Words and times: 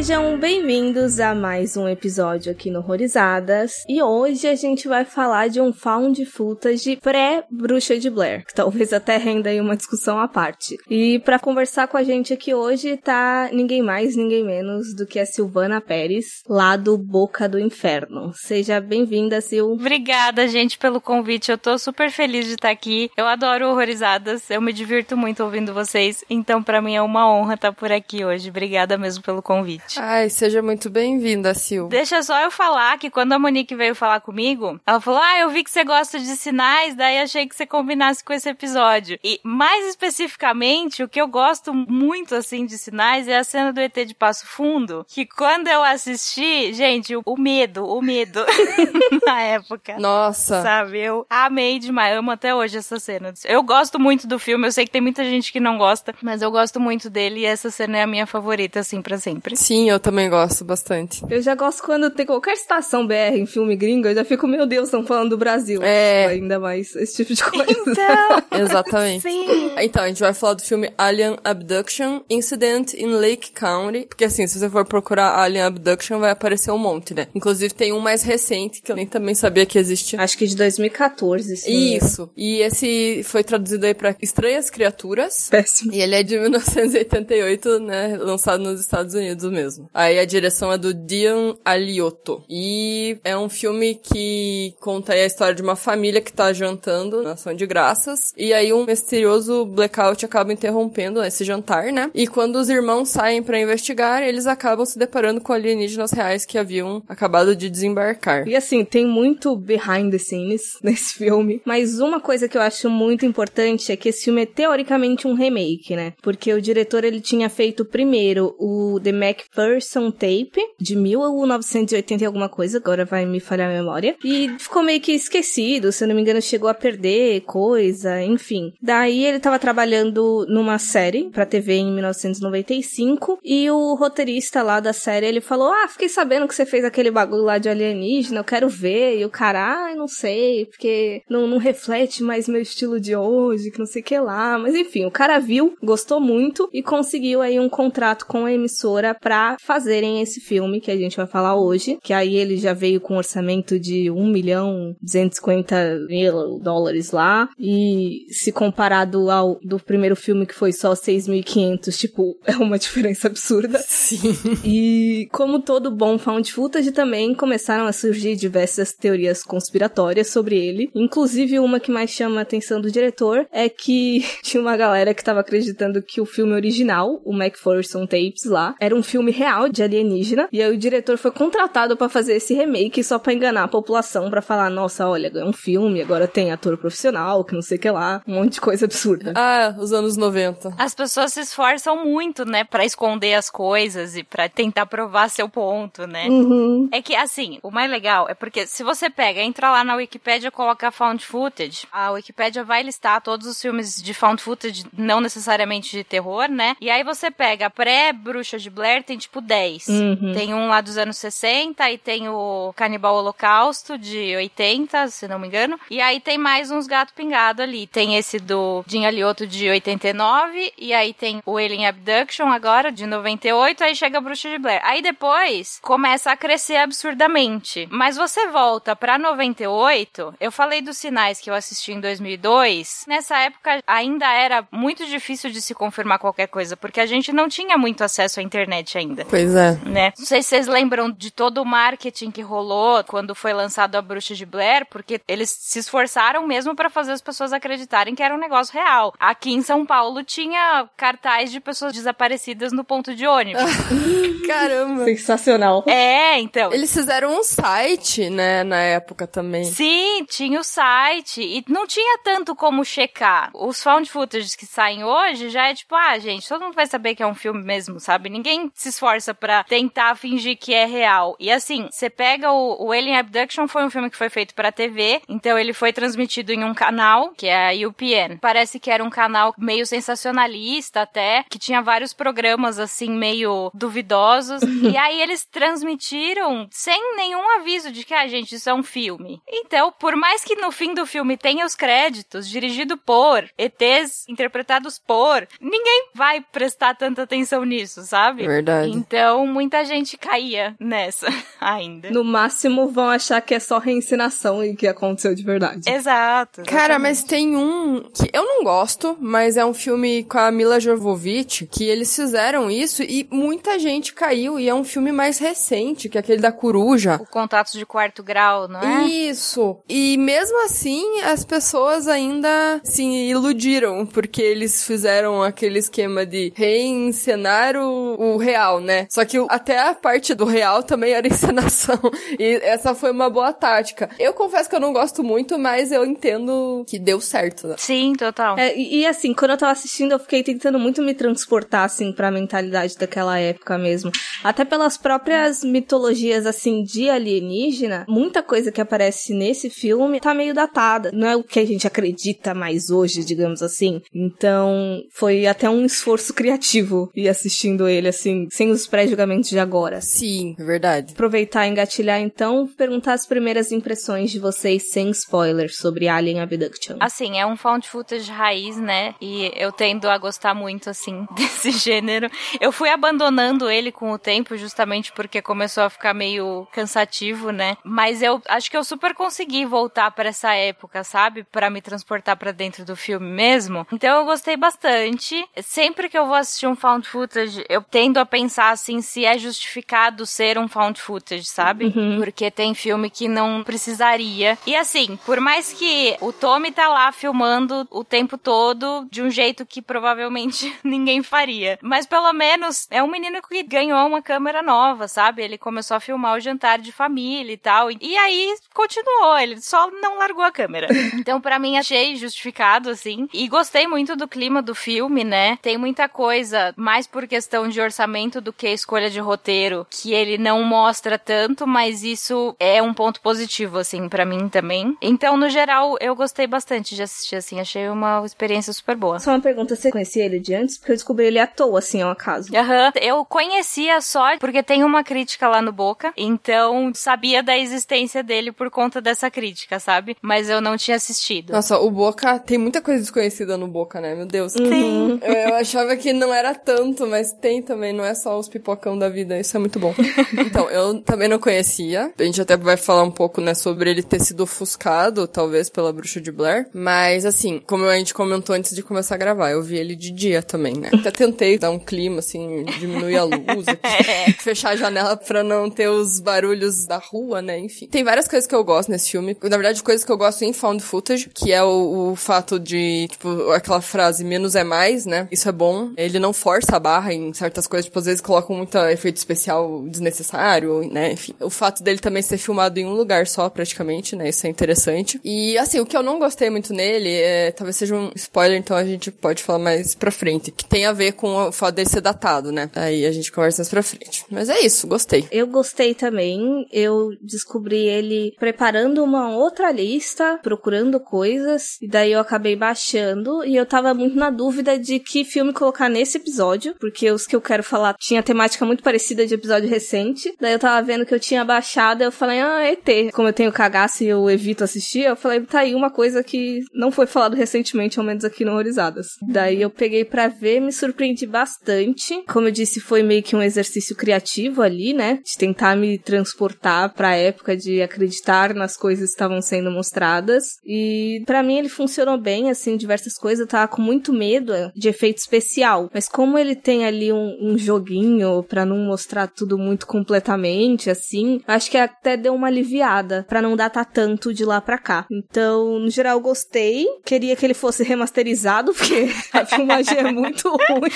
Sejam 0.00 0.38
bem-vindos 0.38 1.20
a 1.20 1.34
mais 1.34 1.76
um 1.76 1.86
episódio 1.86 2.50
aqui 2.50 2.70
no 2.70 2.78
Horrorizadas. 2.78 3.84
E 3.86 4.02
hoje 4.02 4.46
a 4.48 4.54
gente 4.54 4.88
vai 4.88 5.04
falar 5.04 5.48
de 5.48 5.60
um 5.60 5.74
found 5.74 6.24
footage 6.24 6.96
pré-Bruxa 6.96 7.98
de 7.98 8.08
Blair, 8.08 8.46
que 8.46 8.54
talvez 8.54 8.94
até 8.94 9.18
renda 9.18 9.50
aí 9.50 9.60
uma 9.60 9.76
discussão 9.76 10.18
à 10.18 10.26
parte. 10.26 10.78
E 10.88 11.18
para 11.18 11.38
conversar 11.38 11.86
com 11.86 11.98
a 11.98 12.02
gente 12.02 12.32
aqui 12.32 12.54
hoje 12.54 12.96
tá 12.96 13.50
ninguém 13.52 13.82
mais, 13.82 14.16
ninguém 14.16 14.42
menos 14.42 14.96
do 14.96 15.06
que 15.06 15.18
a 15.18 15.26
Silvana 15.26 15.82
Pérez, 15.82 16.42
lá 16.48 16.78
do 16.78 16.96
Boca 16.96 17.46
do 17.46 17.58
Inferno. 17.58 18.32
Seja 18.34 18.80
bem-vinda, 18.80 19.38
Sil. 19.44 19.68
Obrigada, 19.72 20.48
gente, 20.48 20.78
pelo 20.78 20.98
convite. 20.98 21.50
Eu 21.50 21.58
tô 21.58 21.76
super 21.76 22.10
feliz 22.10 22.46
de 22.46 22.54
estar 22.54 22.70
aqui. 22.70 23.10
Eu 23.18 23.26
adoro 23.26 23.68
Horrorizadas, 23.68 24.48
eu 24.48 24.62
me 24.62 24.72
divirto 24.72 25.14
muito 25.14 25.44
ouvindo 25.44 25.74
vocês, 25.74 26.24
então 26.30 26.62
para 26.62 26.80
mim 26.80 26.94
é 26.94 27.02
uma 27.02 27.30
honra 27.30 27.52
estar 27.52 27.72
por 27.74 27.92
aqui 27.92 28.24
hoje. 28.24 28.48
Obrigada 28.48 28.96
mesmo 28.96 29.22
pelo 29.22 29.42
convite. 29.42 29.89
Ai, 29.98 30.28
seja 30.30 30.62
muito 30.62 30.88
bem-vinda, 30.90 31.54
Sil. 31.54 31.88
Deixa 31.88 32.22
só 32.22 32.40
eu 32.40 32.50
falar 32.50 32.98
que 32.98 33.10
quando 33.10 33.32
a 33.32 33.38
Monique 33.38 33.74
veio 33.74 33.94
falar 33.94 34.20
comigo, 34.20 34.80
ela 34.86 35.00
falou: 35.00 35.20
Ah, 35.22 35.38
eu 35.40 35.50
vi 35.50 35.64
que 35.64 35.70
você 35.70 35.84
gosta 35.84 36.18
de 36.18 36.36
sinais, 36.36 36.94
daí 36.94 37.18
achei 37.18 37.46
que 37.46 37.54
você 37.54 37.66
combinasse 37.66 38.22
com 38.22 38.32
esse 38.32 38.48
episódio. 38.48 39.18
E 39.24 39.40
mais 39.42 39.86
especificamente, 39.86 41.02
o 41.02 41.08
que 41.08 41.20
eu 41.20 41.26
gosto 41.26 41.72
muito 41.72 42.34
assim 42.34 42.66
de 42.66 42.76
sinais 42.78 43.26
é 43.26 43.38
a 43.38 43.44
cena 43.44 43.72
do 43.72 43.80
ET 43.80 43.94
de 43.94 44.14
Passo 44.14 44.46
Fundo, 44.46 45.04
que 45.08 45.26
quando 45.26 45.68
eu 45.68 45.82
assisti, 45.82 46.72
gente, 46.72 47.14
o, 47.16 47.36
medo, 47.36 47.86
o 47.86 48.02
medo 48.02 48.44
na 49.26 49.40
época. 49.40 49.98
Nossa. 49.98 50.62
Sabe, 50.62 50.98
eu 50.98 51.26
amei 51.28 51.78
demais, 51.78 52.16
amo 52.16 52.30
até 52.30 52.54
hoje 52.54 52.78
essa 52.78 52.98
cena. 52.98 53.32
Eu 53.44 53.62
gosto 53.62 53.98
muito 53.98 54.26
do 54.26 54.38
filme, 54.38 54.66
eu 54.66 54.72
sei 54.72 54.84
que 54.84 54.90
tem 54.90 55.00
muita 55.00 55.24
gente 55.24 55.52
que 55.52 55.60
não 55.60 55.78
gosta, 55.78 56.14
mas 56.22 56.42
eu 56.42 56.50
gosto 56.50 56.78
muito 56.78 57.08
dele 57.08 57.40
e 57.40 57.44
essa 57.44 57.70
cena 57.70 57.98
é 57.98 58.02
a 58.02 58.06
minha 58.06 58.26
favorita, 58.26 58.80
assim, 58.80 59.00
pra 59.00 59.18
sempre. 59.18 59.56
Sim, 59.56 59.79
eu 59.88 60.00
também 60.00 60.28
gosto 60.28 60.64
bastante. 60.64 61.22
Eu 61.28 61.40
já 61.42 61.54
gosto 61.54 61.82
quando 61.82 62.10
tem 62.10 62.26
qualquer 62.26 62.56
citação 62.56 63.06
BR 63.06 63.36
em 63.36 63.46
filme 63.46 63.76
gringo, 63.76 64.08
eu 64.08 64.14
já 64.14 64.24
fico, 64.24 64.46
meu 64.46 64.66
Deus, 64.66 64.88
estão 64.88 65.04
falando 65.04 65.30
do 65.30 65.38
Brasil. 65.38 65.80
É. 65.82 66.26
Ainda 66.26 66.58
mais 66.58 66.94
esse 66.96 67.16
tipo 67.16 67.34
de 67.34 67.42
coisa. 67.42 67.70
Então, 67.70 68.42
Exatamente. 68.60 69.22
sim. 69.22 69.72
Então, 69.78 70.02
a 70.02 70.08
gente 70.08 70.20
vai 70.20 70.34
falar 70.34 70.54
do 70.54 70.62
filme 70.62 70.92
Alien 70.98 71.36
Abduction 71.44 72.20
Incident 72.28 72.94
in 72.94 73.12
Lake 73.12 73.52
County. 73.52 74.06
Porque 74.08 74.24
assim, 74.24 74.46
se 74.46 74.58
você 74.58 74.68
for 74.68 74.84
procurar 74.84 75.38
Alien 75.38 75.64
Abduction, 75.64 76.18
vai 76.18 76.30
aparecer 76.30 76.70
um 76.70 76.78
monte, 76.78 77.14
né? 77.14 77.28
Inclusive 77.34 77.72
tem 77.74 77.92
um 77.92 78.00
mais 78.00 78.22
recente, 78.22 78.82
que 78.82 78.90
eu 78.90 78.96
nem 78.96 79.06
também 79.06 79.34
sabia 79.34 79.64
que 79.64 79.78
existia. 79.78 80.20
Acho 80.20 80.36
que 80.36 80.46
de 80.46 80.56
2014, 80.56 81.56
sim. 81.56 81.96
Isso. 81.96 82.30
E 82.36 82.58
esse 82.60 83.22
foi 83.24 83.42
traduzido 83.44 83.86
aí 83.86 83.94
pra 83.94 84.14
Estranhas 84.20 84.68
Criaturas. 84.70 85.48
Péssimo. 85.50 85.92
E 85.92 86.00
ele 86.00 86.14
é 86.14 86.22
de 86.22 86.38
1988, 86.38 87.78
né? 87.80 88.16
Lançado 88.18 88.62
nos 88.62 88.80
Estados 88.80 89.14
Unidos 89.14 89.50
mesmo. 89.50 89.69
Aí 89.92 90.18
a 90.18 90.24
direção 90.24 90.72
é 90.72 90.78
do 90.78 90.92
Dian 90.92 91.54
Aliotto. 91.64 92.42
E 92.48 93.18
é 93.24 93.36
um 93.36 93.48
filme 93.48 93.94
que 93.94 94.74
conta 94.80 95.12
a 95.12 95.26
história 95.26 95.54
de 95.54 95.62
uma 95.62 95.76
família 95.76 96.20
que 96.20 96.32
tá 96.32 96.52
jantando 96.52 97.22
na 97.22 97.32
ação 97.32 97.54
de 97.54 97.66
graças. 97.66 98.32
E 98.36 98.52
aí 98.52 98.72
um 98.72 98.84
misterioso 98.84 99.66
blackout 99.66 100.24
acaba 100.24 100.52
interrompendo 100.52 101.22
esse 101.22 101.44
jantar, 101.44 101.92
né? 101.92 102.10
E 102.14 102.26
quando 102.26 102.56
os 102.56 102.68
irmãos 102.68 103.08
saem 103.08 103.42
pra 103.42 103.60
investigar, 103.60 104.22
eles 104.22 104.46
acabam 104.46 104.84
se 104.84 104.98
deparando 104.98 105.40
com 105.40 105.52
alienígenas 105.52 106.12
reais 106.12 106.44
que 106.44 106.58
haviam 106.58 107.02
acabado 107.08 107.54
de 107.54 107.68
desembarcar. 107.68 108.46
E 108.48 108.56
assim, 108.56 108.84
tem 108.84 109.06
muito 109.06 109.56
behind 109.56 110.10
the 110.10 110.18
scenes 110.18 110.78
nesse 110.82 111.14
filme. 111.14 111.60
Mas 111.64 112.00
uma 112.00 112.20
coisa 112.20 112.48
que 112.48 112.56
eu 112.56 112.62
acho 112.62 112.88
muito 112.88 113.24
importante 113.24 113.92
é 113.92 113.96
que 113.96 114.08
esse 114.08 114.24
filme 114.24 114.42
é 114.42 114.46
teoricamente 114.46 115.26
um 115.26 115.34
remake, 115.34 115.94
né? 115.94 116.12
Porque 116.22 116.52
o 116.52 116.60
diretor 116.60 117.04
ele 117.04 117.20
tinha 117.20 117.48
feito 117.48 117.84
primeiro 117.84 118.54
o 118.58 118.98
The 119.02 119.12
Macpherson 119.60 120.10
Tape, 120.10 120.60
de 120.78 120.96
1980 120.96 122.22
e 122.22 122.26
alguma 122.26 122.48
coisa, 122.48 122.78
agora 122.78 123.04
vai 123.04 123.26
me 123.26 123.40
falhar 123.40 123.70
a 123.70 123.72
memória. 123.72 124.16
E 124.24 124.48
ficou 124.58 124.82
meio 124.82 125.00
que 125.00 125.12
esquecido, 125.12 125.92
se 125.92 126.02
eu 126.02 126.08
não 126.08 126.14
me 126.14 126.22
engano, 126.22 126.40
chegou 126.40 126.68
a 126.68 126.74
perder 126.74 127.42
coisa, 127.42 128.22
enfim. 128.22 128.72
Daí 128.80 129.24
ele 129.24 129.38
tava 129.38 129.58
trabalhando 129.58 130.46
numa 130.48 130.78
série 130.78 131.28
pra 131.30 131.46
TV 131.46 131.74
em 131.74 131.92
1995 131.92 133.38
e 133.44 133.70
o 133.70 133.94
roteirista 133.94 134.62
lá 134.62 134.80
da 134.80 134.92
série, 134.92 135.26
ele 135.26 135.40
falou: 135.40 135.68
"Ah, 135.68 135.88
fiquei 135.88 136.08
sabendo 136.08 136.48
que 136.48 136.54
você 136.54 136.64
fez 136.64 136.84
aquele 136.84 137.10
bagulho 137.10 137.42
lá 137.42 137.58
de 137.58 137.68
alienígena, 137.68 138.40
eu 138.40 138.44
quero 138.44 138.68
ver". 138.68 139.18
E 139.18 139.24
o 139.24 139.30
cara: 139.30 139.90
"Ah, 139.90 139.94
não 139.94 140.08
sei, 140.08 140.66
porque 140.66 141.22
não, 141.28 141.46
não 141.46 141.58
reflete 141.58 142.22
mais 142.22 142.48
meu 142.48 142.60
estilo 142.60 143.00
de 143.00 143.14
hoje, 143.14 143.70
que 143.70 143.78
não 143.78 143.86
sei 143.86 144.02
o 144.02 144.04
que 144.04 144.18
lá". 144.18 144.58
Mas 144.58 144.74
enfim, 144.74 145.04
o 145.04 145.10
cara 145.10 145.38
viu, 145.38 145.74
gostou 145.82 146.20
muito 146.20 146.68
e 146.72 146.82
conseguiu 146.82 147.42
aí 147.42 147.58
um 147.58 147.68
contrato 147.68 148.26
com 148.26 148.44
a 148.44 148.52
emissora 148.52 149.14
pra 149.14 149.39
fazerem 149.60 150.20
esse 150.20 150.40
filme 150.40 150.80
que 150.80 150.90
a 150.90 150.96
gente 150.96 151.16
vai 151.16 151.26
falar 151.26 151.56
hoje, 151.56 151.98
que 152.02 152.12
aí 152.12 152.36
ele 152.36 152.56
já 152.56 152.72
veio 152.72 153.00
com 153.00 153.14
um 153.14 153.18
orçamento 153.18 153.78
de 153.78 154.10
1 154.10 154.26
milhão 154.26 154.94
250 155.02 156.06
mil 156.08 156.58
dólares 156.58 157.10
lá, 157.10 157.48
e 157.58 158.26
se 158.30 158.52
comparado 158.52 159.30
ao 159.30 159.58
do 159.62 159.78
primeiro 159.78 160.16
filme 160.16 160.46
que 160.46 160.54
foi 160.54 160.72
só 160.72 160.92
6.500, 160.92 161.96
tipo, 161.96 162.36
é 162.44 162.56
uma 162.56 162.78
diferença 162.78 163.28
absurda. 163.28 163.78
Sim. 163.78 164.18
E 164.64 165.28
como 165.32 165.60
todo 165.60 165.90
bom 165.90 166.18
found 166.18 166.52
footage 166.52 166.92
também 166.92 167.34
começaram 167.34 167.86
a 167.86 167.92
surgir 167.92 168.36
diversas 168.36 168.92
teorias 168.92 169.42
conspiratórias 169.42 170.28
sobre 170.28 170.56
ele, 170.56 170.90
inclusive 170.94 171.58
uma 171.58 171.80
que 171.80 171.90
mais 171.90 172.10
chama 172.10 172.40
a 172.40 172.42
atenção 172.42 172.80
do 172.80 172.90
diretor 172.90 173.46
é 173.52 173.68
que 173.68 174.24
tinha 174.42 174.60
uma 174.60 174.76
galera 174.76 175.14
que 175.14 175.24
tava 175.24 175.40
acreditando 175.40 176.02
que 176.02 176.20
o 176.20 176.26
filme 176.26 176.52
original, 176.52 177.20
o 177.24 177.32
Macpherson 177.32 178.06
Tapes 178.06 178.44
lá, 178.44 178.74
era 178.80 178.94
um 178.94 179.02
filme 179.02 179.29
real 179.30 179.68
de 179.68 179.82
alienígena, 179.82 180.48
e 180.52 180.62
aí 180.62 180.72
o 180.72 180.78
diretor 180.78 181.16
foi 181.16 181.30
contratado 181.30 181.96
pra 181.96 182.08
fazer 182.08 182.36
esse 182.36 182.54
remake 182.54 183.02
só 183.02 183.18
pra 183.18 183.32
enganar 183.32 183.64
a 183.64 183.68
população, 183.68 184.30
pra 184.30 184.42
falar, 184.42 184.70
nossa, 184.70 185.06
olha, 185.08 185.30
é 185.34 185.44
um 185.44 185.52
filme, 185.52 186.00
agora 186.00 186.28
tem 186.28 186.50
ator 186.50 186.76
profissional, 186.76 187.44
que 187.44 187.54
não 187.54 187.62
sei 187.62 187.76
o 187.76 187.80
que 187.80 187.90
lá, 187.90 188.22
um 188.26 188.34
monte 188.34 188.54
de 188.54 188.60
coisa 188.60 188.84
absurda. 188.84 189.32
Ah, 189.36 189.74
os 189.78 189.92
anos 189.92 190.16
90. 190.16 190.74
As 190.78 190.94
pessoas 190.94 191.32
se 191.32 191.40
esforçam 191.40 192.04
muito, 192.04 192.44
né, 192.44 192.64
pra 192.64 192.84
esconder 192.84 193.34
as 193.34 193.50
coisas 193.50 194.16
e 194.16 194.22
pra 194.22 194.48
tentar 194.48 194.86
provar 194.86 195.28
seu 195.28 195.48
ponto, 195.48 196.06
né? 196.06 196.28
Uhum. 196.28 196.88
É 196.92 197.02
que, 197.02 197.14
assim, 197.14 197.58
o 197.62 197.70
mais 197.70 197.90
legal 197.90 198.28
é 198.28 198.34
porque 198.34 198.66
se 198.66 198.82
você 198.82 199.08
pega, 199.08 199.40
entra 199.40 199.70
lá 199.70 199.84
na 199.84 199.94
Wikipédia, 199.94 200.50
coloca 200.50 200.90
found 200.90 201.24
footage, 201.24 201.86
a 201.92 202.10
Wikipédia 202.12 202.64
vai 202.64 202.82
listar 202.82 203.20
todos 203.20 203.46
os 203.46 203.60
filmes 203.60 204.00
de 204.00 204.14
found 204.14 204.42
footage, 204.42 204.84
não 204.96 205.20
necessariamente 205.20 205.96
de 205.96 206.04
terror, 206.04 206.48
né? 206.48 206.76
E 206.80 206.90
aí 206.90 207.04
você 207.04 207.30
pega 207.30 207.66
a 207.66 207.70
pré-Bruxa 207.70 208.58
de 208.58 208.70
Blair, 208.70 209.02
tem 209.04 209.16
tipo 209.20 209.40
10. 209.40 209.88
Uhum. 209.88 210.32
Tem 210.34 210.52
um 210.52 210.68
lá 210.68 210.80
dos 210.80 210.98
anos 210.98 211.16
60 211.18 211.90
e 211.90 211.98
tem 211.98 212.28
o 212.28 212.72
Canibal 212.74 213.14
Holocausto 213.16 213.96
de 213.96 214.34
80, 214.36 215.08
se 215.08 215.28
não 215.28 215.38
me 215.38 215.46
engano. 215.46 215.78
E 215.90 216.00
aí 216.00 216.20
tem 216.20 216.38
mais 216.38 216.70
uns 216.70 216.86
gato 216.86 217.14
pingado 217.14 217.62
ali. 217.62 217.86
Tem 217.86 218.16
esse 218.16 218.38
do 218.38 218.84
Jim 218.86 219.06
Alioto 219.06 219.46
de 219.46 219.68
89 219.68 220.72
e 220.76 220.92
aí 220.92 221.12
tem 221.12 221.42
o 221.44 221.56
Alien 221.56 221.86
Abduction 221.86 222.48
agora 222.48 222.90
de 222.90 223.06
98, 223.06 223.84
aí 223.84 223.94
chega 223.94 224.18
a 224.18 224.20
Bruxa 224.20 224.48
de 224.48 224.58
Blair. 224.58 224.80
Aí 224.84 225.02
depois 225.02 225.78
começa 225.82 226.32
a 226.32 226.36
crescer 226.36 226.76
absurdamente. 226.76 227.86
Mas 227.90 228.16
você 228.16 228.48
volta 228.48 228.96
pra 228.96 229.18
98, 229.18 230.34
eu 230.40 230.50
falei 230.50 230.80
dos 230.80 230.98
sinais 230.98 231.40
que 231.40 231.50
eu 231.50 231.54
assisti 231.54 231.92
em 231.92 232.00
2002. 232.00 233.04
Nessa 233.06 233.38
época 233.38 233.82
ainda 233.86 234.32
era 234.32 234.66
muito 234.70 235.06
difícil 235.06 235.50
de 235.50 235.60
se 235.60 235.74
confirmar 235.74 236.18
qualquer 236.18 236.46
coisa, 236.46 236.76
porque 236.76 237.00
a 237.00 237.06
gente 237.06 237.32
não 237.32 237.48
tinha 237.48 237.76
muito 237.76 238.02
acesso 238.02 238.40
à 238.40 238.42
internet 238.42 238.96
ainda 238.96 239.09
Pois 239.28 239.54
é. 239.54 239.78
né? 239.84 240.12
Não 240.18 240.26
sei 240.26 240.42
se 240.42 240.50
vocês 240.50 240.66
lembram 240.66 241.10
de 241.10 241.30
todo 241.30 241.62
o 241.62 241.66
marketing 241.66 242.30
que 242.30 242.42
rolou 242.42 243.02
quando 243.04 243.34
foi 243.34 243.52
lançado 243.52 243.96
a 243.96 244.02
Bruxa 244.02 244.34
de 244.34 244.46
Blair, 244.46 244.86
porque 244.90 245.20
eles 245.26 245.50
se 245.50 245.78
esforçaram 245.78 246.46
mesmo 246.46 246.74
pra 246.74 246.90
fazer 246.90 247.12
as 247.12 247.20
pessoas 247.20 247.52
acreditarem 247.52 248.14
que 248.14 248.22
era 248.22 248.34
um 248.34 248.38
negócio 248.38 248.74
real. 248.74 249.14
Aqui 249.18 249.52
em 249.52 249.62
São 249.62 249.84
Paulo 249.84 250.22
tinha 250.22 250.88
cartaz 250.96 251.50
de 251.50 251.60
pessoas 251.60 251.92
desaparecidas 251.92 252.72
no 252.72 252.84
ponto 252.84 253.14
de 253.14 253.26
ônibus. 253.26 253.62
Caramba. 254.46 255.04
Sensacional. 255.04 255.84
é, 255.86 256.38
então. 256.38 256.72
Eles 256.72 256.92
fizeram 256.92 257.38
um 257.38 257.42
site, 257.42 258.28
né, 258.30 258.64
na 258.64 258.78
época 258.78 259.26
também. 259.26 259.64
Sim, 259.64 260.24
tinha 260.28 260.60
o 260.60 260.64
site 260.64 261.42
e 261.42 261.64
não 261.68 261.86
tinha 261.86 262.18
tanto 262.22 262.54
como 262.54 262.84
checar. 262.84 263.50
Os 263.54 263.82
found 263.82 264.10
footage 264.10 264.56
que 264.56 264.66
saem 264.66 265.04
hoje 265.04 265.48
já 265.48 265.68
é 265.68 265.74
tipo, 265.74 265.94
ah, 265.94 266.18
gente, 266.18 266.48
todo 266.48 266.62
mundo 266.62 266.74
vai 266.74 266.86
saber 266.86 267.14
que 267.14 267.22
é 267.22 267.26
um 267.26 267.34
filme 267.34 267.62
mesmo, 267.62 268.00
sabe? 268.00 268.28
Ninguém 268.28 268.70
se 268.74 268.92
esforça 269.00 269.32
para 269.32 269.64
tentar 269.64 270.14
fingir 270.14 270.58
que 270.58 270.74
é 270.74 270.84
real. 270.84 271.34
E 271.40 271.50
assim, 271.50 271.88
você 271.90 272.10
pega 272.10 272.52
o, 272.52 272.86
o 272.86 272.92
Alien 272.92 273.16
Abduction 273.16 273.66
foi 273.66 273.82
um 273.82 273.90
filme 273.90 274.10
que 274.10 274.16
foi 274.16 274.28
feito 274.28 274.54
para 274.54 274.70
TV, 274.70 275.22
então 275.26 275.58
ele 275.58 275.72
foi 275.72 275.92
transmitido 275.92 276.52
em 276.52 276.62
um 276.62 276.74
canal, 276.74 277.30
que 277.30 277.46
é 277.46 277.70
a 277.70 277.88
UPN. 277.88 278.38
Parece 278.40 278.78
que 278.78 278.90
era 278.90 279.02
um 279.02 279.08
canal 279.08 279.54
meio 279.56 279.86
sensacionalista 279.86 281.00
até, 281.02 281.44
que 281.48 281.58
tinha 281.58 281.80
vários 281.80 282.12
programas 282.12 282.78
assim 282.78 283.10
meio 283.10 283.70
duvidosos. 283.72 284.60
e 284.62 284.96
aí 284.96 285.20
eles 285.22 285.46
transmitiram 285.46 286.68
sem 286.70 287.16
nenhum 287.16 287.56
aviso 287.56 287.90
de 287.90 288.04
que 288.04 288.12
a 288.12 288.20
ah, 288.20 288.28
gente 288.28 288.54
isso 288.54 288.68
é 288.68 288.74
um 288.74 288.82
filme. 288.82 289.40
Então, 289.48 289.92
por 289.98 290.14
mais 290.14 290.44
que 290.44 290.56
no 290.56 290.70
fim 290.70 290.92
do 290.92 291.06
filme 291.06 291.38
tenha 291.38 291.64
os 291.64 291.74
créditos 291.74 292.48
dirigido 292.48 292.98
por 292.98 293.48
ETs 293.56 294.28
interpretados 294.28 294.98
por, 294.98 295.48
ninguém 295.58 296.08
vai 296.14 296.42
prestar 296.42 296.94
tanta 296.94 297.22
atenção 297.22 297.64
nisso, 297.64 298.02
sabe? 298.02 298.46
Verdade. 298.46 298.89
Então, 298.90 299.46
muita 299.46 299.84
gente 299.84 300.16
caía 300.16 300.74
nessa 300.78 301.26
ainda. 301.60 302.10
No 302.10 302.24
máximo 302.24 302.88
vão 302.88 303.08
achar 303.08 303.40
que 303.40 303.54
é 303.54 303.60
só 303.60 303.78
reencenação 303.78 304.64
e 304.64 304.74
que 304.74 304.86
aconteceu 304.86 305.34
de 305.34 305.42
verdade. 305.42 305.90
Exato. 305.90 306.62
Cara, 306.66 306.98
mas 306.98 307.22
tem 307.22 307.56
um 307.56 308.02
que 308.14 308.30
eu 308.32 308.44
não 308.44 308.64
gosto, 308.64 309.16
mas 309.20 309.56
é 309.56 309.64
um 309.64 309.74
filme 309.74 310.24
com 310.24 310.38
a 310.38 310.50
Mila 310.50 310.80
Jovovich 310.80 311.66
que 311.66 311.84
eles 311.84 312.14
fizeram 312.14 312.70
isso 312.70 313.02
e 313.02 313.26
muita 313.30 313.78
gente 313.78 314.12
caiu 314.12 314.58
e 314.58 314.68
é 314.68 314.74
um 314.74 314.84
filme 314.84 315.12
mais 315.12 315.38
recente, 315.38 316.08
que 316.08 316.18
é 316.18 316.20
aquele 316.20 316.40
da 316.40 316.52
coruja. 316.52 317.18
O 317.20 317.26
Contatos 317.26 317.72
de 317.72 317.86
Quarto 317.86 318.22
Grau, 318.22 318.68
não 318.68 318.80
é? 318.80 319.06
Isso. 319.06 319.78
E 319.88 320.16
mesmo 320.18 320.64
assim, 320.64 321.20
as 321.20 321.44
pessoas 321.44 322.08
ainda 322.08 322.80
se 322.84 323.02
iludiram, 323.02 324.06
porque 324.06 324.42
eles 324.42 324.84
fizeram 324.86 325.42
aquele 325.42 325.78
esquema 325.78 326.24
de 326.26 326.52
reencenar 326.54 327.76
o, 327.76 328.34
o 328.34 328.36
real, 328.36 328.79
né? 328.80 329.06
Só 329.10 329.24
que 329.24 329.36
até 329.48 329.78
a 329.78 329.94
parte 329.94 330.34
do 330.34 330.44
real 330.44 330.82
também 330.82 331.12
era 331.12 331.26
encenação. 331.28 331.98
E 332.38 332.60
essa 332.62 332.94
foi 332.94 333.10
uma 333.10 333.30
boa 333.30 333.52
tática. 333.52 334.10
Eu 334.18 334.32
confesso 334.32 334.68
que 334.68 334.76
eu 334.76 334.80
não 334.80 334.92
gosto 334.92 335.22
muito, 335.22 335.58
mas 335.58 335.92
eu 335.92 336.04
entendo 336.04 336.84
que 336.88 336.98
deu 336.98 337.20
certo. 337.20 337.68
Né? 337.68 337.74
Sim, 337.78 338.12
total. 338.14 338.58
É, 338.58 338.76
e, 338.76 339.00
e, 339.00 339.06
assim, 339.06 339.32
quando 339.34 339.52
eu 339.52 339.58
tava 339.58 339.72
assistindo, 339.72 340.12
eu 340.12 340.18
fiquei 340.18 340.42
tentando 340.42 340.78
muito 340.78 341.02
me 341.02 341.14
transportar, 341.14 341.84
assim, 341.84 342.12
pra 342.12 342.30
mentalidade 342.30 342.96
daquela 342.96 343.38
época 343.38 343.78
mesmo. 343.78 344.10
Até 344.42 344.64
pelas 344.64 344.96
próprias 344.96 345.62
mitologias, 345.62 346.46
assim, 346.46 346.82
de 346.82 347.08
alienígena, 347.08 348.04
muita 348.08 348.42
coisa 348.42 348.72
que 348.72 348.80
aparece 348.80 349.34
nesse 349.34 349.70
filme 349.70 350.20
tá 350.20 350.34
meio 350.34 350.54
datada. 350.54 351.10
Não 351.12 351.28
é 351.28 351.36
o 351.36 351.44
que 351.44 351.60
a 351.60 351.66
gente 351.66 351.86
acredita 351.86 352.54
mais 352.54 352.90
hoje, 352.90 353.24
digamos 353.24 353.62
assim. 353.62 354.00
Então, 354.14 355.02
foi 355.12 355.46
até 355.46 355.68
um 355.68 355.84
esforço 355.84 356.32
criativo 356.32 357.10
ir 357.14 357.28
assistindo 357.28 357.88
ele, 357.88 358.08
assim, 358.08 358.46
sem 358.50 358.69
os 358.70 358.86
pré-julgamentos 358.86 359.50
de 359.50 359.58
agora. 359.58 360.00
Sim, 360.00 360.54
verdade. 360.58 361.12
Aproveitar 361.12 361.66
e 361.66 361.70
engatilhar, 361.70 362.20
então, 362.20 362.66
perguntar 362.66 363.14
as 363.14 363.26
primeiras 363.26 363.72
impressões 363.72 364.30
de 364.30 364.38
vocês 364.38 364.90
sem 364.90 365.10
spoilers 365.10 365.76
sobre 365.76 366.08
Alien 366.08 366.40
Abduction. 366.40 366.96
Assim, 367.00 367.38
é 367.38 367.46
um 367.46 367.56
found 367.56 367.88
footage 367.88 368.30
raiz, 368.30 368.76
né? 368.76 369.14
E 369.20 369.50
eu 369.56 369.72
tendo 369.72 370.08
a 370.08 370.18
gostar 370.18 370.54
muito, 370.54 370.90
assim, 370.90 371.26
desse 371.34 371.70
gênero. 371.72 372.30
Eu 372.60 372.72
fui 372.72 372.88
abandonando 372.88 373.70
ele 373.70 373.90
com 373.90 374.12
o 374.12 374.18
tempo, 374.18 374.56
justamente 374.56 375.12
porque 375.12 375.42
começou 375.42 375.84
a 375.84 375.90
ficar 375.90 376.14
meio 376.14 376.66
cansativo, 376.72 377.50
né? 377.50 377.76
Mas 377.84 378.22
eu 378.22 378.40
acho 378.48 378.70
que 378.70 378.76
eu 378.76 378.84
super 378.84 379.14
consegui 379.14 379.64
voltar 379.64 380.10
para 380.10 380.28
essa 380.28 380.54
época, 380.54 381.04
sabe? 381.04 381.44
Para 381.44 381.70
me 381.70 381.80
transportar 381.80 382.36
para 382.36 382.52
dentro 382.52 382.84
do 382.84 382.96
filme 382.96 383.26
mesmo. 383.26 383.86
Então 383.92 384.20
eu 384.20 384.24
gostei 384.24 384.56
bastante. 384.56 385.44
Sempre 385.62 386.08
que 386.08 386.18
eu 386.18 386.26
vou 386.26 386.34
assistir 386.34 386.66
um 386.66 386.76
found 386.76 387.06
footage, 387.06 387.64
eu 387.68 387.82
tendo 387.82 388.18
a 388.18 388.26
pensar 388.26 388.49
assim 388.58 389.00
se 389.00 389.24
é 389.24 389.38
justificado 389.38 390.26
ser 390.26 390.58
um 390.58 390.68
found 390.68 391.00
footage, 391.00 391.44
sabe? 391.44 391.86
Uhum. 391.86 392.18
Porque 392.18 392.50
tem 392.50 392.74
filme 392.74 393.10
que 393.10 393.28
não 393.28 393.62
precisaria. 393.62 394.58
E 394.66 394.74
assim, 394.74 395.18
por 395.24 395.40
mais 395.40 395.72
que 395.72 396.16
o 396.20 396.32
Tommy 396.32 396.70
tá 396.72 396.88
lá 396.88 397.12
filmando 397.12 397.86
o 397.90 398.04
tempo 398.04 398.36
todo 398.36 399.06
de 399.10 399.22
um 399.22 399.30
jeito 399.30 399.64
que 399.64 399.82
provavelmente 399.82 400.74
ninguém 400.84 401.22
faria, 401.22 401.78
mas 401.82 402.06
pelo 402.06 402.32
menos 402.32 402.86
é 402.90 403.02
um 403.02 403.10
menino 403.10 403.40
que 403.42 403.62
ganhou 403.62 404.06
uma 404.06 404.22
câmera 404.22 404.62
nova, 404.62 405.08
sabe? 405.08 405.42
Ele 405.42 405.58
começou 405.58 405.96
a 405.96 406.00
filmar 406.00 406.36
o 406.36 406.40
jantar 406.40 406.78
de 406.78 406.92
família 406.92 407.52
e 407.52 407.56
tal. 407.56 407.90
E 407.90 408.16
aí 408.16 408.54
continuou, 408.74 409.38
ele 409.38 409.60
só 409.60 409.90
não 409.90 410.18
largou 410.18 410.44
a 410.44 410.52
câmera. 410.52 410.88
Então, 411.20 411.40
para 411.40 411.58
mim, 411.58 411.76
achei 411.76 412.16
justificado, 412.16 412.88
assim. 412.88 413.28
E 413.32 413.46
gostei 413.48 413.86
muito 413.86 414.16
do 414.16 414.28
clima 414.28 414.62
do 414.62 414.74
filme, 414.74 415.22
né? 415.22 415.58
Tem 415.60 415.76
muita 415.76 416.08
coisa, 416.08 416.72
mais 416.76 417.06
por 417.06 417.26
questão 417.26 417.68
de 417.68 417.80
orçamento 417.80 418.39
do 418.40 418.52
que 418.52 418.68
escolha 418.68 419.10
de 419.10 419.20
roteiro, 419.20 419.86
que 419.90 420.12
ele 420.12 420.38
não 420.38 420.62
mostra 420.62 421.18
tanto, 421.18 421.66
mas 421.66 422.02
isso 422.02 422.54
é 422.58 422.82
um 422.82 422.94
ponto 422.94 423.20
positivo, 423.20 423.78
assim, 423.78 424.08
para 424.08 424.24
mim 424.24 424.48
também. 424.48 424.96
Então, 425.00 425.36
no 425.36 425.48
geral, 425.48 425.96
eu 426.00 426.14
gostei 426.14 426.46
bastante 426.46 426.94
de 426.94 427.02
assistir, 427.02 427.36
assim. 427.36 427.60
Achei 427.60 427.88
uma 427.88 428.24
experiência 428.24 428.72
super 428.72 428.96
boa. 428.96 429.18
Só 429.18 429.30
uma 429.30 429.40
pergunta, 429.40 429.76
você 429.76 429.90
conhecia 429.90 430.24
ele 430.24 430.38
de 430.38 430.54
antes? 430.54 430.78
Porque 430.78 430.92
eu 430.92 430.96
descobri 430.96 431.26
ele 431.26 431.38
à 431.38 431.46
toa, 431.46 431.78
assim, 431.78 432.02
ao 432.02 432.10
acaso. 432.10 432.54
Aham. 432.54 432.86
Uhum. 432.86 433.02
Eu 433.02 433.24
conhecia 433.24 434.00
só 434.00 434.38
porque 434.38 434.62
tem 434.62 434.84
uma 434.84 435.02
crítica 435.02 435.48
lá 435.48 435.62
no 435.62 435.72
Boca, 435.72 436.12
então 436.16 436.92
sabia 436.94 437.42
da 437.42 437.56
existência 437.56 438.22
dele 438.22 438.52
por 438.52 438.70
conta 438.70 439.00
dessa 439.00 439.30
crítica, 439.30 439.78
sabe? 439.78 440.16
Mas 440.20 440.48
eu 440.48 440.60
não 440.60 440.76
tinha 440.76 440.96
assistido. 440.96 441.52
Nossa, 441.52 441.78
o 441.78 441.90
Boca 441.90 442.38
tem 442.38 442.58
muita 442.58 442.80
coisa 442.80 443.00
desconhecida 443.00 443.56
no 443.56 443.66
Boca, 443.66 444.00
né? 444.00 444.14
Meu 444.14 444.26
Deus. 444.26 444.52
Sim. 444.52 445.18
Eu, 445.22 445.32
eu 445.32 445.54
achava 445.54 445.96
que 445.96 446.12
não 446.12 446.32
era 446.32 446.54
tanto, 446.54 447.06
mas 447.06 447.32
tem 447.32 447.62
também, 447.62 447.92
não 447.92 448.04
é 448.04 448.14
só 448.14 448.29
os 448.38 448.48
pipocão 448.48 448.98
da 448.98 449.08
vida, 449.08 449.38
isso 449.38 449.56
é 449.56 449.60
muito 449.60 449.78
bom. 449.78 449.94
então, 450.38 450.68
eu 450.70 451.00
também 451.02 451.28
não 451.28 451.38
conhecia. 451.38 452.12
A 452.18 452.22
gente 452.22 452.40
até 452.40 452.56
vai 452.56 452.76
falar 452.76 453.02
um 453.02 453.10
pouco, 453.10 453.40
né, 453.40 453.54
sobre 453.54 453.90
ele 453.90 454.02
ter 454.02 454.20
sido 454.20 454.42
ofuscado, 454.42 455.26
talvez, 455.26 455.68
pela 455.70 455.92
bruxa 455.92 456.20
de 456.20 456.30
Blair. 456.30 456.68
Mas, 456.72 457.24
assim, 457.24 457.60
como 457.66 457.84
a 457.84 457.96
gente 457.96 458.14
comentou 458.14 458.54
antes 458.54 458.74
de 458.74 458.82
começar 458.82 459.14
a 459.14 459.18
gravar, 459.18 459.50
eu 459.50 459.62
vi 459.62 459.76
ele 459.76 459.94
de 459.94 460.10
dia 460.10 460.42
também, 460.42 460.74
né? 460.74 460.90
Até 460.92 461.10
tentei 461.10 461.58
dar 461.58 461.70
um 461.70 461.78
clima, 461.78 462.20
assim, 462.20 462.64
diminuir 462.78 463.16
a 463.16 463.24
luz 463.24 463.66
aqui, 463.68 464.34
fechar 464.38 464.70
a 464.70 464.76
janela 464.76 465.16
pra 465.16 465.42
não 465.42 465.70
ter 465.70 465.88
os 465.88 466.20
barulhos 466.20 466.86
da 466.86 466.98
rua, 466.98 467.42
né? 467.42 467.58
Enfim. 467.58 467.86
Tem 467.86 468.04
várias 468.04 468.28
coisas 468.28 468.46
que 468.46 468.54
eu 468.54 468.64
gosto 468.64 468.90
nesse 468.90 469.10
filme. 469.10 469.36
Na 469.42 469.56
verdade, 469.56 469.82
coisas 469.82 470.04
que 470.04 470.12
eu 470.12 470.18
gosto 470.18 470.44
em 470.44 470.52
found 470.52 470.82
footage, 470.82 471.30
que 471.32 471.52
é 471.52 471.62
o, 471.62 472.10
o 472.12 472.16
fato 472.16 472.58
de, 472.58 473.08
tipo, 473.08 473.50
aquela 473.50 473.80
frase 473.80 474.24
menos 474.24 474.54
é 474.54 474.64
mais, 474.64 475.06
né? 475.06 475.28
Isso 475.30 475.48
é 475.48 475.52
bom. 475.52 475.90
Ele 475.96 476.18
não 476.18 476.32
força 476.32 476.76
a 476.76 476.80
barra 476.80 477.12
em 477.12 477.32
certas 477.32 477.66
coisas, 477.66 477.86
tipo, 477.86 477.98
às 477.98 478.04
vezes 478.04 478.19
colocam 478.20 478.56
muito 478.56 478.76
efeito 478.78 479.16
especial 479.16 479.82
desnecessário, 479.88 480.88
né? 480.90 481.12
Enfim. 481.12 481.34
O 481.40 481.50
fato 481.50 481.82
dele 481.82 481.98
também 481.98 482.22
ser 482.22 482.38
filmado 482.38 482.78
em 482.78 482.86
um 482.86 482.92
lugar 482.92 483.26
só, 483.26 483.48
praticamente, 483.48 484.16
né? 484.16 484.28
Isso 484.28 484.46
é 484.46 484.50
interessante. 484.50 485.20
E, 485.24 485.56
assim, 485.58 485.80
o 485.80 485.86
que 485.86 485.96
eu 485.96 486.02
não 486.02 486.18
gostei 486.18 486.50
muito 486.50 486.72
nele, 486.72 487.12
é, 487.12 487.52
talvez 487.52 487.76
seja 487.76 487.94
um 487.94 488.10
spoiler, 488.14 488.58
então 488.58 488.76
a 488.76 488.84
gente 488.84 489.10
pode 489.10 489.42
falar 489.42 489.58
mais 489.58 489.94
pra 489.94 490.10
frente, 490.10 490.50
que 490.50 490.64
tem 490.64 490.86
a 490.86 490.92
ver 490.92 491.12
com 491.12 491.48
o 491.48 491.52
fato 491.52 491.76
dele 491.76 491.88
ser 491.88 492.00
datado, 492.00 492.52
né? 492.52 492.70
Aí 492.74 493.06
a 493.06 493.12
gente 493.12 493.32
conversa 493.32 493.62
mais 493.62 493.68
pra 493.68 493.82
frente. 493.82 494.24
Mas 494.30 494.48
é 494.48 494.60
isso, 494.60 494.86
gostei. 494.86 495.26
Eu 495.30 495.46
gostei 495.46 495.94
também. 495.94 496.66
Eu 496.72 497.10
descobri 497.20 497.86
ele 497.86 498.34
preparando 498.38 499.02
uma 499.02 499.34
outra 499.36 499.70
lista, 499.70 500.38
procurando 500.42 501.00
coisas, 501.00 501.76
e 501.80 501.88
daí 501.88 502.12
eu 502.12 502.20
acabei 502.20 502.56
baixando, 502.56 503.44
e 503.44 503.56
eu 503.56 503.66
tava 503.66 503.94
muito 503.94 504.16
na 504.16 504.30
dúvida 504.30 504.78
de 504.78 504.98
que 504.98 505.24
filme 505.24 505.52
colocar 505.52 505.88
nesse 505.88 506.18
episódio, 506.18 506.74
porque 506.78 507.10
os 507.10 507.26
que 507.26 507.36
eu 507.36 507.40
quero 507.40 507.62
falar 507.62 507.94
tinha 508.10 508.22
temática 508.24 508.66
muito 508.66 508.82
parecida 508.82 509.24
de 509.24 509.34
episódio 509.34 509.68
recente. 509.68 510.34
Daí 510.40 510.52
eu 510.52 510.58
tava 510.58 510.84
vendo 510.84 511.06
que 511.06 511.14
eu 511.14 511.20
tinha 511.20 511.44
baixado, 511.44 512.02
eu 512.02 512.10
falei, 512.10 512.40
ah, 512.40 512.64
ET. 512.64 513.12
Como 513.12 513.28
eu 513.28 513.32
tenho 513.32 513.52
cagaço 513.52 514.02
e 514.02 514.08
eu 514.08 514.28
evito 514.28 514.64
assistir, 514.64 515.02
eu 515.04 515.14
falei, 515.14 515.40
tá 515.42 515.60
aí 515.60 515.76
uma 515.76 515.90
coisa 515.90 516.24
que 516.24 516.58
não 516.74 516.90
foi 516.90 517.06
falado 517.06 517.36
recentemente, 517.36 518.00
ao 518.00 518.04
menos 518.04 518.24
aqui 518.24 518.44
no 518.44 518.50
Horrorizadas. 518.50 519.06
Daí 519.28 519.62
eu 519.62 519.70
peguei 519.70 520.04
para 520.04 520.26
ver, 520.26 520.58
me 520.58 520.72
surpreendi 520.72 521.24
bastante. 521.24 522.24
Como 522.26 522.48
eu 522.48 522.50
disse, 522.50 522.80
foi 522.80 523.00
meio 523.04 523.22
que 523.22 523.36
um 523.36 523.42
exercício 523.42 523.94
criativo 523.94 524.60
ali, 524.60 524.92
né? 524.92 525.20
De 525.24 525.38
tentar 525.38 525.76
me 525.76 525.96
transportar 525.96 526.92
pra 526.92 527.14
época 527.14 527.56
de 527.56 527.80
acreditar 527.80 528.52
nas 528.54 528.76
coisas 528.76 529.10
que 529.10 529.14
estavam 529.14 529.40
sendo 529.40 529.70
mostradas. 529.70 530.56
E 530.66 531.22
para 531.26 531.44
mim 531.44 531.58
ele 531.58 531.68
funcionou 531.68 532.18
bem, 532.18 532.50
assim, 532.50 532.76
diversas 532.76 533.14
coisas. 533.14 533.42
Eu 533.42 533.46
tava 533.46 533.68
com 533.68 533.80
muito 533.80 534.12
medo 534.12 534.52
de 534.74 534.88
efeito 534.88 535.18
especial. 535.18 535.88
Mas 535.94 536.08
como 536.08 536.36
ele 536.36 536.56
tem 536.56 536.84
ali 536.84 537.12
um, 537.12 537.36
um 537.40 537.56
joguinho 537.56 537.99
para 538.48 538.64
não 538.64 538.76
mostrar 538.78 539.26
tudo 539.26 539.56
muito 539.58 539.86
completamente, 539.86 540.90
assim, 540.90 541.40
acho 541.46 541.70
que 541.70 541.76
até 541.76 542.16
deu 542.16 542.34
uma 542.34 542.46
aliviada 542.46 543.24
para 543.28 543.42
não 543.42 543.56
datar 543.56 543.84
tanto 543.84 544.32
de 544.32 544.44
lá 544.44 544.60
pra 544.60 544.78
cá. 544.78 545.06
Então, 545.10 545.78
no 545.78 545.90
geral, 545.90 546.20
gostei. 546.20 546.86
Queria 547.04 547.36
que 547.36 547.44
ele 547.44 547.54
fosse 547.54 547.82
remasterizado, 547.82 548.72
porque 548.74 549.10
a 549.32 549.44
filmagem 549.44 549.98
é 549.98 550.12
muito 550.12 550.48
ruim. 550.48 550.90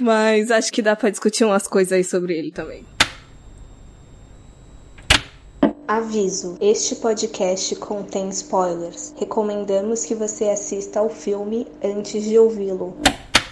Mas 0.00 0.50
acho 0.50 0.72
que 0.72 0.82
dá 0.82 0.96
para 0.96 1.10
discutir 1.10 1.44
umas 1.44 1.66
coisas 1.66 1.92
aí 1.92 2.04
sobre 2.04 2.36
ele 2.36 2.50
também. 2.50 2.84
Aviso: 5.86 6.56
este 6.60 6.96
podcast 6.96 7.76
contém 7.76 8.28
spoilers. 8.30 9.12
Recomendamos 9.18 10.04
que 10.04 10.14
você 10.14 10.48
assista 10.48 11.00
ao 11.00 11.10
filme 11.10 11.66
antes 11.84 12.24
de 12.24 12.38
ouvi-lo. 12.38 12.96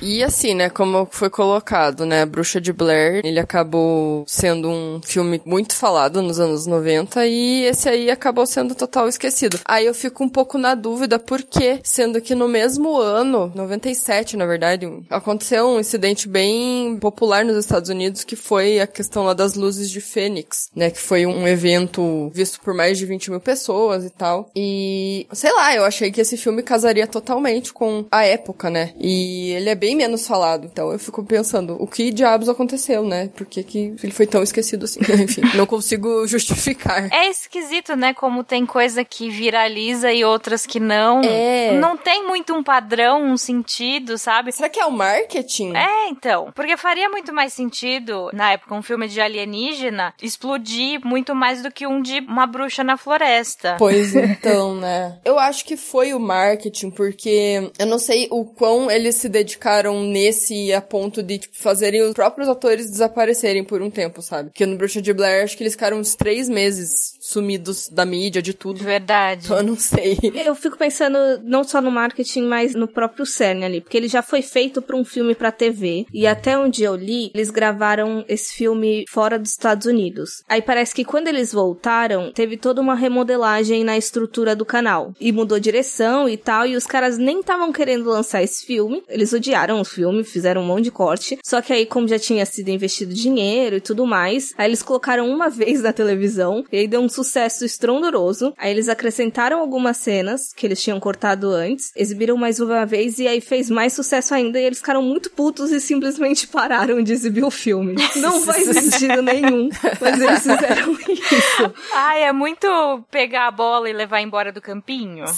E 0.02 0.22
assim, 0.22 0.54
né, 0.54 0.70
como 0.70 1.06
foi 1.10 1.28
colocado, 1.28 2.06
né, 2.06 2.24
Bruxa 2.24 2.60
de 2.60 2.72
Blair, 2.72 3.20
ele 3.24 3.38
acabou 3.38 4.24
sendo 4.26 4.68
um 4.68 5.00
filme 5.04 5.40
muito 5.44 5.74
falado 5.74 6.22
nos 6.22 6.40
anos 6.40 6.66
90 6.66 7.26
e 7.26 7.64
esse 7.64 7.88
aí 7.88 8.10
acabou 8.10 8.46
sendo 8.46 8.74
total 8.74 9.08
esquecido. 9.08 9.60
Aí 9.64 9.86
eu 9.86 9.94
fico 9.94 10.24
um 10.24 10.28
pouco 10.28 10.56
na 10.56 10.74
dúvida 10.74 11.18
por 11.18 11.42
quê, 11.42 11.80
sendo 11.82 12.20
que 12.20 12.34
no 12.34 12.48
mesmo 12.48 12.96
ano, 12.96 13.52
97, 13.54 14.36
na 14.36 14.46
verdade, 14.46 14.88
aconteceu 15.10 15.66
um 15.66 15.80
incidente 15.80 16.28
bem 16.28 16.96
popular 16.98 17.44
nos 17.44 17.56
Estados 17.56 17.90
Unidos 17.90 18.24
que 18.24 18.36
foi 18.36 18.80
a 18.80 18.86
questão 18.86 19.24
lá 19.24 19.34
das 19.34 19.54
luzes 19.54 19.90
de 19.90 20.00
Fênix, 20.00 20.70
né, 20.74 20.90
que 20.90 21.00
foi 21.00 21.26
um 21.26 21.46
evento 21.46 22.30
visto 22.32 22.60
por 22.60 22.74
mais 22.74 22.96
de 22.96 23.04
20 23.04 23.30
mil 23.30 23.40
pessoas 23.40 24.04
e 24.04 24.10
tal. 24.10 24.50
E, 24.56 25.26
sei 25.32 25.52
lá, 25.52 25.74
eu 25.74 25.84
achei 25.84 26.10
que 26.10 26.20
esse 26.20 26.36
filme 26.36 26.62
casaria 26.62 27.06
totalmente 27.06 27.72
com 27.72 28.06
a 28.10 28.24
época, 28.24 28.70
né? 28.70 28.92
E 28.98 29.50
ele 29.50 29.68
é 29.68 29.74
bem 29.74 29.89
menos 29.96 30.26
falado. 30.26 30.66
Então 30.66 30.92
eu 30.92 30.98
fico 30.98 31.22
pensando, 31.24 31.76
o 31.80 31.86
que 31.86 32.10
diabos 32.10 32.48
aconteceu, 32.48 33.02
né? 33.02 33.28
Por 33.34 33.46
que, 33.46 33.62
que 33.62 33.94
ele 34.02 34.12
foi 34.12 34.26
tão 34.26 34.42
esquecido 34.42 34.84
assim? 34.84 35.00
Enfim, 35.22 35.42
não 35.54 35.66
consigo 35.66 36.26
justificar. 36.28 37.08
É 37.12 37.28
esquisito, 37.28 37.96
né? 37.96 38.14
Como 38.14 38.44
tem 38.44 38.66
coisa 38.66 39.04
que 39.04 39.30
viraliza 39.30 40.12
e 40.12 40.24
outras 40.24 40.66
que 40.66 40.80
não. 40.80 41.20
É. 41.22 41.72
Não 41.72 41.96
tem 41.96 42.26
muito 42.26 42.54
um 42.54 42.62
padrão, 42.62 43.24
um 43.24 43.36
sentido, 43.36 44.18
sabe? 44.18 44.52
Será 44.52 44.68
que 44.68 44.80
é 44.80 44.86
o 44.86 44.90
marketing? 44.90 45.74
É, 45.74 46.08
então. 46.08 46.52
Porque 46.54 46.76
faria 46.76 47.08
muito 47.08 47.32
mais 47.32 47.52
sentido, 47.52 48.30
na 48.32 48.52
época, 48.52 48.74
um 48.74 48.82
filme 48.82 49.08
de 49.08 49.20
alienígena 49.20 50.14
explodir 50.22 51.00
muito 51.04 51.34
mais 51.34 51.62
do 51.62 51.70
que 51.70 51.86
um 51.86 52.00
de 52.00 52.20
uma 52.20 52.46
bruxa 52.46 52.84
na 52.84 52.96
floresta. 52.96 53.76
Pois 53.78 54.14
então, 54.14 54.74
né? 54.74 55.18
Eu 55.24 55.38
acho 55.38 55.64
que 55.64 55.76
foi 55.76 56.14
o 56.14 56.20
marketing, 56.20 56.90
porque 56.90 57.70
eu 57.78 57.86
não 57.86 57.98
sei 57.98 58.28
o 58.30 58.44
quão 58.44 58.90
eles 58.90 59.16
se 59.16 59.28
dedicaram 59.28 59.79
nesse 59.88 60.72
a 60.72 60.80
ponto 60.80 61.22
de, 61.22 61.38
tipo, 61.38 61.56
fazerem 61.56 62.02
os 62.02 62.12
próprios 62.12 62.48
atores 62.48 62.90
desaparecerem 62.90 63.64
por 63.64 63.80
um 63.80 63.90
tempo, 63.90 64.20
sabe? 64.20 64.50
Porque 64.50 64.66
no 64.66 64.76
Bruxa 64.76 65.00
de 65.00 65.12
Blair, 65.12 65.44
acho 65.44 65.56
que 65.56 65.62
eles 65.62 65.72
ficaram 65.72 65.98
uns 65.98 66.14
três 66.14 66.48
meses 66.48 67.14
sumidos 67.30 67.88
da 67.88 68.04
mídia, 68.04 68.42
de 68.42 68.52
tudo. 68.52 68.82
Verdade. 68.82 69.44
Então 69.44 69.58
eu 69.58 69.62
não 69.62 69.76
sei. 69.76 70.18
Eu 70.34 70.54
fico 70.54 70.76
pensando 70.76 71.18
não 71.42 71.64
só 71.64 71.80
no 71.80 71.90
marketing, 71.90 72.42
mas 72.42 72.74
no 72.74 72.88
próprio 72.88 73.24
CERN 73.26 73.64
ali, 73.64 73.80
porque 73.80 73.96
ele 73.96 74.08
já 74.08 74.22
foi 74.22 74.42
feito 74.42 74.82
para 74.82 74.96
um 74.96 75.04
filme 75.04 75.34
para 75.34 75.52
TV 75.52 76.06
e 76.12 76.26
até 76.26 76.58
onde 76.58 76.82
eu 76.82 76.94
li, 76.94 77.30
eles 77.34 77.50
gravaram 77.50 78.24
esse 78.28 78.54
filme 78.54 79.04
fora 79.08 79.38
dos 79.38 79.50
Estados 79.50 79.86
Unidos. 79.86 80.42
Aí 80.48 80.62
parece 80.62 80.94
que 80.94 81.04
quando 81.04 81.28
eles 81.28 81.52
voltaram, 81.52 82.32
teve 82.32 82.56
toda 82.56 82.80
uma 82.80 82.94
remodelagem 82.94 83.84
na 83.84 83.96
estrutura 83.96 84.54
do 84.56 84.64
canal 84.64 85.14
e 85.20 85.32
mudou 85.32 85.60
direção 85.60 86.28
e 86.28 86.36
tal, 86.36 86.66
e 86.66 86.76
os 86.76 86.86
caras 86.86 87.18
nem 87.18 87.40
estavam 87.40 87.72
querendo 87.72 88.10
lançar 88.10 88.42
esse 88.42 88.64
filme. 88.64 89.02
Eles 89.08 89.32
odiaram 89.32 89.80
o 89.80 89.84
filme, 89.84 90.24
fizeram 90.24 90.62
um 90.62 90.66
monte 90.66 90.84
de 90.84 90.90
corte. 90.90 91.38
Só 91.44 91.60
que 91.60 91.72
aí 91.72 91.86
como 91.86 92.08
já 92.08 92.18
tinha 92.18 92.44
sido 92.46 92.68
investido 92.68 93.12
dinheiro 93.12 93.76
e 93.76 93.80
tudo 93.80 94.06
mais, 94.06 94.52
aí 94.56 94.68
eles 94.68 94.82
colocaram 94.82 95.28
uma 95.28 95.48
vez 95.50 95.82
na 95.82 95.92
televisão 95.92 96.64
e 96.72 96.78
aí 96.78 96.88
deu 96.88 97.00
um 97.00 97.08
sucesso 97.22 97.64
estrondoso. 97.64 98.54
Aí 98.56 98.70
eles 98.70 98.88
acrescentaram 98.88 99.60
algumas 99.60 99.98
cenas 99.98 100.52
que 100.54 100.66
eles 100.66 100.82
tinham 100.82 100.98
cortado 100.98 101.50
antes, 101.50 101.92
exibiram 101.94 102.36
mais 102.36 102.60
uma 102.60 102.86
vez 102.86 103.18
e 103.18 103.28
aí 103.28 103.40
fez 103.40 103.68
mais 103.68 103.92
sucesso 103.92 104.34
ainda 104.34 104.58
e 104.58 104.64
eles 104.64 104.78
ficaram 104.78 105.02
muito 105.02 105.30
putos 105.30 105.70
e 105.70 105.80
simplesmente 105.80 106.46
pararam 106.48 107.02
de 107.02 107.12
exibir 107.12 107.44
o 107.44 107.50
filme. 107.50 107.94
Não 108.16 108.40
faz 108.40 108.64
sentido 108.64 109.20
nenhum, 109.22 109.68
mas 110.00 110.20
eles 110.20 110.38
fizeram 110.40 110.92
isso. 110.92 111.74
Ai, 111.92 112.22
é 112.22 112.32
muito 112.32 112.66
pegar 113.10 113.48
a 113.48 113.50
bola 113.50 113.88
e 113.88 113.92
levar 113.92 114.20
embora 114.20 114.52
do 114.52 114.60
campinho. 114.60 115.24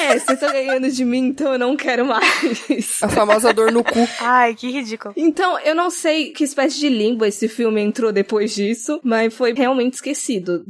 É, 0.00 0.18
você 0.18 0.36
tá 0.36 0.50
ganhando 0.52 0.90
de 0.90 1.04
mim, 1.04 1.28
então 1.28 1.52
eu 1.52 1.58
não 1.58 1.76
quero 1.76 2.04
mais. 2.04 2.98
A 3.02 3.08
famosa 3.08 3.52
dor 3.52 3.70
no 3.70 3.82
cu. 3.82 4.08
Ai, 4.20 4.54
que 4.54 4.70
ridículo. 4.70 5.14
Então, 5.16 5.58
eu 5.60 5.74
não 5.74 5.90
sei 5.90 6.30
que 6.30 6.44
espécie 6.44 6.78
de 6.78 6.88
limbo 6.88 7.24
esse 7.24 7.48
filme 7.48 7.80
entrou 7.80 8.12
depois 8.12 8.54
disso, 8.54 9.00
mas 9.02 9.32
foi 9.34 9.52
realmente 9.52 9.94
esquecido, 9.94 10.62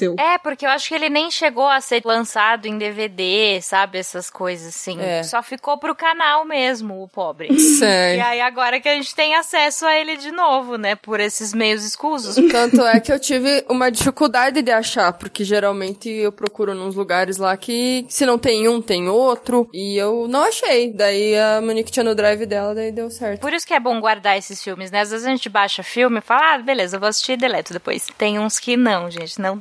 desapareceu. 0.00 0.16
É, 0.18 0.38
porque 0.38 0.64
eu 0.64 0.70
acho 0.70 0.88
que 0.88 0.94
ele 0.94 1.10
nem 1.10 1.30
chegou 1.30 1.68
a 1.68 1.80
ser 1.80 2.02
lançado 2.04 2.66
em 2.66 2.78
DVD, 2.78 3.60
sabe? 3.62 3.98
Essas 3.98 4.30
coisas 4.30 4.68
assim. 4.68 5.00
É. 5.00 5.22
Só 5.22 5.42
ficou 5.42 5.78
pro 5.78 5.94
canal 5.94 6.44
mesmo, 6.44 7.02
o 7.02 7.08
pobre. 7.08 7.48
E 7.50 7.58
Sério. 7.58 8.24
aí 8.24 8.40
agora 8.40 8.80
que 8.80 8.88
a 8.88 8.94
gente 8.94 9.14
tem 9.14 9.34
acesso 9.34 9.86
a 9.86 9.94
ele 9.94 10.16
de 10.16 10.30
novo, 10.30 10.76
né? 10.76 10.94
Por 10.94 11.20
esses 11.20 11.52
meios 11.52 11.84
escusos. 11.84 12.36
Tanto 12.50 12.82
é 12.82 13.00
que 13.00 13.12
eu 13.12 13.18
tive 13.18 13.64
uma 13.68 13.90
dificuldade 13.90 14.62
de 14.62 14.70
achar, 14.70 15.12
porque 15.12 15.44
geralmente 15.44 16.08
eu 16.08 16.32
procuro 16.32 16.74
nos 16.74 16.94
lugares 16.94 17.36
lá 17.36 17.56
que 17.56 18.06
se 18.08 18.24
não 18.24 18.38
tem 18.38 18.68
um, 18.68 18.80
tem 18.80 19.08
outro. 19.08 19.68
E 19.72 19.96
eu 19.96 20.26
não 20.28 20.44
achei. 20.44 20.92
Daí 20.92 21.36
a 21.36 21.60
Monique 21.60 21.90
tinha 21.90 22.04
no 22.04 22.14
drive 22.14 22.46
dela, 22.46 22.74
daí 22.74 22.92
deu 22.92 23.10
certo. 23.10 23.40
Por 23.40 23.52
isso 23.52 23.66
que 23.66 23.74
é 23.74 23.80
bom 23.80 24.00
guardar 24.00 24.38
esses 24.38 24.62
filmes, 24.62 24.90
né? 24.90 25.00
Às 25.00 25.10
vezes 25.10 25.26
a 25.26 25.30
gente 25.30 25.48
baixa 25.48 25.82
filme 25.82 26.18
e 26.18 26.22
fala, 26.22 26.54
ah, 26.54 26.58
beleza, 26.58 26.96
eu 26.96 27.00
vou 27.00 27.08
assistir 27.08 27.32
e 27.32 27.36
deleto 27.36 27.72
depois. 27.72 28.06
Tem 28.16 28.38
uns 28.38 28.58
que 28.58 28.76
não, 28.76 29.10
gente, 29.10 29.40
não 29.40 29.56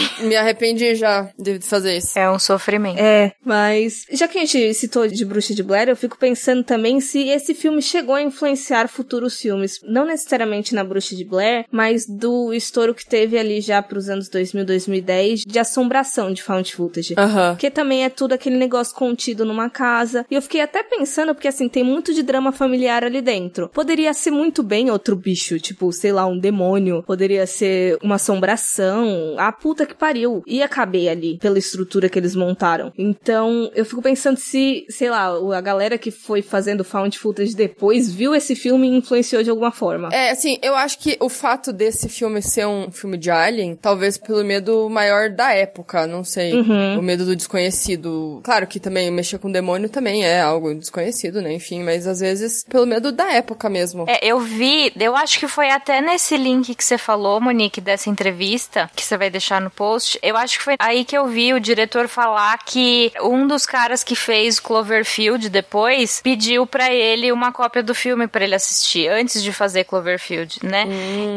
Me 0.20 0.36
arrependi 0.36 0.94
já 0.94 1.28
de 1.38 1.60
fazer 1.60 1.96
isso. 1.96 2.18
É 2.18 2.30
um 2.30 2.38
sofrimento. 2.38 2.98
É, 2.98 3.32
mas 3.44 4.04
já 4.10 4.28
que 4.28 4.38
a 4.38 4.40
gente 4.40 4.74
citou 4.74 5.06
de 5.06 5.24
Bruxa 5.24 5.54
de 5.54 5.62
Blair, 5.62 5.88
eu 5.88 5.96
fico 5.96 6.18
pensando 6.18 6.62
também 6.62 7.00
se 7.00 7.28
esse 7.28 7.54
filme 7.54 7.82
chegou 7.82 8.14
a 8.14 8.22
influenciar 8.22 8.88
futuros 8.88 9.40
filmes, 9.40 9.80
não 9.84 10.04
necessariamente 10.06 10.74
na 10.74 10.84
Bruxa 10.84 11.16
de 11.16 11.24
Blair, 11.24 11.66
mas 11.70 12.06
do 12.06 12.52
estouro 12.52 12.94
que 12.94 13.06
teve 13.06 13.38
ali 13.38 13.60
já 13.60 13.82
pros 13.82 14.08
anos 14.08 14.28
2000, 14.28 14.64
2010 14.64 15.40
de 15.46 15.58
assombração 15.58 16.32
de 16.32 16.42
found 16.42 16.74
footage. 16.74 17.14
Aham. 17.16 17.54
Porque 17.54 17.70
também 17.70 18.04
é 18.04 18.10
tudo 18.10 18.32
aquele 18.32 18.56
negócio 18.56 18.94
contido 18.94 19.44
numa 19.44 19.70
casa. 19.70 20.26
E 20.30 20.34
eu 20.34 20.42
fiquei 20.42 20.60
até 20.60 20.82
pensando, 20.82 21.34
porque 21.34 21.48
assim, 21.48 21.68
tem 21.68 21.84
muito 21.84 22.12
de 22.12 22.22
drama 22.22 22.52
familiar 22.52 23.04
ali 23.04 23.20
dentro. 23.20 23.68
Poderia 23.68 24.12
ser 24.14 24.30
muito 24.30 24.62
bem 24.62 24.90
outro 24.90 25.16
bicho, 25.16 25.58
tipo, 25.58 25.92
sei 25.92 26.12
lá, 26.12 26.26
um 26.26 26.38
demônio. 26.38 27.02
Poderia 27.02 27.46
ser 27.46 27.98
uma 28.02 28.16
assombração. 28.16 29.36
A 29.38 29.52
puta 29.60 29.86
que 29.86 29.94
pariu. 29.94 30.42
Ia 30.46 30.68
caber 30.68 31.08
ali, 31.08 31.38
pela 31.38 31.58
estrutura 31.58 32.08
que 32.08 32.18
eles 32.18 32.34
montaram. 32.34 32.92
Então, 32.96 33.70
eu 33.74 33.84
fico 33.84 34.02
pensando 34.02 34.36
se, 34.36 34.84
sei 34.88 35.10
lá, 35.10 35.26
a 35.56 35.60
galera 35.60 35.98
que 35.98 36.10
foi 36.10 36.42
fazendo 36.42 36.84
found 36.84 37.18
footage 37.18 37.54
depois 37.54 38.12
viu 38.12 38.34
esse 38.34 38.54
filme 38.54 38.88
e 38.88 38.96
influenciou 38.96 39.42
de 39.42 39.50
alguma 39.50 39.70
forma. 39.70 40.08
É, 40.12 40.30
assim, 40.30 40.58
eu 40.62 40.74
acho 40.74 40.98
que 40.98 41.16
o 41.20 41.28
fato 41.28 41.72
desse 41.72 42.08
filme 42.08 42.42
ser 42.42 42.66
um 42.66 42.90
filme 42.90 43.16
de 43.16 43.30
Alien, 43.30 43.76
talvez 43.76 44.18
pelo 44.18 44.44
medo 44.44 44.88
maior 44.88 45.30
da 45.30 45.52
época, 45.52 46.06
não 46.06 46.24
sei. 46.24 46.54
Uhum. 46.54 46.98
O 46.98 47.02
medo 47.02 47.24
do 47.24 47.36
desconhecido. 47.36 48.40
Claro 48.44 48.66
que 48.66 48.80
também 48.80 49.10
mexer 49.10 49.38
com 49.38 49.50
demônio 49.50 49.88
também 49.88 50.24
é 50.24 50.40
algo 50.40 50.74
desconhecido, 50.74 51.40
né? 51.40 51.52
Enfim, 51.52 51.82
mas 51.82 52.06
às 52.06 52.20
vezes 52.20 52.64
pelo 52.68 52.86
medo 52.86 53.12
da 53.12 53.32
época 53.32 53.68
mesmo. 53.68 54.04
É, 54.08 54.24
eu 54.24 54.40
vi, 54.40 54.92
eu 54.98 55.16
acho 55.16 55.38
que 55.38 55.48
foi 55.48 55.70
até 55.70 56.00
nesse 56.00 56.36
link 56.36 56.74
que 56.74 56.84
você 56.84 56.98
falou, 56.98 57.40
Monique, 57.40 57.80
dessa 57.80 58.10
entrevista, 58.10 58.90
que 58.94 59.02
você 59.02 59.16
vai 59.16 59.30
deixar 59.34 59.60
no 59.60 59.70
post. 59.70 60.18
Eu 60.22 60.36
acho 60.36 60.58
que 60.58 60.64
foi 60.64 60.76
aí 60.78 61.04
que 61.04 61.16
eu 61.16 61.26
vi 61.26 61.52
o 61.52 61.60
diretor 61.60 62.06
falar 62.08 62.56
que 62.64 63.12
um 63.20 63.46
dos 63.46 63.66
caras 63.66 64.04
que 64.04 64.14
fez 64.14 64.60
Cloverfield 64.60 65.48
depois 65.48 66.20
pediu 66.22 66.66
pra 66.66 66.92
ele 66.92 67.32
uma 67.32 67.50
cópia 67.50 67.82
do 67.82 67.94
filme 67.94 68.26
pra 68.28 68.44
ele 68.44 68.54
assistir 68.54 69.08
antes 69.08 69.42
de 69.42 69.52
fazer 69.52 69.84
Cloverfield, 69.84 70.60
né? 70.62 70.86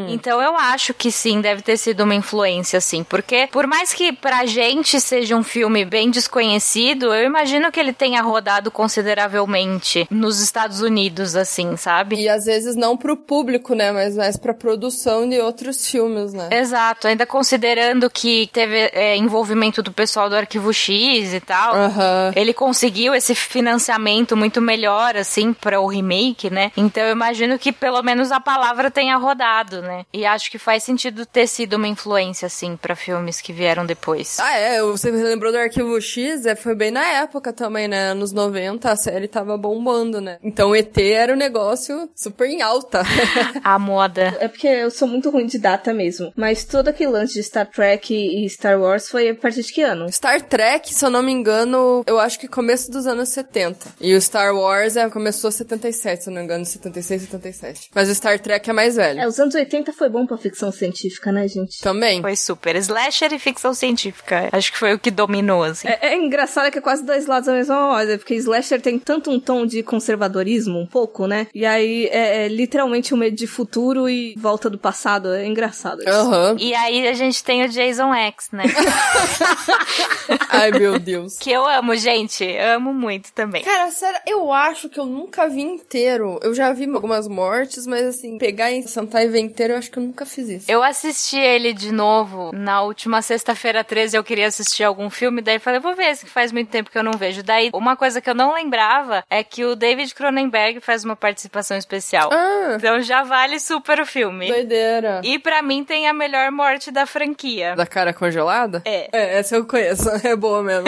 Então 0.09 0.41
eu 0.41 0.55
acho 0.55 0.93
que 0.93 1.11
sim, 1.11 1.41
deve 1.41 1.61
ter 1.61 1.77
sido 1.77 2.03
uma 2.03 2.13
influência, 2.13 2.77
assim, 2.77 3.03
porque 3.03 3.47
por 3.51 3.65
mais 3.65 3.93
que 3.93 4.13
pra 4.13 4.45
gente 4.45 5.01
seja 5.01 5.35
um 5.35 5.43
filme 5.43 5.83
bem 5.83 6.11
desconhecido, 6.11 7.13
eu 7.13 7.25
imagino 7.25 7.71
que 7.71 7.79
ele 7.79 7.93
tenha 7.93 8.21
rodado 8.21 8.69
consideravelmente 8.69 10.07
nos 10.11 10.39
Estados 10.39 10.81
Unidos, 10.81 11.35
assim, 11.35 11.75
sabe? 11.75 12.15
E 12.17 12.29
às 12.29 12.45
vezes 12.45 12.75
não 12.75 12.95
pro 12.95 13.17
público, 13.17 13.73
né? 13.73 13.91
Mas 13.91 14.15
mais 14.15 14.37
pra 14.37 14.53
produção 14.53 15.27
de 15.27 15.39
outros 15.39 15.87
filmes, 15.87 16.33
né? 16.33 16.49
Exato, 16.51 17.07
ainda 17.07 17.25
considerando 17.25 17.86
que 18.09 18.49
teve 18.51 18.89
é, 18.93 19.15
envolvimento 19.15 19.81
do 19.81 19.91
pessoal 19.91 20.29
do 20.29 20.35
Arquivo 20.35 20.73
X 20.73 21.33
e 21.33 21.39
tal. 21.39 21.75
Aham. 21.75 22.31
Ele 22.35 22.53
conseguiu 22.53 23.13
esse 23.13 23.33
financiamento 23.33 24.35
muito 24.35 24.61
melhor, 24.61 25.15
assim, 25.15 25.53
para 25.53 25.79
o 25.79 25.87
remake, 25.87 26.49
né? 26.49 26.71
Então 26.75 27.03
eu 27.03 27.11
imagino 27.11 27.57
que 27.57 27.71
pelo 27.71 28.01
menos 28.01 28.31
a 28.31 28.39
palavra 28.39 28.91
tenha 28.91 29.17
rodado, 29.17 29.81
né? 29.81 30.05
E 30.13 30.25
acho 30.25 30.51
que 30.51 30.57
faz 30.57 30.83
sentido 30.83 31.25
ter 31.25 31.47
sido 31.47 31.75
uma 31.75 31.87
influência, 31.87 32.45
assim, 32.45 32.75
para 32.75 32.95
filmes 32.95 33.41
que 33.41 33.53
vieram 33.53 33.85
depois. 33.85 34.39
Ah, 34.39 34.57
é, 34.57 34.81
você 34.81 35.11
lembrou 35.11 35.51
do 35.51 35.57
Arquivo 35.57 35.99
X? 36.01 36.45
É, 36.45 36.55
foi 36.55 36.75
bem 36.75 36.91
na 36.91 37.05
época 37.05 37.53
também, 37.53 37.87
né? 37.87 38.11
Anos 38.11 38.31
90, 38.31 38.91
a 38.91 38.95
série 38.95 39.27
tava 39.27 39.57
bombando, 39.57 40.21
né? 40.21 40.37
Então 40.43 40.75
ET 40.75 40.97
era 40.97 41.33
um 41.33 41.37
negócio 41.37 42.09
super 42.15 42.47
em 42.47 42.61
alta. 42.61 43.03
A 43.63 43.77
moda. 43.79 44.35
É 44.39 44.47
porque 44.47 44.67
eu 44.67 44.91
sou 44.91 45.07
muito 45.07 45.29
ruim 45.29 45.45
de 45.45 45.57
data 45.57 45.93
mesmo. 45.93 46.31
Mas 46.35 46.63
todo 46.63 46.87
aquele 46.87 47.11
lance 47.11 47.33
de 47.33 47.43
Star 47.43 47.67
Trek 47.77 48.11
e 48.11 48.49
Star 48.49 48.81
Wars 48.81 49.07
foi 49.07 49.29
a 49.29 49.35
partir 49.35 49.61
de 49.61 49.71
que 49.71 49.83
ano? 49.83 50.11
Star 50.11 50.41
Trek, 50.41 50.91
se 50.91 51.05
eu 51.05 51.11
não 51.11 51.21
me 51.21 51.31
engano, 51.31 52.03
eu 52.07 52.19
acho 52.19 52.39
que 52.39 52.47
começo 52.47 52.89
dos 52.89 53.05
anos 53.05 53.29
70. 53.29 53.93
E 54.01 54.15
o 54.15 54.19
Star 54.21 54.55
Wars 54.55 54.97
é, 54.97 55.07
começou 55.11 55.51
77, 55.51 56.23
se 56.23 56.29
eu 56.29 56.33
não 56.33 56.39
me 56.39 56.45
engano, 56.45 56.65
76, 56.65 57.21
77. 57.21 57.91
Mas 57.93 58.09
o 58.09 58.15
Star 58.15 58.39
Trek 58.39 58.67
é 58.67 58.73
mais 58.73 58.95
velho. 58.95 59.19
É, 59.19 59.27
os 59.27 59.39
anos 59.39 59.53
80 59.53 59.93
foi 59.93 60.09
bom 60.09 60.25
pra 60.25 60.39
ficção 60.39 60.71
científica, 60.71 61.31
né, 61.31 61.47
gente? 61.47 61.79
Também. 61.79 62.19
Foi 62.19 62.35
super. 62.35 62.75
Slasher 62.77 63.31
e 63.31 63.37
ficção 63.37 63.75
científica. 63.75 64.49
Acho 64.51 64.71
que 64.71 64.79
foi 64.79 64.95
o 64.95 64.99
que 64.99 65.11
dominou, 65.11 65.63
assim. 65.63 65.87
É, 65.87 66.13
é 66.13 66.15
engraçado 66.15 66.71
que 66.71 66.79
é 66.79 66.81
quase 66.81 67.05
dois 67.05 67.27
lados 67.27 67.45
da 67.45 67.53
mesma 67.53 67.89
moeda, 67.89 68.17
porque 68.17 68.33
Slasher 68.33 68.81
tem 68.81 68.97
tanto 68.97 69.29
um 69.29 69.39
tom 69.39 69.67
de 69.67 69.83
conservadorismo, 69.83 70.79
um 70.79 70.87
pouco, 70.87 71.27
né? 71.27 71.45
E 71.53 71.63
aí 71.63 72.07
é, 72.07 72.45
é 72.45 72.47
literalmente 72.47 73.13
um 73.13 73.17
medo 73.17 73.35
de 73.35 73.45
futuro 73.45 74.09
e 74.09 74.33
volta 74.35 74.67
do 74.67 74.79
passado. 74.79 75.31
É 75.31 75.45
engraçado 75.45 75.99
isso. 75.99 76.09
Aham. 76.09 76.55
E 76.59 76.73
aí 76.73 77.07
a 77.07 77.13
gente 77.13 77.43
tem 77.43 77.66
Jason 77.69 78.13
X, 78.13 78.49
né? 78.51 78.63
Ai, 80.49 80.71
meu 80.71 80.99
Deus. 80.99 81.37
que 81.37 81.51
eu 81.51 81.67
amo, 81.67 81.95
gente. 81.95 82.45
Amo 82.57 82.93
muito 82.93 83.31
também. 83.33 83.63
Cara, 83.63 83.89
sério, 83.91 84.19
eu 84.25 84.51
acho 84.51 84.89
que 84.89 84.99
eu 84.99 85.05
nunca 85.05 85.47
vi 85.47 85.61
inteiro. 85.61 86.39
Eu 86.41 86.53
já 86.53 86.71
vi 86.73 86.85
algumas 86.89 87.27
mortes, 87.27 87.85
mas 87.85 88.03
assim, 88.05 88.37
pegar 88.37 88.71
e 88.71 88.83
sentar 88.87 89.23
e 89.23 89.27
ver 89.27 89.39
inteiro, 89.39 89.73
eu 89.73 89.77
acho 89.77 89.91
que 89.91 89.97
eu 89.99 90.03
nunca 90.03 90.25
fiz 90.25 90.49
isso. 90.49 90.71
Eu 90.71 90.83
assisti 90.83 91.37
ele 91.37 91.73
de 91.73 91.91
novo 91.91 92.51
na 92.53 92.81
última 92.81 93.21
sexta-feira 93.21 93.83
13. 93.83 94.17
Eu 94.17 94.23
queria 94.23 94.47
assistir 94.47 94.83
algum 94.83 95.09
filme, 95.09 95.41
daí 95.41 95.59
falei, 95.59 95.79
vou 95.79 95.95
ver, 95.95 96.11
esse 96.11 96.25
que 96.25 96.31
faz 96.31 96.51
muito 96.51 96.69
tempo 96.69 96.89
que 96.89 96.97
eu 96.97 97.03
não 97.03 97.13
vejo. 97.13 97.43
Daí, 97.43 97.69
uma 97.73 97.95
coisa 97.95 98.21
que 98.21 98.29
eu 98.29 98.35
não 98.35 98.53
lembrava 98.53 99.23
é 99.29 99.43
que 99.43 99.63
o 99.63 99.75
David 99.75 100.13
Cronenberg 100.15 100.79
faz 100.81 101.03
uma 101.03 101.15
participação 101.15 101.77
especial. 101.77 102.29
Ah, 102.31 102.75
Então 102.77 103.01
já 103.01 103.23
vale 103.23 103.59
super 103.59 103.99
o 103.99 104.05
filme. 104.05 104.47
doideira. 104.47 105.21
E 105.23 105.37
pra 105.39 105.61
mim 105.61 105.83
tem 105.83 106.07
a 106.07 106.13
melhor 106.13 106.51
morte 106.51 106.91
da 106.91 107.05
franquia. 107.05 107.56
Da 107.75 107.85
cara 107.85 108.13
congelada? 108.13 108.81
É. 108.85 109.09
É, 109.11 109.39
essa 109.39 109.55
eu 109.55 109.65
conheço. 109.65 110.07
É 110.27 110.35
boa 110.35 110.61
mesmo. 110.61 110.87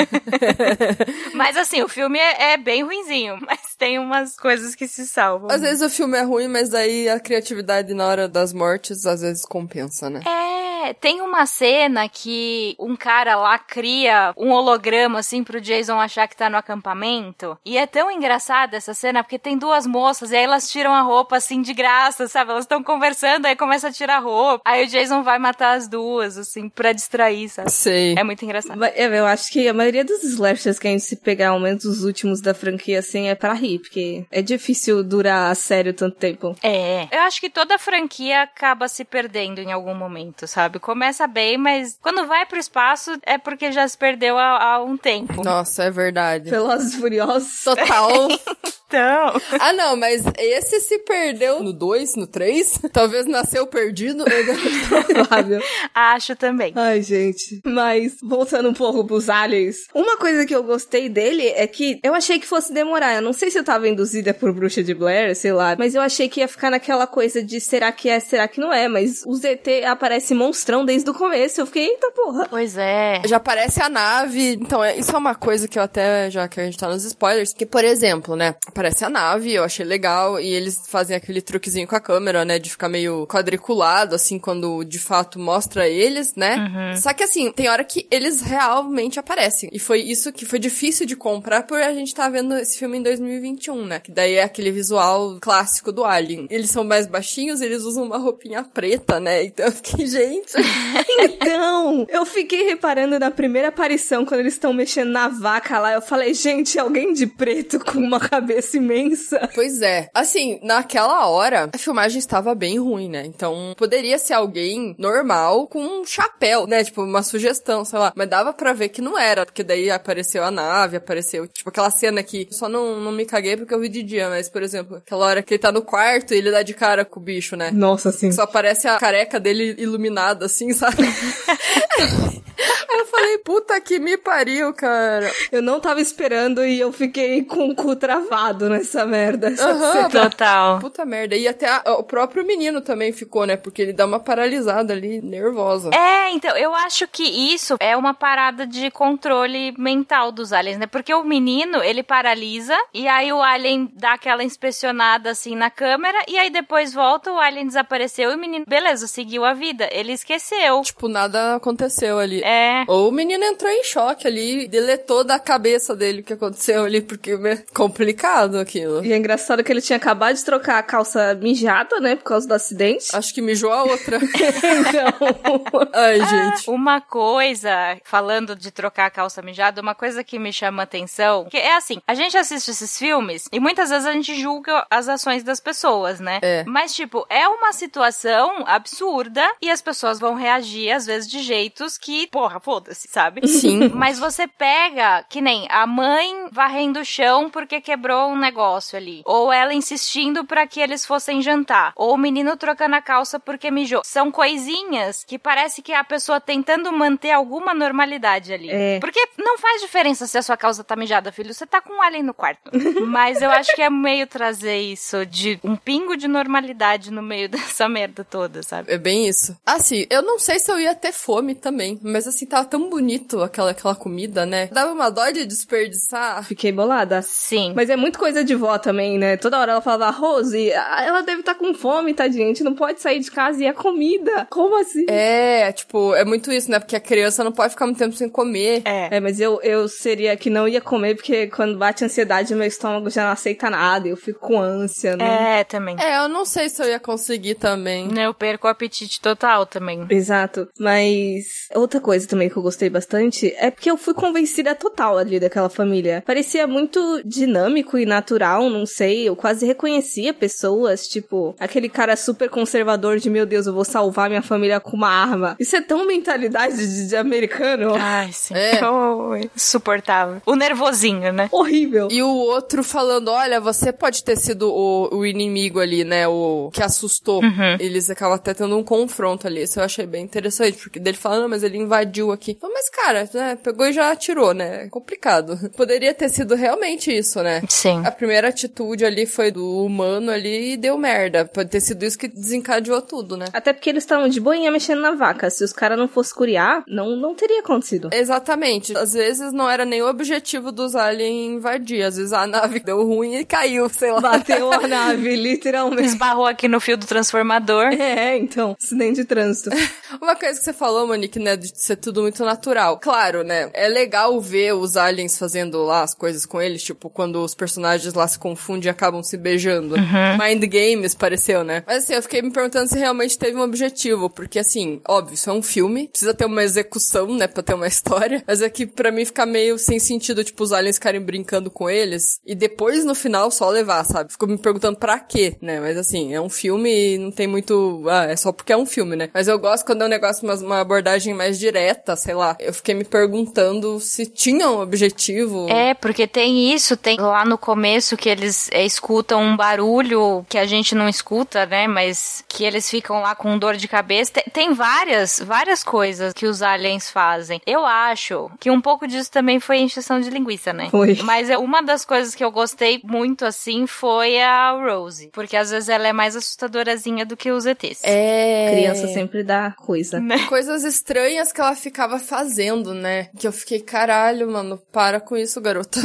Mas 1.34 1.56
assim, 1.56 1.82
o 1.82 1.88
filme 1.88 2.20
é, 2.20 2.54
é 2.54 2.58
bem 2.58 2.84
ruinzinho, 2.84 3.38
mas 3.46 3.60
tem 3.78 3.98
umas 4.00 4.36
coisas 4.36 4.76
que 4.76 4.88
se 4.88 5.08
salvam. 5.08 5.50
Às 5.50 5.62
vezes 5.62 5.82
o 5.82 5.90
filme 5.90 6.18
é 6.18 6.24
ruim, 6.24 6.48
mas 6.48 6.70
daí 6.70 7.08
a 7.08 7.20
criatividade 7.20 7.94
na 7.94 8.06
hora 8.08 8.28
das 8.28 8.52
mortes 8.52 9.06
às 9.06 9.22
vezes 9.22 9.46
compensa, 9.46 10.10
né? 10.10 10.22
É, 10.26 10.59
tem 11.00 11.22
uma 11.22 11.46
cena 11.46 12.08
que 12.08 12.76
um 12.80 12.96
cara 12.96 13.36
lá 13.36 13.58
cria 13.58 14.34
um 14.38 14.52
holograma 14.52 15.20
assim 15.20 15.44
pro 15.44 15.62
Jason 15.62 16.00
achar 16.00 16.28
que 16.28 16.36
tá 16.36 16.50
no 16.50 16.58
acampamento. 16.58 17.58
E 17.66 17.78
é 17.78 17.86
tão 17.86 18.12
engraçada 18.12 18.78
essa 18.78 18.94
cena 18.94 19.24
porque 19.24 19.40
tem 19.40 19.58
duas 19.58 19.86
moças 19.86 20.32
e 20.32 20.36
aí 20.36 20.44
elas 20.44 20.70
tiram 20.70 20.94
a 20.94 21.02
roupa 21.02 21.38
assim 21.38 21.62
de 21.62 21.74
graça, 21.74 22.28
sabe? 22.28 22.52
Elas 22.52 22.66
estão 22.66 22.84
conversando, 22.84 23.46
aí 23.46 23.56
começa 23.56 23.88
a 23.88 23.92
tirar 23.92 24.18
a 24.18 24.20
roupa. 24.20 24.62
Aí 24.66 24.86
o 24.86 24.88
Jason 24.88 25.24
vai 25.24 25.40
matar 25.40 25.78
as 25.78 25.88
duas, 25.88 26.38
assim, 26.38 26.70
pra 26.70 26.92
distrair, 26.92 27.50
sabe? 27.50 27.72
Sei. 27.72 28.16
É 28.18 28.24
muito 28.24 28.44
engraçado. 28.44 28.78
Mas, 28.78 28.94
é, 28.96 29.06
Eu 29.20 29.26
acho 29.26 29.52
que 29.52 29.68
a 29.68 29.74
maioria 29.74 30.06
dos 30.06 30.24
slashers 30.24 30.80
que 30.80 30.88
a 30.88 30.92
gente 30.92 31.04
se 31.04 31.16
pegar, 31.16 31.50
ao 31.50 31.60
menos 31.60 31.84
os 31.86 32.04
últimos 32.04 32.42
da 32.42 32.54
franquia, 32.54 33.00
assim, 33.00 33.28
é 33.28 33.36
pra 33.36 33.54
rir, 33.54 33.80
porque 33.80 34.26
é 34.32 34.42
difícil 34.42 35.04
durar 35.04 35.52
a 35.52 35.56
sério 35.56 35.94
tanto 35.94 36.16
tempo. 36.18 36.56
É. 36.64 37.08
Eu 37.12 37.22
acho 37.22 37.42
que 37.42 37.50
toda 37.50 37.78
franquia 37.78 38.44
acaba 38.44 38.88
se 38.88 39.04
perdendo 39.04 39.60
em 39.60 39.72
algum 39.72 39.94
momento, 39.96 40.48
sabe? 40.48 40.69
Começa 40.78 41.26
bem, 41.26 41.58
mas 41.58 41.98
quando 42.02 42.28
vai 42.28 42.46
pro 42.46 42.60
espaço 42.60 43.18
é 43.24 43.38
porque 43.38 43.72
já 43.72 43.88
se 43.88 43.98
perdeu 43.98 44.38
há, 44.38 44.74
há 44.74 44.84
um 44.84 44.98
tempo. 44.98 45.42
Nossa, 45.42 45.84
é 45.86 45.92
verdade. 45.92 46.50
Velozes 46.50 46.94
e 46.94 47.00
Furiosos. 47.00 47.64
Total. 47.64 48.28
Então. 48.89 49.39
ah, 49.62 49.72
não, 49.72 49.96
mas 49.96 50.24
esse 50.38 50.79
se 50.79 50.98
perdeu 51.00 51.62
no 51.63 51.72
2, 51.72 52.15
no 52.15 52.25
3. 52.25 52.81
Talvez 52.91 53.27
nasceu 53.27 53.67
perdido. 53.67 54.25
Provável. 55.08 55.62
Acho 55.93 56.36
também. 56.36 56.74
Ai, 56.75 57.01
gente. 57.03 57.62
Mas, 57.63 58.17
voltando 58.22 58.69
um 58.69 58.74
pouco 58.74 59.05
pros 59.05 59.29
aliens, 59.29 59.77
uma 59.93 60.17
coisa 60.17 60.46
que 60.46 60.55
eu 60.55 60.63
gostei 60.63 61.08
dele 61.08 61.48
é 61.50 61.67
que 61.67 62.00
eu 62.03 62.15
achei 62.15 62.39
que 62.39 62.48
fosse 62.48 62.74
demorar. 62.74 63.15
Eu 63.15 63.22
não 63.22 63.34
sei 63.34 63.51
se 63.51 63.60
eu 63.60 63.63
tava 63.63 63.88
induzida 63.88 64.34
por 64.34 64.51
Bruxa 64.51 64.84
de 64.84 64.93
Blair, 64.93 65.36
sei 65.36 65.53
lá, 65.53 65.75
mas 65.77 65.93
eu 65.93 66.01
achei 66.01 66.27
que 66.27 66.39
ia 66.39 66.48
ficar 66.48 66.72
naquela 66.72 67.05
coisa 67.05 67.43
de 67.43 67.60
será 67.62 67.91
que 67.91 68.10
é, 68.10 68.19
será 68.19 68.48
que 68.48 68.60
não 68.60 68.74
é, 68.74 68.88
mas 68.88 69.24
o 69.25 69.36
ZT 69.36 69.84
aparece 69.86 70.34
monstrão 70.34 70.84
desde 70.84 71.10
o 71.10 71.13
começo. 71.13 71.62
Eu 71.62 71.67
fiquei, 71.67 71.86
eita 71.88 72.12
porra. 72.12 72.48
Pois 72.50 72.75
é. 72.75 73.22
Já 73.25 73.38
aparece 73.38 73.81
a 73.81 73.89
nave. 73.89 74.53
Então, 74.53 74.84
é- 74.84 74.98
isso 74.98 75.15
é 75.15 75.17
uma 75.17 75.36
coisa 75.36 75.67
que 75.67 75.77
eu 75.77 75.84
até, 75.84 76.31
já 76.31 76.48
que 76.48 76.60
a 76.60 76.65
gente 76.65 76.77
tá 76.77 76.88
nos 76.88 77.03
spoilers, 77.05 77.53
que, 77.53 77.65
por 77.65 77.84
exemplo, 77.84 78.36
né, 78.36 78.55
aparece 78.80 79.04
a 79.04 79.10
nave, 79.10 79.54
eu 79.54 79.64
achei 79.64 79.86
legal, 79.86 80.40
e 80.40 80.48
eles 80.48 80.84
fazem 80.88 81.14
aquele 81.14 81.42
truquezinho 81.42 81.86
com 81.86 81.96
a 81.96 82.00
câmera, 82.00 82.46
né, 82.46 82.58
de 82.58 82.70
ficar 82.70 82.88
meio 82.88 83.28
quadriculado, 83.28 84.16
assim, 84.16 84.40
quando 84.40 84.86
de 84.86 84.98
fato 84.98 85.38
mostra 85.38 85.88
eles, 85.88 86.34
né? 86.36 86.94
Só 86.96 87.14
que 87.14 87.24
assim, 87.24 87.52
tem 87.52 87.68
hora 87.68 87.84
que 87.84 88.08
eles 88.10 88.42
realmente 88.42 89.20
aparecem. 89.20 89.70
E 89.74 89.80
foi 89.80 90.00
isso 90.00 90.32
que 90.32 90.46
foi 90.46 90.60
difícil 90.60 91.06
de 91.06 91.16
comprar 91.16 91.64
por 91.64 91.82
a 91.82 91.94
gente 91.94 92.16
tá 92.16 92.30
vendo 92.30 92.56
esse 92.56 92.78
filme 92.78 92.98
em 92.98 93.04
2021, 93.04 93.86
né? 93.86 94.00
Que 94.00 94.12
daí 94.12 94.36
é 94.36 94.44
aquele 94.44 94.72
visual 94.72 95.38
clássico 95.42 95.92
do 95.92 96.06
Alien. 96.06 96.48
Eles 96.50 96.70
são 96.70 96.84
mais 96.84 97.06
baixinhos, 97.06 97.62
eles 97.62 97.84
usam 97.84 98.06
uma 98.06 98.18
roupinha 98.18 98.64
preta, 98.64 99.20
né? 99.20 99.44
Então 99.44 99.66
eu 99.66 99.72
fiquei, 99.72 100.08
gente. 100.08 100.54
Então, 101.22 102.06
eu 102.10 102.26
fiquei 102.26 102.63
reparando 102.63 103.20
na 103.20 103.32
primeira 103.32 103.70
aparição, 103.70 104.26
quando 104.26 104.42
eles 104.42 104.54
estão 104.54 104.72
mexendo 104.72 105.10
na 105.10 105.28
vaca 105.28 105.80
lá, 105.80 105.94
eu 105.94 106.02
falei, 106.02 106.34
gente, 106.34 106.80
alguém 106.80 107.13
de 107.13 107.28
preto 107.28 107.80
com 107.80 108.00
uma 108.00 108.20
cabeça 108.20 108.68
imensa. 108.77 109.49
Pois 109.60 109.82
é. 109.82 110.10
Assim, 110.13 110.60
naquela 110.63 111.27
hora, 111.27 111.69
a 111.73 111.77
filmagem 111.77 112.19
estava 112.19 112.55
bem 112.55 112.79
ruim, 112.79 113.10
né? 113.10 113.25
Então, 113.25 113.73
poderia 113.77 114.17
ser 114.17 114.34
alguém 114.34 114.95
normal 114.97 115.67
com 115.67 115.82
um 115.82 116.05
chapéu, 116.05 116.65
né? 116.65 116.84
Tipo, 116.84 117.03
uma 117.03 117.23
sugestão, 117.23 117.84
sei 117.84 117.99
lá. 117.99 118.13
Mas 118.15 118.29
dava 118.29 118.53
pra 118.53 118.71
ver 118.71 118.89
que 118.89 119.01
não 119.01 119.17
era, 119.17 119.45
porque 119.45 119.63
daí 119.63 119.91
apareceu 119.91 120.43
a 120.43 120.51
nave, 120.51 120.97
apareceu, 120.97 121.47
tipo, 121.47 121.69
aquela 121.69 121.89
cena 121.89 122.23
que 122.23 122.47
só 122.51 122.69
não, 122.69 122.99
não 122.99 123.12
me 123.12 123.25
caguei 123.25 123.58
porque 123.58 123.73
eu 123.73 123.79
vi 123.79 123.89
de 123.89 124.03
dia, 124.03 124.29
mas, 124.29 124.49
por 124.49 124.62
exemplo, 124.62 124.97
aquela 124.97 125.25
hora 125.25 125.43
que 125.43 125.55
ele 125.55 125.62
tá 125.62 125.71
no 125.71 125.82
quarto 125.82 126.34
e 126.34 126.38
ele 126.38 126.51
dá 126.51 126.62
de 126.62 126.73
cara 126.73 127.03
com 127.03 127.19
o 127.19 127.23
bicho, 127.23 127.55
né? 127.55 127.71
Nossa, 127.71 128.10
assim. 128.10 128.32
Só 128.32 128.43
aparece 128.43 128.88
a 128.88 128.97
careca 128.97 129.39
dele 129.39 129.75
iluminada, 129.77 130.45
assim, 130.45 130.71
sabe? 130.73 131.03
Aí 131.03 132.39
eu 132.99 133.05
falei, 133.05 133.38
puta 133.39 133.79
que 133.82 133.99
me 133.99 134.17
pariu, 134.17 134.73
cara. 134.73 135.32
Eu 135.51 135.62
não 135.62 135.79
tava 135.79 136.01
esperando 136.01 136.65
e 136.65 136.79
eu 136.79 136.91
fiquei 136.91 137.43
com 137.43 137.69
o 137.69 137.75
cu 137.75 137.95
travado 137.95 138.59
nessa 138.67 139.06
merda. 139.06 139.48
Essa 139.48 139.69
Aham, 139.69 139.91
cena. 139.93 140.10
Total. 140.10 140.80
Puta 140.80 141.06
merda. 141.06 141.36
E 141.36 141.48
até 141.48 141.67
a- 141.67 141.84
o 142.00 142.04
próprio 142.04 142.45
menino 142.45 142.82
também 142.82 143.12
ficou, 143.13 143.45
né? 143.45 143.56
Porque 143.56 143.82
ele 143.82 143.93
dá 143.93 144.06
uma 144.06 144.19
paralisada 144.19 144.93
ali, 144.93 145.22
nervosa. 145.22 145.91
É, 145.93 146.32
então, 146.32 146.56
eu 146.58 146.74
acho 146.74 147.08
que 147.08 147.24
isso 147.24 147.78
é 147.80 147.95
uma 147.95 148.13
parada 148.13 148.65
de 148.65 148.89
controle 148.91 149.74
mental 149.78 150.32
dos 150.32 150.52
aliens, 150.52 150.78
né? 150.78 150.88
Porque 150.88 151.13
o 151.13 151.24
menino, 151.24 151.82
ele 151.84 152.02
paralisa, 152.04 152.76
e 152.93 153.08
aí 153.08 153.32
o 153.32 153.41
alien 153.41 153.89
dá 153.93 154.13
aquela 154.13 154.43
inspecionada 154.43 155.30
assim 155.30 155.56
na 155.56 155.69
câmera, 155.69 156.17
e 156.28 156.38
aí 156.38 156.50
depois 156.50 156.93
volta, 156.93 157.32
o 157.32 157.39
alien 157.39 157.67
desapareceu 157.67 158.32
e 158.32 158.36
o 158.36 158.38
menino, 158.39 158.65
beleza, 158.67 159.08
seguiu 159.08 159.45
a 159.45 159.54
vida. 159.54 159.88
Ele 159.91 160.13
esqueceu. 160.13 160.82
Tipo, 160.82 161.08
nada 161.08 161.56
aconteceu 161.56 162.17
ali. 162.17 162.41
É. 162.43 162.84
Ou 162.88 163.10
o 163.10 163.12
menino 163.12 163.43
entrou 163.43 163.72
em 163.72 163.84
choque 163.84 164.28
ali, 164.28 164.67
deletou 164.67 165.24
da 165.24 165.38
cabeça 165.38 165.95
dele 165.95 166.22
o 166.22 166.24
que 166.24 166.34
aconteceu 166.34 166.84
ali, 166.84 167.02
porque 167.02 167.32
é 167.32 167.58
complicado 167.74 168.49
aquilo. 168.58 169.04
E 169.06 169.12
é 169.12 169.18
engraçado 169.18 169.64
que 169.64 169.72
ele 169.72 169.82
tinha 169.82 169.98
acabado 169.98 170.36
de 170.36 170.44
trocar 170.44 170.80
a 170.80 170.84
calça 170.84 171.34
mijada, 171.36 172.00
né? 172.00 172.16
Por 172.16 172.24
causa 172.24 172.48
do 172.48 172.54
acidente. 172.54 173.08
Acho 173.14 173.34
que 173.34 173.42
mijou 173.42 173.72
a 173.72 173.84
outra. 173.84 174.18
então. 174.24 175.90
Ai, 175.94 176.20
gente. 176.26 176.70
Uma 176.70 177.02
coisa, 177.02 177.98
falando 178.04 178.56
de 178.56 178.72
trocar 178.72 179.08
a 179.08 179.10
calça 179.10 179.42
mijada, 179.42 179.82
uma 179.82 179.96
coisa 179.96 180.24
que 180.24 180.40
me 180.40 180.54
chama 180.54 180.84
atenção, 180.84 181.46
que 181.46 181.58
é 181.58 181.76
assim, 181.76 182.02
a 182.08 182.14
gente 182.14 182.38
assiste 182.38 182.72
esses 182.72 182.98
filmes 182.98 183.48
e 183.52 183.60
muitas 183.60 183.90
vezes 183.90 184.06
a 184.06 184.14
gente 184.14 184.34
julga 184.40 184.86
as 184.90 185.08
ações 185.10 185.44
das 185.44 185.60
pessoas, 185.60 186.20
né? 186.20 186.40
É. 186.42 186.64
Mas, 186.66 186.96
tipo, 186.96 187.26
é 187.30 187.48
uma 187.48 187.74
situação 187.74 188.64
absurda 188.66 189.46
e 189.62 189.70
as 189.70 189.82
pessoas 189.82 190.20
vão 190.20 190.36
reagir, 190.36 190.92
às 190.92 191.06
vezes, 191.06 191.30
de 191.30 191.40
jeitos 191.40 191.98
que, 191.98 192.28
porra, 192.28 192.60
foda-se, 192.60 193.08
sabe? 193.08 193.48
Sim. 193.48 193.90
Mas 193.90 194.20
você 194.20 194.48
pega, 194.48 195.24
que 195.30 195.42
nem 195.42 195.68
a 195.70 195.86
mãe 195.86 196.48
varrendo 196.52 197.00
o 197.00 197.06
chão 197.06 197.50
porque 197.50 197.82
quebrou 197.82 198.30
um 198.30 198.36
negócio 198.39 198.97
ali. 198.97 199.21
Ou 199.25 199.52
ela 199.52 199.73
insistindo 199.73 200.45
pra 200.45 200.65
que 200.65 200.80
eles 200.80 201.06
fossem 201.06 201.41
jantar. 201.41 201.93
Ou 201.95 202.13
o 202.13 202.17
menino 202.17 202.56
trocando 202.58 202.95
a 202.95 203.02
calça 203.02 203.39
porque 203.39 203.69
mijou. 203.69 204.02
São 204.04 204.32
coisinhas 204.32 205.23
que 205.23 205.38
parece 205.38 205.82
que 205.82 205.91
é 205.91 205.97
a 205.97 206.04
pessoa 206.04 206.39
tentando 206.39 206.91
manter 206.91 207.32
alguma 207.32 207.73
normalidade 207.73 208.54
ali. 208.54 208.69
É. 208.69 208.99
Porque 208.99 209.19
não 209.38 209.58
faz 209.58 209.82
diferença 209.82 210.25
se 210.25 210.38
a 210.38 210.41
sua 210.41 210.58
calça 210.58 210.84
tá 210.84 210.95
mijada, 210.95 211.32
filho. 211.32 211.54
Você 211.54 211.65
tá 211.65 211.82
com 211.82 211.93
um 211.93 212.02
alien 212.02 212.23
no 212.23 212.34
quarto. 212.34 212.71
Mas 213.06 213.41
eu 213.41 213.52
acho 213.52 213.75
que 213.75 213.82
é 213.82 213.89
meio 213.89 214.28
trazer 214.28 214.80
isso 214.80 215.25
de 215.25 215.60
um 215.63 215.75
pingo 215.75 216.15
de 216.15 216.28
normalidade 216.28 217.12
no 217.12 217.21
meio 217.21 217.49
dessa 217.49 217.88
merda 217.89 218.23
toda, 218.23 218.63
sabe? 218.63 218.91
É 218.91 218.97
bem 218.97 219.28
isso. 219.28 219.58
Assim, 219.65 220.06
eu 220.10 220.21
não 220.21 220.39
sei 220.39 220.60
se 220.60 220.71
eu 220.71 220.80
ia 220.80 220.95
ter 220.95 221.12
fome 221.12 221.56
também, 221.56 221.99
mas 222.02 222.28
assim, 222.28 222.45
tava 222.45 222.65
tão 222.65 222.89
bonito 222.89 223.41
aquela, 223.41 223.71
aquela 223.71 223.95
comida, 223.95 224.45
né? 224.45 224.67
Dava 224.67 224.93
uma 224.93 225.10
dó 225.10 225.30
de 225.30 225.45
desperdiçar. 225.45 226.43
Fiquei 226.43 226.71
bolada. 226.71 227.21
Sim. 227.21 227.73
Mas 227.75 227.89
é 227.89 227.95
muito 227.95 228.18
coisa 228.19 228.43
de 228.43 228.53
vó 228.53 228.77
também, 228.77 229.17
né? 229.17 229.38
Toda 229.38 229.58
hora 229.58 229.71
ela 229.71 229.82
falava, 229.82 230.12
Rose, 230.12 230.69
ela 230.69 231.21
deve 231.21 231.39
estar 231.39 231.53
tá 231.53 231.60
com 231.60 231.73
fome, 231.73 232.13
tadinha. 232.13 232.45
A 232.45 232.47
gente 232.49 232.63
não 232.63 232.75
pode 232.75 233.01
sair 233.01 233.19
de 233.19 233.32
casa 233.32 233.63
e 233.63 233.67
a 233.67 233.73
comida. 233.73 234.47
Como 234.49 234.79
assim? 234.79 235.05
É, 235.08 235.71
tipo, 235.71 236.13
é 236.13 236.25
muito 236.25 236.51
isso, 236.51 236.69
né? 236.69 236.79
Porque 236.79 236.95
a 236.95 236.99
criança 236.99 237.43
não 237.43 237.51
pode 237.51 237.71
ficar 237.71 237.86
muito 237.86 237.97
tempo 237.97 238.15
sem 238.15 238.29
comer. 238.29 238.82
É. 238.86 239.15
É, 239.15 239.19
mas 239.19 239.39
eu, 239.39 239.60
eu 239.63 239.88
seria 239.88 240.36
que 240.36 240.49
não 240.49 240.67
ia 240.67 240.82
comer, 240.82 241.15
porque 241.15 241.47
quando 241.47 241.77
bate 241.77 242.03
ansiedade, 242.03 242.53
meu 242.53 242.67
estômago 242.67 243.10
já 243.10 243.23
não 243.23 243.32
aceita 243.32 243.69
nada. 243.69 244.08
Eu 244.08 244.17
fico 244.17 244.39
com 244.39 244.60
ânsia, 244.60 245.15
né? 245.15 245.62
É, 245.62 245.63
também. 245.63 245.95
É, 245.99 246.17
eu 246.19 246.27
não 246.27 246.45
sei 246.45 246.69
se 246.69 246.82
eu 246.84 246.88
ia 246.88 246.99
conseguir 246.99 247.55
também. 247.55 248.10
Eu 248.19 248.34
perco 248.34 248.67
o 248.67 248.69
apetite 248.69 249.21
total 249.21 249.65
também. 249.65 250.05
Exato. 250.10 250.67
Mas 250.77 251.67
outra 251.73 251.99
coisa 251.99 252.27
também 252.27 252.49
que 252.49 252.58
eu 252.58 252.63
gostei 252.63 252.89
bastante 252.89 253.53
é 253.58 253.71
porque 253.71 253.89
eu 253.89 253.97
fui 253.97 254.13
convencida 254.13 254.75
total 254.75 255.17
ali 255.17 255.39
daquela 255.39 255.69
família. 255.69 256.23
Parecia 256.25 256.67
muito 256.67 257.21
dinâmico 257.23 257.97
e 257.97 258.05
natural, 258.10 258.69
não 258.69 258.86
sei. 258.86 259.30
Eu 259.30 259.36
quase 259.36 259.65
reconhecia 259.65 260.34
pessoas, 260.34 261.08
tipo, 261.08 261.56
aquele 261.60 261.88
cara 261.88 262.15
super 262.15 262.50
conservador 262.50 263.19
de 263.19 263.30
meu 263.30 263.45
Deus, 263.45 263.67
eu 263.67 263.74
vou 263.74 263.86
salvar 263.86 264.30
minha 264.30 264.41
família 264.41 264.80
com 264.80 264.98
uma 264.98 265.10
arma. 265.10 265.56
Isso 265.60 265.76
é 265.76 265.82
tão 265.82 266.06
mentalidade 266.06 266.76
de, 266.76 267.08
de 267.08 267.15
americano. 267.15 267.93
Ai, 267.98 268.32
sim. 268.34 268.54
É. 268.54 268.80
Oh, 268.89 269.36
insuportável. 269.36 270.41
O 270.45 270.56
nervosinho, 270.56 271.32
né? 271.32 271.48
Horrível. 271.52 272.08
E 272.12 272.22
o 272.22 272.30
outro 272.30 272.84
falando, 272.84 273.30
olha, 273.30 273.62
você 273.62 273.93
pode 273.93 274.24
ter 274.24 274.38
sido 274.38 274.69
o, 274.69 275.15
o 275.15 275.26
inimigo 275.26 275.80
ali, 275.80 276.04
né? 276.04 276.28
O 276.28 276.69
que 276.74 276.82
assustou. 276.82 277.41
Eles 277.80 278.10
acabam 278.10 278.36
até 278.36 278.54
tendo 278.54 278.78
um 278.78 278.84
confronto 278.84 279.48
ali. 279.48 279.63
Isso 279.63 279.80
eu 279.80 279.84
achei 279.84 280.06
bem 280.06 280.24
interessante, 280.24 280.78
porque 280.78 281.00
dele 281.00 281.17
falando, 281.17 281.50
mas 281.50 281.63
ele 281.63 281.78
invadiu 281.78 282.32
aqui. 282.32 282.58
Mas, 282.62 282.89
cara, 282.89 283.30
né, 283.34 283.58
pegou 283.62 283.86
e 283.86 283.93
já 283.93 284.12
atirou, 284.12 284.54
né? 284.54 284.86
É 284.86 284.89
complicado. 284.89 285.58
Poderia 285.76 286.13
ter 286.13 286.30
sido 286.30 286.56
realmente 286.56 287.15
isso, 287.15 287.41
né? 287.43 287.62
Sim. 287.69 287.99
A 288.06 288.12
primeira 288.12 288.50
atitude 288.50 289.06
ali 289.06 289.26
foi 289.26 289.52
do 289.52 289.84
humano 289.84 290.32
ali 290.32 290.74
e 290.74 290.78
deu 290.78 290.98
merda. 290.98 291.46
Pode 291.46 291.70
ter 291.70 291.82
sido 291.82 292.04
isso 292.04 292.18
que 292.18 292.28
desencadeou 292.28 293.02
tudo, 293.02 293.38
né? 293.38 293.46
Até 293.54 293.74
porque 293.74 293.90
eles 293.90 294.04
estavam 294.04 294.28
de 294.28 294.40
boinha 294.40 294.72
mexendo 294.72 295.02
na 295.02 295.12
vaca. 295.12 295.50
Se 295.50 295.64
os 295.64 295.74
caras 295.74 295.98
não 295.98 296.08
fossem 296.08 296.36
curiar, 296.36 296.84
não, 296.88 297.16
não 297.16 297.36
teria 297.36 297.60
acontecido. 297.60 298.10
Exatamente. 298.12 298.96
Às 298.98 299.14
vezes 299.14 299.52
não 299.52 299.70
era 299.70 299.86
nem 299.86 300.02
o 300.02 300.10
objetivo 300.10 300.72
dos 300.72 300.96
aliens 300.96 301.56
invadir. 301.56 302.04
Às 302.04 302.18
vezes 302.18 302.34
a 302.34 302.46
nave 302.48 302.80
deu 302.80 303.06
ruim 303.06 303.36
e 303.36 303.46
caiu, 303.46 303.90
sei 303.90 304.12
lá. 304.12 304.22
Bateu 304.22 304.72
a 304.72 304.88
nave, 304.88 305.36
literalmente. 305.38 306.06
Esbarrou 306.10 306.46
aqui 306.46 306.68
no 306.68 306.80
fio 306.80 306.98
do 306.98 307.06
transformador. 307.06 307.90
É, 308.10 308.38
então, 308.38 308.76
acidente 308.82 309.22
de 309.22 309.26
trânsito. 309.26 309.70
Uma 310.22 310.36
coisa 310.36 310.58
que 310.58 310.66
você 310.66 310.74
falou, 310.74 311.06
Monique, 311.06 311.38
né, 311.38 311.56
de 311.56 311.72
ser 311.76 311.96
tudo 311.96 312.22
muito 312.22 312.44
natural. 312.44 312.98
Claro, 313.00 313.44
né, 313.44 313.70
é 313.74 313.88
legal 313.88 314.40
ver 314.42 314.74
os 314.74 314.98
aliens 314.98 315.38
fazendo 315.38 315.84
lá 315.84 316.02
as 316.02 316.16
coisas 316.16 316.46
com 316.46 316.62
eles, 316.62 316.82
tipo, 316.82 317.10
quando 317.10 317.44
os 317.44 317.54
personagens 317.54 317.88
lá 318.13 318.28
se 318.28 318.39
confundem 318.39 318.88
e 318.88 318.89
acabam 318.89 319.23
se 319.23 319.38
beijando. 319.38 319.95
Mind 319.97 320.63
Games 320.65 321.15
pareceu, 321.15 321.63
né? 321.63 321.84
Mas 321.86 322.04
assim, 322.04 322.13
eu 322.13 322.21
fiquei 322.21 322.41
me 322.41 322.52
perguntando 322.52 322.89
se 322.89 322.97
realmente 322.97 323.38
teve 323.38 323.58
um 323.58 323.62
objetivo, 323.62 324.30
porque 324.30 324.60
assim, 324.60 325.02
óbvio, 325.08 325.34
isso 325.36 325.49
é 325.49 325.54
um 325.54 325.62
filme, 325.62 326.08
precisa 326.08 326.34
ter 326.34 326.45
uma 326.45 326.63
execução, 326.63 327.28
né, 327.36 327.47
pra 327.47 327.63
ter 327.63 327.73
uma 327.73 327.88
história, 327.88 328.43
mas 328.47 328.62
é 328.62 328.69
que 328.69 328.86
pra 328.86 329.12
mim 329.12 329.25
fica 329.25 329.45
meio 329.45 329.78
sem 329.78 329.99
sentido, 329.99 330.43
tipo, 330.43 330.63
os 330.63 330.71
aliens 330.71 330.95
ficarem 330.95 331.21
brincando 331.21 331.69
com 331.71 331.89
eles 331.89 332.39
e 332.45 332.56
depois 332.56 333.04
no 333.06 333.15
final 333.15 333.52
só 333.52 333.69
levar, 333.69 334.04
sabe? 334.06 334.32
Fico 334.32 334.47
me 334.47 334.58
perguntando 334.58 334.97
pra 334.97 335.19
quê, 335.19 335.56
né? 335.62 335.80
Mas 335.80 335.97
assim, 335.97 336.34
é 336.34 336.41
um 336.41 336.49
filme 336.49 336.89
e 336.89 337.17
não 337.17 337.32
tem 337.32 337.47
muito. 337.47 338.04
Ah, 338.08 338.25
é 338.25 338.36
só 338.36 338.52
porque 338.52 338.73
é 338.73 338.78
um 338.78 338.86
filme, 338.86 339.15
né? 339.15 339.30
Mas 339.34 339.47
eu 339.47 339.58
gosto 339.58 339.86
quando 339.86 340.02
é 340.02 340.06
um 340.06 340.10
negócio, 340.10 340.43
uma, 340.43 340.56
uma 340.56 340.82
abordagem 340.82 341.34
mais 341.34 341.58
direta, 341.60 342.15
sei 342.15 342.34
lá. 342.34 342.56
Eu 342.60 342.73
fiquei 342.73 342.95
me 342.95 343.04
perguntando 343.04 343.99
se 343.99 344.25
tinha 344.25 344.69
um 344.69 344.82
objetivo. 344.82 345.67
É, 345.69 345.93
porque 345.93 346.28
tem 346.28 346.73
isso, 346.73 346.97
tem 346.97 347.19
lá 347.19 347.45
no 347.45 347.58
começo 347.58 347.79
que 348.18 348.30
eles 348.30 348.70
é, 348.72 348.86
escutam 348.86 349.42
um 349.42 349.56
barulho 349.56 350.46
que 350.48 350.58
a 350.58 350.65
gente 350.65 350.96
não 350.96 351.08
escuta, 351.08 351.65
né? 351.65 351.88
Mas 351.88 352.44
que 352.48 352.63
eles 352.63 352.89
ficam 352.89 353.22
lá 353.22 353.36
com 353.36 353.58
dor 353.58 353.76
de 353.76 353.88
cabeça. 353.88 354.32
Tem, 354.34 354.44
tem 354.52 354.74
várias, 354.74 355.39
várias 355.39 355.84
coisas 355.84 356.34
que 356.34 356.46
os 356.46 356.62
aliens 356.62 357.10
fazem. 357.10 357.62
Eu 357.65 357.86
acho 357.86 358.50
que 358.60 358.72
um 358.72 358.82
pouco 358.82 359.08
disso 359.08 359.32
também 359.32 359.60
foi 359.60 359.80
encheção 359.80 360.20
de 360.20 360.30
linguiça, 360.30 360.74
né? 360.74 360.89
Foi. 360.89 361.18
Mas 361.24 361.50
é, 361.50 361.58
uma 361.58 361.82
das 361.82 362.06
coisas 362.06 362.36
que 362.36 362.44
eu 362.44 362.52
gostei 362.52 363.02
muito, 363.04 363.46
assim, 363.46 363.88
foi 363.88 364.42
a 364.42 364.72
Rose. 364.72 365.30
Porque 365.34 365.56
às 365.56 365.72
vezes 365.72 365.89
ela 365.89 366.08
é 366.08 366.13
mais 366.13 366.36
assustadorazinha 366.36 367.26
do 367.26 367.38
que 367.38 367.52
os 367.52 367.65
ETs. 367.65 368.02
É. 368.04 368.72
Criança 368.72 369.08
sempre 369.08 369.44
dá 369.44 369.72
coisa. 369.72 370.22
Coisas 370.50 370.84
estranhas 370.84 371.52
que 371.52 371.62
ela 371.62 371.76
ficava 371.76 372.20
fazendo, 372.20 372.94
né? 372.94 373.30
Que 373.38 373.48
eu 373.48 373.52
fiquei, 373.52 373.80
caralho, 373.80 374.50
mano, 374.52 374.82
para 374.92 375.20
com 375.20 375.38
isso, 375.38 375.62
garota. 375.62 376.00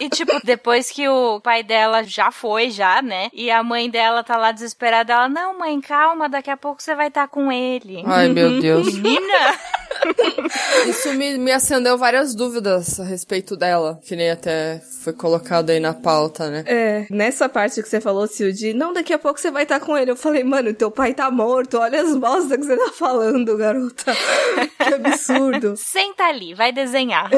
E, 0.00 0.08
tipo, 0.08 0.32
depois 0.44 0.71
que 0.80 1.08
o 1.08 1.40
pai 1.40 1.62
dela 1.62 2.02
já 2.02 2.30
foi, 2.30 2.70
já, 2.70 3.02
né? 3.02 3.28
E 3.32 3.50
a 3.50 3.62
mãe 3.62 3.90
dela 3.90 4.22
tá 4.22 4.36
lá 4.36 4.52
desesperada, 4.52 5.12
ela, 5.12 5.28
não, 5.28 5.58
mãe, 5.58 5.80
calma, 5.80 6.28
daqui 6.28 6.50
a 6.50 6.56
pouco 6.56 6.82
você 6.82 6.94
vai 6.94 7.08
estar 7.08 7.28
com 7.28 7.50
ele. 7.50 8.02
Ai, 8.06 8.28
meu 8.28 8.58
Deus. 8.60 8.94
Menina! 8.94 9.58
Isso 10.88 11.12
me, 11.14 11.38
me 11.38 11.52
acendeu 11.52 11.96
várias 11.96 12.34
dúvidas 12.34 12.98
a 12.98 13.04
respeito 13.04 13.56
dela, 13.56 14.00
que 14.04 14.16
nem 14.16 14.30
até 14.30 14.80
foi 15.02 15.12
colocado 15.12 15.70
aí 15.70 15.80
na 15.80 15.92
pauta, 15.92 16.48
né? 16.48 16.64
É, 16.66 17.06
nessa 17.10 17.48
parte 17.48 17.82
que 17.82 17.88
você 17.88 18.00
falou, 18.00 18.26
Sil, 18.30 18.52
de 18.52 18.72
não, 18.72 18.92
daqui 18.92 19.12
a 19.12 19.18
pouco 19.18 19.40
você 19.40 19.50
vai 19.50 19.64
estar 19.64 19.80
com 19.80 19.96
ele. 19.96 20.10
Eu 20.10 20.16
falei, 20.16 20.44
mano, 20.44 20.72
teu 20.74 20.90
pai 20.90 21.14
tá 21.14 21.30
morto, 21.30 21.78
olha 21.78 22.00
as 22.00 22.16
bosta 22.16 22.56
que 22.56 22.64
você 22.64 22.76
tá 22.76 22.90
falando, 22.92 23.56
garota. 23.56 24.12
que 24.78 24.94
absurdo. 24.94 25.74
Senta 25.76 26.24
ali, 26.24 26.54
vai 26.54 26.72
desenhar. 26.72 27.30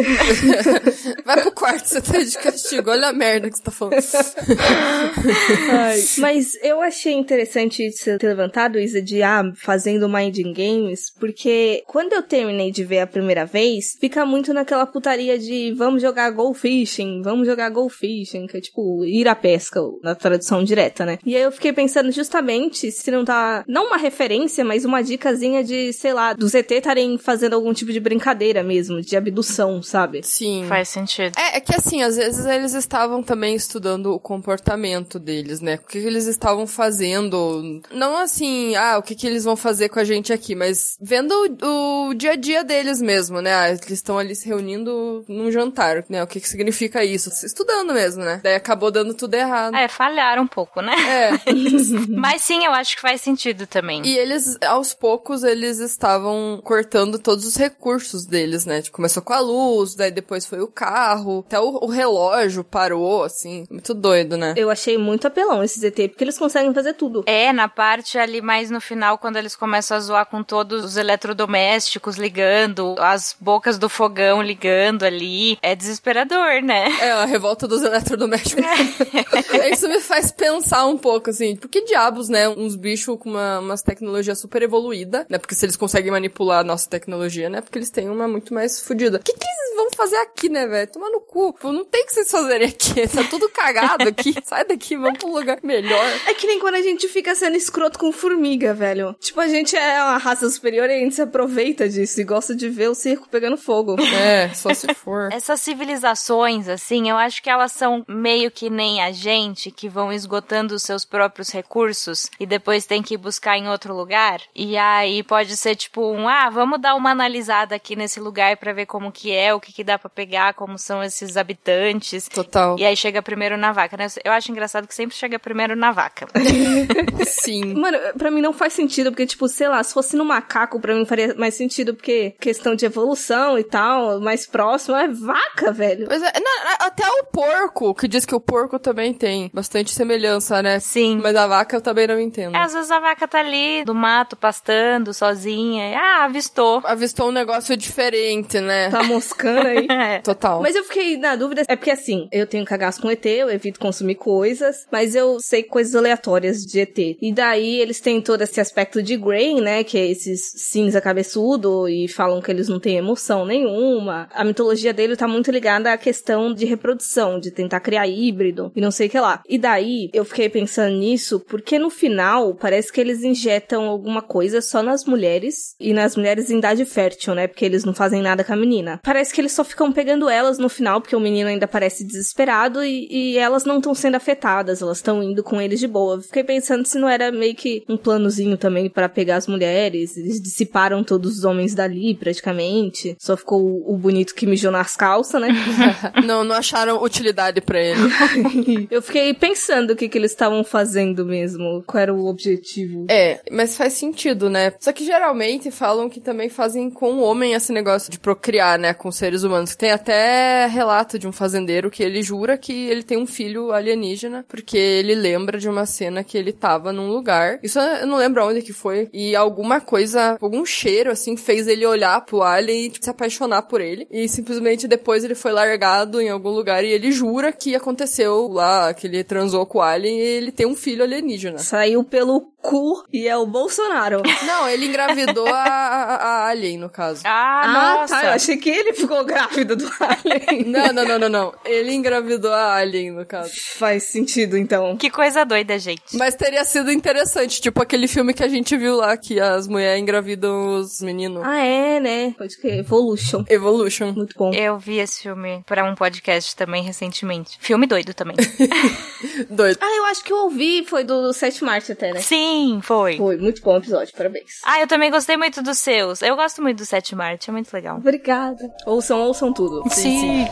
Vai 1.25 1.41
pro 1.41 1.53
quarto, 1.53 1.87
você 1.87 2.01
tá 2.01 2.19
de 2.19 2.39
castigo. 2.39 2.91
Olha 2.91 3.09
a 3.09 3.13
merda 3.25 3.51
que 3.51 3.57
você 3.57 3.63
tá 3.63 3.71
falando. 3.71 3.95
Mas 6.19 6.55
eu 6.63 6.81
achei 6.81 7.13
interessante 7.13 7.91
você 7.91 8.19
ter 8.19 8.29
levantado, 8.29 8.79
Isa, 8.79 9.01
de 9.01 9.23
ah, 9.23 9.43
fazendo 9.57 10.09
Minding 10.09 10.53
Games, 10.53 11.11
porque 11.19 11.83
quando 11.87 12.13
eu 12.13 12.23
terminei 12.23 12.71
de 12.71 12.85
ver 12.85 13.01
a 13.01 13.07
primeira 13.07 13.45
vez, 13.45 13.97
fica 14.01 14.25
muito 14.27 14.53
naquela 14.53 14.87
putaria 14.87 15.39
de 15.39 15.73
vamos 15.73 16.03
jogar 16.03 16.31
Go 16.31 16.53
Fishing, 16.55 17.23
vamos 17.23 17.47
jogar 17.47 17.71
Go 17.71 17.89
Fishing, 17.89 18.47
que 18.47 18.59
é 18.59 18.61
tipo 18.61 19.05
ir 19.05 19.27
à 19.29 19.35
pesca, 19.35 19.81
na 20.03 20.15
tradução 20.15 20.63
direta, 20.63 21.05
né? 21.05 21.19
E 21.25 21.37
aí 21.37 21.43
eu 21.43 21.53
fiquei 21.53 21.73
pensando 21.73 22.11
justamente 22.11 22.91
se 22.91 23.11
não 23.11 23.25
tá, 23.25 23.65
não 23.67 23.87
uma 23.87 23.97
referência, 23.97 24.65
mas 24.65 24.85
uma 24.85 25.03
dicasinha 25.03 25.63
de, 25.63 25.93
sei 25.93 26.13
lá, 26.13 26.33
dos 26.33 26.55
ET 26.55 26.71
estarem 26.71 27.19
fazendo 27.19 27.55
algum 27.55 27.73
tipo 27.73 27.93
de 27.93 28.01
brincadeira 28.01 28.63
mesmo, 28.63 29.01
de 29.01 29.17
abdução, 29.17 29.83
sabe? 29.83 30.21
Sim. 30.23 30.65
Faz 30.69 30.89
sentido. 30.89 31.35
É, 31.39 31.57
é 31.57 31.61
que 31.61 31.75
assim, 31.75 32.03
às 32.03 32.17
vezes 32.17 32.45
eles 32.47 32.75
estavam 32.75 33.14
também 33.23 33.55
estudando 33.55 34.13
o 34.13 34.21
comportamento 34.21 35.19
deles, 35.19 35.61
né? 35.61 35.77
O 35.77 35.87
que, 35.87 36.01
que 36.01 36.07
eles 36.07 36.27
estavam 36.27 36.67
fazendo. 36.67 37.81
Não 37.93 38.17
assim, 38.17 38.75
ah, 38.77 38.99
o 38.99 39.03
que, 39.03 39.15
que 39.15 39.27
eles 39.27 39.45
vão 39.45 39.57
fazer 39.57 39.89
com 39.89 39.99
a 39.99 40.05
gente 40.05 40.33
aqui, 40.33 40.55
mas 40.55 40.97
vendo 41.01 41.33
o, 41.63 42.09
o 42.09 42.15
dia 42.15 42.33
a 42.33 42.37
dia 42.37 42.65
deles 42.65 43.01
mesmo, 43.01 43.41
né? 43.41 43.55
Ah, 43.55 43.71
eles 43.71 43.91
estão 43.91 44.19
ali 44.19 44.35
se 44.35 44.49
reunindo 44.49 45.25
num 45.29 45.51
jantar, 45.51 46.05
né? 46.09 46.23
O 46.23 46.27
que, 46.27 46.41
que 46.41 46.49
significa 46.49 47.05
isso? 47.05 47.31
Estudando 47.45 47.93
mesmo, 47.93 48.23
né? 48.23 48.41
Daí 48.43 48.55
acabou 48.55 48.91
dando 48.91 49.15
tudo 49.15 49.35
errado. 49.35 49.77
É, 49.77 49.89
falharam 49.89 50.43
um 50.43 50.47
pouco, 50.47 50.81
né? 50.81 50.95
É. 50.95 51.53
Mas 52.09 52.43
sim, 52.43 52.65
eu 52.65 52.73
acho 52.73 52.97
que 52.97 53.03
faz 53.03 53.21
sentido 53.21 53.67
também. 53.67 54.03
E 54.05 54.17
eles, 54.17 54.57
aos 54.67 54.95
poucos, 54.95 55.43
eles 55.43 55.79
estavam 55.79 56.61
cortando 56.63 57.19
todos 57.19 57.47
os 57.47 57.57
recursos 57.57 58.27
deles, 58.27 58.65
né? 58.65 58.83
Tipo, 58.83 58.97
começou 58.97 59.23
com 59.23 59.33
a 59.33 59.41
luz, 59.41 59.95
daí 59.95 60.11
depois 60.11 60.47
foi 60.47 60.61
o 60.61 60.67
carro, 60.67 61.45
até 61.47 61.61
o, 61.61 61.79
o 61.83 61.87
relógio 61.87 62.65
parou, 62.65 63.04
assim. 63.25 63.67
Muito 63.71 63.95
doido, 63.95 64.37
né? 64.37 64.55
Eu 64.57 64.71
achei 64.71 64.97
muito 64.99 65.27
apelão 65.27 65.63
esse 65.63 65.79
ZT, 65.81 66.09
porque 66.09 66.25
eles 66.25 66.39
conseguem 66.39 66.73
fazer 66.73 66.95
tudo. 66.95 67.25
É, 67.27 67.53
na 67.53 67.69
parte 67.69 68.19
ali 68.19 68.41
mais 68.41 68.71
no 68.71 68.81
final, 68.81 69.19
quando 69.19 69.37
eles 69.37 69.57
começam 69.57 69.97
a 69.97 70.01
zoar 70.01 70.27
com 70.27 70.43
todos 70.43 70.85
os 70.85 70.97
eletrodomésticos 70.97 72.17
ligando, 72.17 72.95
as 72.99 73.37
bocas 73.39 73.79
do 73.79 73.89
fogão 73.89 74.43
ligando 74.43 75.05
ali, 75.05 75.59
é 75.63 75.75
desesperador, 75.75 76.63
né? 76.63 76.89
É, 77.01 77.13
a 77.13 77.25
revolta 77.25 77.67
dos 77.67 77.83
eletrodomésticos. 77.83 78.65
Isso 79.71 79.89
me 79.89 80.01
faz 80.01 80.31
pensar 80.31 80.87
um 80.87 80.97
pouco, 80.97 81.31
assim, 81.31 81.57
por 81.57 81.69
que 81.69 81.83
diabos, 81.83 82.29
né, 82.29 82.49
uns 82.49 82.77
bichos 82.77 83.19
com 83.19 83.31
uma, 83.31 83.59
umas 83.59 83.83
tecnologias 83.83 84.39
super 84.39 84.63
evoluída, 84.63 85.27
né, 85.29 85.39
porque 85.39 85.55
se 85.55 85.65
eles 85.65 85.77
conseguem 85.77 86.11
manipular 86.11 86.61
a 86.61 86.65
nossa 86.65 86.89
tecnologia, 86.89 87.49
né, 87.49 87.61
porque 87.61 87.79
eles 87.79 87.91
têm 87.91 88.09
uma 88.09 88.29
muito 88.29 88.53
mais 88.53 88.81
fodida. 88.81 89.19
O 89.19 89.23
que 89.23 89.33
que 89.33 89.47
eles 89.47 89.77
vão 89.77 89.89
fazer 89.97 90.17
aqui, 90.17 90.49
né, 90.49 90.67
velho? 90.67 90.91
Tomar 90.91 91.11
no 91.11 91.21
cu. 91.21 91.53
Pô, 91.55 91.73
não 91.73 91.85
tem 91.85 92.03
o 92.03 92.07
que 92.07 92.13
vocês 92.13 92.31
fazerem 92.31 92.69
aqui, 92.69 92.84
tá 92.93 93.25
tudo 93.29 93.49
cagado 93.49 94.09
aqui. 94.09 94.35
Sai 94.45 94.65
daqui, 94.65 94.97
vamos 94.97 95.19
pra 95.19 95.29
um 95.29 95.33
lugar 95.33 95.59
melhor. 95.63 96.05
É 96.27 96.35
que 96.35 96.47
nem 96.47 96.59
quando 96.59 96.75
a 96.75 96.83
gente 96.83 97.09
fica 97.09 97.35
sendo 97.35 97.57
escroto 97.57 97.99
com 97.99 98.13
formiga, 98.13 98.75
velho. 98.75 99.15
Tipo, 99.21 99.41
a 99.41 99.49
gente 99.49 99.77
é 99.77 100.03
uma 100.03 100.19
raça 100.19 100.49
superior 100.51 100.89
e 100.89 100.95
a 100.95 100.99
gente 100.99 101.15
se 101.15 101.23
aproveita 101.23 101.89
disso. 101.89 102.21
e 102.21 102.25
gosta 102.25 102.55
de 102.55 102.69
ver 102.69 102.89
o 102.89 102.95
circo 102.95 103.29
pegando 103.29 103.57
fogo. 103.57 103.97
É, 104.01 104.49
só 104.55 104.73
se 104.73 104.93
for. 104.95 105.33
Essas 105.33 105.61
civilizações, 105.61 106.69
assim, 106.69 107.09
eu 107.09 107.17
acho 107.17 107.43
que 107.43 107.51
elas 107.51 107.73
são 107.73 108.05
meio 108.09 108.51
que 108.51 108.71
nem 108.71 109.03
a 109.03 109.13
gente, 109.13 109.71
que 109.71 109.89
vão 109.89 110.13
esgotando 110.13 110.75
os 110.75 110.83
seus 110.83 111.05
próprios 111.05 111.51
recursos 111.51 112.31
e 112.39 112.47
depois 112.47 112.87
tem 112.87 113.03
que 113.03 113.17
buscar 113.17 113.57
em 113.59 113.69
outro 113.69 113.95
lugar. 113.95 114.41
E 114.55 114.77
aí 114.77 115.23
pode 115.23 115.57
ser 115.57 115.77
tipo 115.77 116.03
um, 116.11 116.29
ah, 116.29 116.51
vamos 116.51 116.81
dar 116.81 116.95
uma 116.95 117.11
analisada 117.11 117.75
aqui 117.75 117.97
nesse 117.97 118.21
lugar 118.21 118.57
para 118.57 118.73
ver 118.73 118.87
como 118.87 119.13
que 119.13 119.33
é, 119.33 119.55
o 119.55 119.61
que 119.61 119.73
que 119.73 119.85
dá 119.85 119.99
para 119.99 120.11
pegar, 120.11 120.55
como 120.55 120.79
são 120.79 121.03
esses 121.03 121.37
habitantes. 121.37 122.29
Total. 122.29 122.74
E 122.79 122.85
aí 122.85 122.97
chega 122.97 123.23
primeiro 123.23 123.57
na 123.57 123.73
vaca, 123.73 123.97
né? 123.97 124.07
Eu 124.25 124.33
acho 124.33 124.51
engraçado 124.51 124.87
que 124.87 124.95
sempre 124.95 125.17
chega 125.17 125.39
primeiro 125.39 125.75
na 125.77 125.93
vaca. 125.93 126.27
Sim. 127.27 127.75
Mano, 127.75 127.99
pra 128.17 128.31
mim 128.31 128.41
não 128.41 128.53
faz 128.53 128.73
sentido, 128.73 129.11
porque, 129.11 129.27
tipo, 129.27 129.49
sei 129.49 129.69
lá, 129.69 129.83
se 129.83 129.93
fosse 129.93 130.17
no 130.17 130.25
macaco, 130.25 130.81
pra 130.81 130.95
mim 130.95 131.05
faria 131.07 131.35
mais 131.35 131.55
sentido, 131.55 131.95
porque 131.95 132.35
questão 132.41 132.75
de 132.75 132.85
evolução 132.87 133.59
e 133.59 133.65
tal, 133.65 134.21
mais 134.21 134.47
próximo, 134.47 134.97
é 134.97 135.09
vaca, 135.09 135.73
velho. 135.73 136.07
Pois 136.07 136.23
é, 136.23 136.33
não, 136.41 136.87
até 136.87 137.05
o 137.07 137.25
porco, 137.25 137.95
que 137.95 138.09
diz 138.09 138.25
que 138.25 138.35
o 138.35 138.41
porco 138.41 138.79
também 138.79 139.13
tem 139.13 139.51
bastante 139.53 139.93
semelhança, 139.93 140.63
né? 140.63 140.81
Sim. 140.81 141.21
Mas 141.23 141.37
a 141.37 141.47
vaca 141.47 141.77
eu 141.77 141.81
também 141.81 142.07
não 142.07 142.21
entendo. 142.21 142.57
É, 142.57 142.61
às 142.61 142.73
vezes 142.73 142.91
a 142.91 143.01
vaca 143.01 143.27
tá 143.27 143.41
ali 143.41 143.85
do 143.85 143.95
mato, 143.95 144.37
pastando, 144.37 145.13
sozinha. 145.15 145.91
e, 145.91 145.95
ah, 145.95 146.25
avistou. 146.25 146.83
Avistou 146.85 147.29
um 147.29 147.33
negócio 147.33 147.77
diferente, 147.77 148.61
né? 148.61 148.91
Tá 148.91 149.03
moscando 149.03 149.67
aí. 149.69 149.87
É. 149.95 150.19
Total. 150.19 150.61
Mas 150.61 150.75
eu 150.75 150.83
fiquei 150.85 151.17
na 151.17 151.37
dúvida, 151.37 151.63
é 151.69 151.77
porque 151.77 151.91
assim, 151.91 152.29
eu 152.33 152.47
tenho 152.47 152.64
cagaço 152.65 153.01
com 153.01 153.11
ET, 153.11 153.25
eu 153.27 153.51
evito 153.51 153.81
consumir 153.81 154.17
coisas, 154.17 154.87
mas 154.91 155.15
eu 155.15 155.39
sei 155.41 155.63
coisas 155.63 155.95
aleatórias 155.95 156.65
de 156.65 156.81
ET. 156.81 156.99
E 156.99 157.33
daí 157.33 157.81
eles 157.81 158.01
têm 158.01 158.21
todo 158.21 158.43
esse 158.43 158.61
aspecto 158.61 159.03
de 159.03 159.17
Grey, 159.17 159.61
né, 159.61 159.85
que 159.85 159.99
é 159.99 160.07
esses 160.07 160.41
cinza 160.57 161.01
cabeçudo 161.01 161.89
e 161.89 162.09
falam 162.09 162.41
que 162.41 162.51
eles 162.51 162.69
não 162.69 162.81
têm 162.81 162.97
emoção 162.97 163.45
nenhuma. 163.45 164.29
A 164.33 164.45
mitologia 164.45 164.93
dele 164.93 165.17
tá 165.17 165.29
muito 165.29 165.51
ligada 165.51 165.93
à 165.93 165.99
questão 165.99 166.53
de 166.53 166.65
reprodução, 166.65 167.39
de 167.39 167.51
tentar 167.51 167.81
criar 167.81 168.07
híbrido 168.07 168.73
e 168.75 168.81
não 168.81 168.91
sei 168.91 169.09
o 169.09 169.11
que 169.11 169.21
lá. 169.21 169.43
E 169.49 169.59
daí 169.59 170.11
eu 170.13 170.25
fiquei 170.25 170.49
pensando 170.49 170.97
nisso 170.97 171.41
porque 171.41 171.79
no 171.79 171.91
final 171.91 172.55
parece 172.55 172.93
que 172.93 173.01
eles 173.01 173.23
injetam 173.23 173.85
alguma 173.85 174.23
coisa 174.23 174.61
só 174.61 174.83
nas 174.83 175.05
mulheres 175.05 175.75
e 175.79 175.93
nas 175.93 176.17
mulheres 176.17 176.51
em 176.51 176.59
idade 176.59 176.85
fértil, 176.85 177.35
né, 177.35 177.47
porque 177.47 177.65
eles 177.65 177.85
não 177.85 177.95
fazem 177.95 178.23
nada 178.23 178.45
com 178.45 178.53
a 178.53 178.57
menina. 178.57 179.01
Parece 179.03 179.33
que 179.35 179.41
eles 179.41 179.53
só 179.53 179.65
ficam 179.65 179.93
pegando 179.93 180.29
elas 180.29 180.59
no 180.59 180.69
final 180.69 181.01
porque 181.01 181.17
o 181.17 181.21
menino 181.21 181.49
ainda 181.49 181.67
parece 181.67 182.05
desesperado 182.05 182.54
e, 182.85 183.09
e 183.11 183.39
elas 183.39 183.65
não 183.65 183.79
estão 183.79 183.95
sendo 183.95 184.17
afetadas, 184.17 184.81
elas 184.81 184.99
estão 184.99 185.23
indo 185.23 185.43
com 185.43 185.61
eles 185.61 185.81
de 185.81 185.89
boa. 185.89 186.21
Fiquei 186.21 186.45
pensando 186.45 186.87
se 186.87 186.99
não 186.99 187.09
era 187.09 187.33
meio 187.33 187.55
que 187.55 187.83
um 187.89 187.97
planozinho 187.97 188.57
também 188.57 188.89
para 188.89 189.09
pegar 189.09 189.37
as 189.37 189.47
mulheres. 189.47 190.17
Eles 190.17 190.41
dissiparam 190.41 191.03
todos 191.03 191.39
os 191.39 191.45
homens 191.45 191.75
dali, 191.75 192.15
praticamente. 192.15 193.17
Só 193.19 193.37
ficou 193.37 193.61
o, 193.61 193.95
o 193.95 193.99
bonito 193.99 194.35
que 194.35 194.47
mijou 194.47 194.71
nas 194.71 194.95
calças, 194.95 195.41
né? 195.41 195.49
não, 196.25 196.45
não 196.45 196.55
acharam 196.55 197.03
utilidade 197.03 197.61
pra 197.61 197.81
ele. 197.81 198.01
Eu 198.91 199.03
fiquei 199.03 199.35
pensando 199.35 199.93
o 199.93 199.97
que, 199.97 200.09
que 200.09 200.17
eles 200.17 200.31
estavam 200.31 200.63
fazendo 200.63 201.25
mesmo. 201.25 201.83
Qual 201.87 202.01
era 202.01 202.15
o 202.15 202.27
objetivo. 202.27 203.07
É, 203.09 203.41
mas 203.51 203.77
faz 203.77 203.95
sentido, 203.95 204.49
né? 204.49 204.73
Só 204.79 204.93
que 204.93 205.05
geralmente 205.05 205.71
falam 205.71 206.09
que 206.09 206.21
também 206.21 206.49
fazem 206.49 206.91
com 206.91 207.15
o 207.15 207.23
homem 207.23 207.55
esse 207.55 207.73
negócio 207.73 208.11
de 208.11 208.19
procriar, 208.19 208.79
né? 208.79 208.95
Com 208.95 209.11
seres 209.11 209.43
humanos. 209.43 209.75
Tem 209.75 209.91
até 209.91 210.67
relato 210.67 211.19
de 211.19 211.27
um 211.27 211.33
fazendeiro 211.33 211.91
que 211.91 212.03
ele 212.03 212.23
jura 212.23 212.44
que 212.59 212.73
ele 212.89 213.03
tem 213.03 213.17
um 213.19 213.27
filho 213.27 213.73
alienígena, 213.73 214.45
porque 214.49 214.77
ele 214.77 215.15
lembra 215.15 215.59
de 215.59 215.69
uma 215.69 215.87
cena 215.87 216.23
que 216.23 216.37
ele 216.37 216.53
tava 216.53 216.93
num 216.93 217.09
lugar. 217.09 217.59
Isso 217.63 217.79
eu 217.79 218.07
não 218.07 218.17
lembro 218.19 218.45
onde 218.47 218.63
que 218.63 218.73
foi. 218.73 219.09
E 219.13 219.35
alguma 219.35 219.81
coisa, 219.81 220.37
algum 220.41 220.65
cheiro, 220.65 221.11
assim, 221.11 221.37
fez 221.37 221.67
ele 221.67 221.87
olhar 221.87 222.21
pro 222.25 222.43
alien 222.43 222.85
e 222.87 222.91
tipo, 222.91 223.05
se 223.05 223.11
apaixonar 223.11 223.63
por 223.63 223.81
ele. 223.81 224.07
E 224.11 224.29
simplesmente 224.29 224.87
depois 224.87 225.25
ele 225.25 225.35
foi 225.35 225.53
largado 225.53 226.21
em 226.21 226.29
algum 226.29 226.51
lugar 226.51 226.85
e 226.85 226.89
ele 226.93 227.11
jura 227.13 227.53
que 227.53 227.75
aconteceu 227.75 228.49
lá, 228.49 228.93
que 228.95 229.07
ele 229.07 229.25
transou 229.25 229.65
com 229.67 229.79
o 229.79 229.83
alien 229.83 230.19
e 230.19 230.23
ele 230.23 230.53
tem 230.53 230.67
um 230.67 230.77
filho 230.77 231.03
alienígena. 231.03 231.59
Saiu 231.59 232.05
pelo 232.05 232.53
cu 232.63 233.05
e 233.13 233.29
é 233.29 233.37
o 233.37 233.47
Bolsonaro. 233.47 234.23
Não, 234.47 234.69
ele 234.69 234.87
engravidou 234.87 235.47
a, 235.47 235.53
a, 235.65 236.15
a 236.17 236.47
alien, 236.49 236.79
no 236.79 236.89
caso. 236.89 237.23
Ah, 237.25 237.63
Ah, 237.65 237.99
nossa. 238.01 238.15
tá. 238.21 238.25
Eu 238.27 238.31
achei 238.33 238.57
que 238.57 238.71
ele 238.71 238.93
ficou 238.95 239.23
grávido 239.25 239.77
do 239.77 239.91
alien. 240.01 240.65
Não, 240.67 240.93
não, 240.93 241.05
não, 241.05 241.19
não, 241.19 241.29
não. 241.29 241.55
Ele 241.65 241.93
engravidou 241.93 242.34
a 242.53 242.75
alien, 242.75 243.13
no 243.13 243.25
caso. 243.27 243.53
Faz 243.77 244.05
sentido, 244.05 244.57
então. 244.57 244.97
Que 244.97 245.11
coisa 245.11 245.45
doida, 245.45 245.79
gente. 245.79 246.17
Mas 246.17 246.35
teria 246.35 246.65
sido 246.65 246.91
interessante, 246.91 247.61
tipo 247.61 247.83
aquele 247.83 248.09
filme 248.09 248.33
que 248.33 248.43
a 248.43 248.49
gente 248.49 248.77
viu 248.77 248.97
lá, 248.97 249.17
que 249.17 249.41
as 249.41 249.67
mulheres 249.67 250.01
engravidam 250.01 250.81
os 250.81 251.01
meninos. 251.01 251.43
Ah, 251.45 251.59
é, 251.59 252.01
né? 252.01 252.35
Pode 252.37 252.57
crer. 252.59 252.79
Evolution. 252.79 253.45
Evolution. 253.49 254.13
Muito 254.13 254.37
bom. 254.37 254.53
Eu 254.53 254.79
vi 254.79 254.99
esse 254.99 255.23
filme 255.23 255.63
pra 255.67 255.85
um 255.85 255.95
podcast 255.95 256.55
também 256.57 256.83
recentemente. 256.83 257.59
Filme 257.61 257.87
doido 257.87 258.15
também. 258.15 258.37
Doido. 259.51 259.79
Ah, 259.81 259.97
eu 259.97 260.05
acho 260.07 260.23
que 260.23 260.33
eu 260.33 260.45
ouvi, 260.45 260.85
foi 260.85 261.05
do 261.05 261.33
7 261.33 261.59
de 261.59 261.65
março 261.65 261.93
até, 261.93 262.13
né? 262.13 262.21
Sim, 262.21 262.81
foi. 262.83 263.17
Foi, 263.17 263.37
muito 263.37 263.63
bom 263.63 263.75
o 263.75 263.79
episódio, 263.79 264.15
parabéns. 264.17 264.61
Ah, 264.65 264.81
eu 264.81 264.87
também 264.87 265.11
gostei 265.11 265.37
muito 265.37 265.63
dos 265.63 265.79
seus. 265.79 266.23
Eu 266.23 266.37
gosto 266.37 266.63
muito 266.63 266.79
do 266.79 266.87
7 266.87 267.15
Marte, 267.15 267.51
é 267.51 267.53
muito 267.53 267.73
legal. 267.73 267.97
Obrigada. 267.97 268.71
Ouçam, 268.87 269.21
ouçam 269.21 269.53
tudo. 269.53 269.83
Sim. 269.91 270.47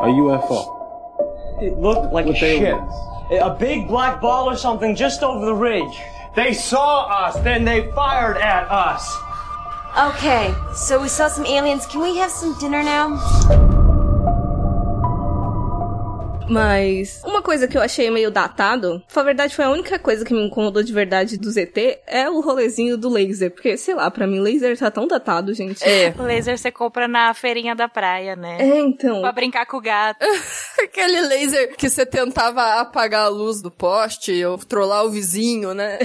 A 0.00 0.06
UFO. 0.06 1.60
It 1.62 1.76
looked 1.78 2.12
like 2.12 2.26
What 2.26 2.36
a 2.36 2.38
ship. 2.38 2.78
was. 2.80 3.40
A 3.42 3.50
big 3.58 3.88
black 3.88 4.20
ball 4.20 4.48
or 4.48 4.56
something 4.56 4.94
just 4.94 5.22
over 5.22 5.44
the 5.44 5.54
ridge. 5.54 5.98
They 6.36 6.54
saw 6.54 7.06
us, 7.06 7.36
then 7.40 7.64
they 7.64 7.90
fired 7.92 8.36
at 8.38 8.70
us. 8.70 9.16
Okay, 9.98 10.54
so 10.74 11.00
we 11.00 11.08
saw 11.08 11.26
some 11.28 11.44
aliens. 11.46 11.84
Can 11.86 12.00
we 12.00 12.16
have 12.16 12.30
some 12.30 12.56
dinner 12.58 12.82
now? 12.82 13.16
Mas 16.48 17.22
uma 17.24 17.42
coisa 17.42 17.68
que 17.68 17.76
eu 17.76 17.82
achei 17.82 18.10
meio 18.10 18.30
datado, 18.30 19.02
na 19.14 19.22
verdade 19.22 19.54
foi 19.54 19.64
a 19.64 19.70
única 19.70 19.98
coisa 19.98 20.24
que 20.24 20.32
me 20.32 20.46
incomodou 20.46 20.82
de 20.82 20.92
verdade 20.92 21.36
do 21.36 21.50
ZT, 21.50 22.00
é 22.06 22.28
o 22.28 22.40
rolezinho 22.40 22.96
do 22.96 23.08
laser. 23.08 23.50
Porque, 23.50 23.76
sei 23.76 23.94
lá, 23.94 24.10
pra 24.10 24.26
mim 24.26 24.40
laser 24.40 24.76
tá 24.78 24.90
tão 24.90 25.06
datado, 25.06 25.52
gente. 25.54 25.82
É. 25.84 26.14
O 26.18 26.22
laser 26.22 26.56
você 26.56 26.70
compra 26.70 27.06
na 27.06 27.32
feirinha 27.34 27.74
da 27.74 27.88
praia, 27.88 28.36
né? 28.36 28.58
É, 28.60 28.78
então. 28.80 29.20
Pra 29.20 29.32
brincar 29.32 29.66
com 29.66 29.76
o 29.76 29.80
gato. 29.80 30.24
Aquele 30.82 31.20
laser 31.22 31.76
que 31.76 31.88
você 31.88 32.06
tentava 32.06 32.80
apagar 32.80 33.26
a 33.26 33.28
luz 33.28 33.60
do 33.60 33.70
poste 33.70 34.44
ou 34.44 34.58
trollar 34.58 35.04
o 35.04 35.10
vizinho, 35.10 35.74
né? 35.74 35.98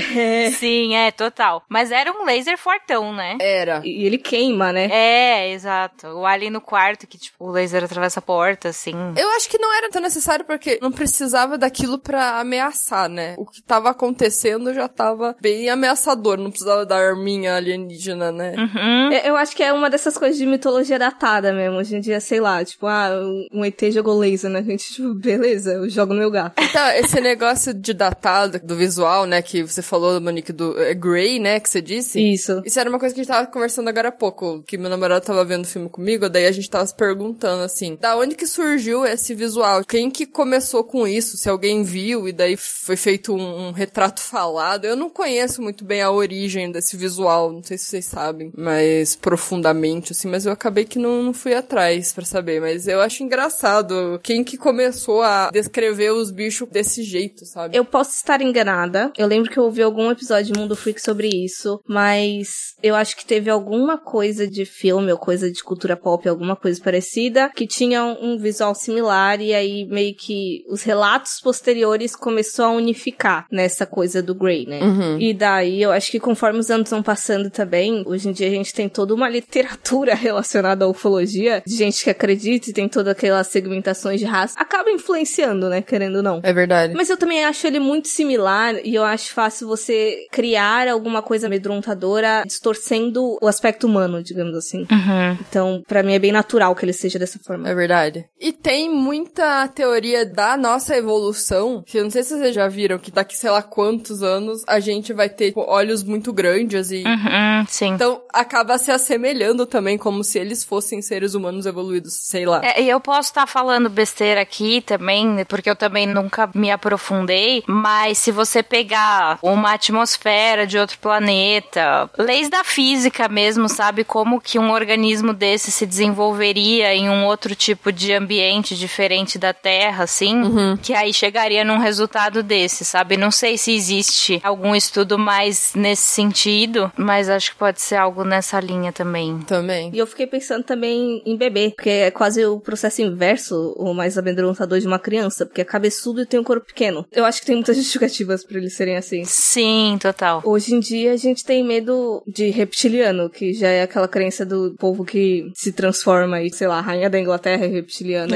Sim, 0.58 0.96
é, 0.96 1.12
total. 1.12 1.64
Mas 1.70 1.92
era 1.92 2.12
um 2.12 2.26
laser 2.26 2.58
fortão, 2.58 3.14
né? 3.14 3.38
Era. 3.40 3.82
E 3.84 4.06
ele 4.06 4.18
queima, 4.18 4.72
né? 4.72 4.90
É, 4.92 5.52
exato. 5.52 6.08
O 6.08 6.26
ali 6.26 6.50
no 6.50 6.62
quarto, 6.62 7.08
que 7.08 7.18
tipo, 7.18 7.46
o 7.46 7.52
laser 7.52 7.84
atravessa 7.84 8.20
a 8.20 8.24
porta, 8.24 8.70
assim. 8.70 8.94
Eu 9.18 9.30
acho 9.32 9.50
que 9.50 9.58
não 9.58 9.74
era 9.76 9.90
tão 9.90 10.02
necessário 10.02 10.33
porque 10.42 10.80
não 10.82 10.92
precisava 10.92 11.58
daquilo 11.58 12.00
pra 12.00 12.40
ameaçar, 12.40 13.10
né? 13.10 13.36
O 13.38 13.46
que 13.46 13.62
tava 13.62 13.90
acontecendo 13.90 14.74
já 14.74 14.88
tava 14.88 15.36
bem 15.42 15.70
ameaçador, 15.70 16.38
não 16.38 16.50
precisava 16.50 16.86
da 16.86 16.96
arminha 16.96 17.56
alienígena, 17.56 18.32
né? 18.32 18.56
Uhum. 18.58 19.12
É, 19.12 19.30
Eu 19.30 19.36
acho 19.36 19.56
que 19.56 19.64
é 19.64 19.74
uma 19.74 19.90
dessas 19.90 20.18
coisas 20.18 20.38
de 20.38 20.46
mitologia 20.46 20.98
datada 20.98 21.52
mesmo. 21.52 21.78
Hoje 21.78 21.98
em 21.98 22.00
dia, 22.00 22.20
sei 22.20 22.40
lá, 22.40 22.64
tipo, 22.64 22.88
ah, 22.88 23.10
um 23.52 23.66
ET 23.66 23.82
jogou 23.92 24.18
laser 24.18 24.50
na 24.50 24.62
gente, 24.62 24.86
tipo, 24.94 25.14
beleza, 25.14 25.74
eu 25.74 25.90
jogo 25.90 26.14
no 26.14 26.20
meu 26.20 26.32
gato. 26.32 26.54
Então, 26.62 26.88
esse 26.92 27.20
negócio 27.20 27.74
de 27.74 27.94
datado, 27.94 28.60
do 28.60 28.76
visual, 28.76 29.26
né, 29.26 29.42
que 29.42 29.64
você 29.64 29.82
falou, 29.82 30.20
Monique, 30.22 30.54
do 30.54 30.80
é 30.82 30.94
Grey, 30.94 31.40
né, 31.40 31.60
que 31.60 31.70
você 31.70 31.82
disse. 31.82 32.20
Isso. 32.20 32.62
Isso 32.66 32.80
era 32.80 32.90
uma 32.90 33.00
coisa 33.00 33.14
que 33.14 33.22
a 33.22 33.24
gente 33.24 33.34
tava 33.34 33.48
conversando 33.48 33.90
agora 33.90 34.10
há 34.10 34.12
pouco, 34.12 34.64
que 34.64 34.78
meu 34.78 34.90
namorado 34.90 35.26
tava 35.26 35.44
vendo 35.44 35.66
o 35.66 35.68
filme 35.68 35.90
comigo, 35.90 36.30
daí 36.30 36.46
a 36.46 36.52
gente 36.52 36.70
tava 36.70 36.86
se 36.86 36.96
perguntando, 36.96 37.64
assim, 37.64 37.98
da 38.00 38.16
onde 38.18 38.36
que 38.36 38.48
surgiu 38.48 39.06
esse 39.06 39.34
visual? 39.34 39.84
Quem 39.84 40.10
que 40.10 40.23
começou 40.26 40.84
com 40.84 41.08
isso? 41.08 41.38
Se 41.38 41.50
alguém 41.50 41.84
viu 41.84 42.28
e 42.28 42.32
daí 42.32 42.56
foi 42.58 42.96
feito 42.96 43.34
um, 43.34 43.68
um 43.68 43.72
retrato 43.72 44.22
falado? 44.22 44.86
Eu 44.86 44.96
não 44.96 45.10
conheço 45.10 45.62
muito 45.62 45.84
bem 45.84 46.02
a 46.02 46.12
origem 46.12 46.72
desse 46.72 46.98
visual, 46.98 47.52
não 47.52 47.64
sei 47.64 47.78
se 47.78 47.86
vocês 47.86 48.06
sabem, 48.06 48.52
mais 48.58 49.16
profundamente, 49.16 50.12
assim, 50.12 50.28
mas 50.28 50.46
eu 50.46 50.52
acabei 50.52 50.86
que 50.86 51.00
não, 51.00 51.24
não 51.24 51.34
fui 51.34 51.54
atrás 51.54 52.12
pra 52.14 52.26
saber, 52.26 52.62
mas 52.62 52.88
eu 52.88 53.02
acho 53.02 53.24
engraçado 53.24 54.20
quem 54.24 54.44
que 54.44 54.58
começou 54.58 55.22
a 55.22 55.50
descrever 55.52 56.12
os 56.12 56.32
bichos 56.32 56.68
desse 56.70 57.04
jeito, 57.04 57.46
sabe? 57.46 57.78
Eu 57.78 57.86
posso 57.86 58.12
estar 58.12 58.42
enganada. 58.42 59.12
Eu 59.18 59.28
lembro 59.28 59.50
que 59.50 59.58
eu 59.58 59.64
ouvi 59.64 59.82
algum 59.82 60.12
episódio 60.12 60.54
de 60.54 60.60
Mundo 60.60 60.76
Freak 60.76 61.02
sobre 61.02 61.30
isso, 61.30 61.80
mas 61.88 62.76
eu 62.82 62.96
acho 62.96 63.16
que 63.16 63.26
teve 63.26 63.50
alguma 63.50 63.98
coisa 63.98 64.48
de 64.48 64.66
filme 64.66 65.12
ou 65.12 65.18
coisa 65.18 65.52
de 65.52 65.64
cultura 65.64 65.96
pop, 65.96 66.28
alguma 66.28 66.56
coisa 66.56 66.82
parecida, 66.82 67.50
que 67.56 67.68
tinha 67.68 68.04
um 68.04 68.38
visual 68.38 68.76
similar 68.76 69.42
e 69.42 69.54
aí 69.54 69.86
meio 69.86 70.13
meio 70.14 70.16
que 70.16 70.64
os 70.70 70.84
relatos 70.84 71.40
posteriores 71.42 72.16
começou 72.16 72.66
a 72.66 72.72
unificar 72.72 73.46
nessa 73.52 73.86
coisa 73.86 74.22
do 74.22 74.36
Grey, 74.36 74.66
né? 74.66 74.82
Uhum. 74.82 75.20
E 75.20 75.34
daí 75.34 75.82
eu 75.82 75.92
acho 75.92 76.12
que 76.12 76.20
conforme 76.20 76.60
os 76.60 76.70
anos 76.70 76.90
vão 76.90 77.02
passando 77.02 77.50
também, 77.50 78.04
hoje 78.06 78.30
em 78.30 78.32
dia 78.32 78.48
a 78.48 78.52
gente 78.52 78.74
tem 78.74 78.88
toda 78.88 79.14
uma 79.14 79.28
literatura 79.30 80.14
relacionada 80.14 80.86
à 80.86 80.88
ufologia, 80.88 81.64
de 81.66 81.76
gente 81.76 82.04
que 82.04 82.10
acredita 82.10 82.70
e 82.70 82.74
tem 82.74 82.88
toda 82.88 83.12
aquelas 83.12 83.48
segmentações 83.48 84.20
de 84.20 84.26
raça, 84.26 84.56
acaba 84.58 84.92
influenciando, 84.92 85.70
né? 85.70 85.82
Querendo 85.82 86.18
ou 86.18 86.24
não. 86.24 86.40
É 86.44 86.54
verdade. 86.54 86.94
Mas 86.96 87.10
eu 87.10 87.18
também 87.18 87.44
acho 87.44 87.66
ele 87.66 87.80
muito 87.80 88.08
similar 88.08 88.76
e 88.84 88.96
eu 88.96 89.04
acho 89.04 89.34
fácil 89.34 89.68
você 89.68 90.28
criar 90.32 90.88
alguma 90.88 91.22
coisa 91.22 91.48
amedrontadora 91.48 92.44
distorcendo 92.46 93.38
o 93.42 93.48
aspecto 93.48 93.88
humano, 93.88 94.22
digamos 94.22 94.56
assim. 94.56 94.80
Uhum. 94.92 95.38
Então, 95.48 95.84
pra 95.88 96.04
mim 96.04 96.14
é 96.14 96.20
bem 96.20 96.32
natural 96.32 96.76
que 96.76 96.86
ele 96.86 96.94
seja 96.94 97.18
dessa 97.18 97.40
forma. 97.40 97.70
É 97.70 97.76
verdade. 97.76 98.26
E 98.40 98.52
tem 98.52 98.90
muita 98.90 99.68
teoria 99.70 100.03
da 100.34 100.58
nossa 100.58 100.96
evolução, 100.96 101.84
que 101.86 101.98
eu 101.98 102.04
não 102.04 102.12
sei 102.12 102.24
se 102.24 102.38
vocês 102.38 102.54
já 102.54 102.68
viram, 102.68 102.98
que 102.98 103.12
daqui 103.12 103.38
sei 103.38 103.50
lá 103.50 103.62
quantos 103.62 104.22
anos 104.22 104.64
a 104.68 104.80
gente 104.80 105.14
vai 105.14 105.30
ter 105.30 105.48
tipo, 105.48 105.62
olhos 105.68 106.04
muito 106.04 106.34
grandes 106.34 106.92
e. 106.92 107.04
Uhum, 107.04 107.66
sim. 107.68 107.94
Então 107.94 108.22
acaba 108.34 108.78
se 108.78 108.92
assemelhando 108.92 109.66
também, 109.66 109.98
como 109.98 110.24
se 110.24 110.40
eles 110.40 110.64
fossem 110.64 111.02
seres 111.02 111.34
humanos 111.34 111.66
evoluídos, 111.66 112.14
sei 112.14 112.46
lá. 112.46 112.62
É, 112.64 112.82
e 112.82 112.90
eu 112.90 113.00
posso 113.00 113.30
estar 113.30 113.48
falando 113.48 113.90
besteira 113.90 114.42
aqui 114.42 114.82
também, 114.82 115.46
porque 115.48 115.70
eu 115.70 115.76
também 115.76 116.08
nunca 116.08 116.50
me 116.54 116.72
aprofundei, 116.72 117.64
mas 117.68 118.18
se 118.18 118.32
você 118.32 118.64
pegar 118.64 119.38
uma 119.42 119.74
atmosfera 119.74 120.66
de 120.66 120.78
outro 120.78 120.98
planeta, 121.00 122.10
leis 122.18 122.50
da 122.50 122.64
física 122.64 123.28
mesmo, 123.28 123.70
sabe? 123.70 124.04
Como 124.04 124.42
que 124.42 124.58
um 124.58 124.72
organismo 124.72 125.34
desse 125.34 125.72
se 125.72 125.86
desenvolveria 125.86 126.94
em 126.94 127.10
um 127.10 127.26
outro 127.26 127.56
tipo 127.56 127.92
de 127.92 128.14
ambiente 128.14 128.76
diferente 128.76 129.38
da 129.38 129.54
Terra, 129.54 129.83
assim, 129.90 130.78
que 130.82 130.94
aí 130.94 131.14
chegaria 131.14 131.64
num 131.64 131.78
resultado 131.78 132.44
desse, 132.44 132.86
sabe? 132.86 133.18
Não 133.18 133.32
sei 133.32 133.58
se 133.58 133.74
existe 133.74 134.40
algum 134.44 134.76
estudo 134.76 135.18
mais 135.18 135.74
nesse 135.76 136.04
sentido, 136.04 136.92
mas 136.98 137.30
acho 137.30 137.52
que 137.52 137.58
pode 137.58 137.82
ser 137.82 137.96
algo 137.96 138.24
nessa 138.24 138.60
linha 138.60 138.92
também. 138.92 139.40
Também. 139.40 139.92
E 139.94 139.98
eu 139.98 140.08
fiquei 140.08 140.28
pensando 140.28 140.64
também 140.64 141.22
em 141.26 141.38
bebê, 141.38 141.72
porque 141.76 141.90
é 141.90 142.12
quase 142.12 142.46
o 142.46 142.60
processo 142.60 143.02
inverso, 143.02 143.74
o 143.78 143.94
mais 143.94 144.18
amedrontador 144.18 144.80
de 144.80 144.88
uma 144.88 145.00
criança, 145.00 145.46
porque 145.46 145.62
é 145.62 145.66
cabeçudo 145.66 146.22
e 146.22 146.26
tem 146.26 146.40
um 146.40 146.44
corpo 146.44 146.68
pequeno. 146.68 147.06
Eu 147.12 147.26
acho 147.26 147.42
que 147.42 147.48
tem 147.48 147.56
muitas 147.56 147.76
justificativas 147.78 148.44
pra 148.44 148.58
eles 148.58 148.76
serem 148.76 148.96
assim. 148.96 149.24
Sim, 149.26 149.98
total. 150.00 150.42
Hoje 150.46 150.74
em 150.74 150.80
dia 150.80 151.14
a 151.14 151.18
gente 151.18 151.44
tem 151.44 151.64
medo 151.64 152.24
de 152.28 152.50
reptiliano, 152.50 153.30
que 153.30 153.54
já 153.54 153.70
é 153.70 153.84
aquela 153.84 154.08
crença 154.08 154.46
do 154.46 154.76
povo 154.78 155.04
que 155.04 155.52
se 155.56 155.72
transforma 155.72 156.42
e, 156.42 156.52
sei 156.52 156.68
lá, 156.68 156.80
a 156.80 156.82
rainha 156.82 157.10
da 157.10 157.20
Inglaterra 157.20 157.66
é 157.66 157.68
reptiliana. 157.68 158.36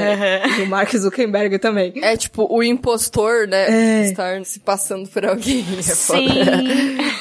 E 0.58 0.62
o 0.62 0.66
Mark 0.66 0.94
Zuckerberg 0.96 1.37
também. 1.58 1.92
É 2.02 2.16
tipo 2.16 2.46
o 2.50 2.62
impostor, 2.62 3.46
né? 3.46 4.02
É. 4.02 4.06
Estar 4.06 4.44
se 4.44 4.60
passando 4.60 5.08
por 5.08 5.24
alguém. 5.24 5.64
É. 5.78 5.82
Sim. 5.82 6.28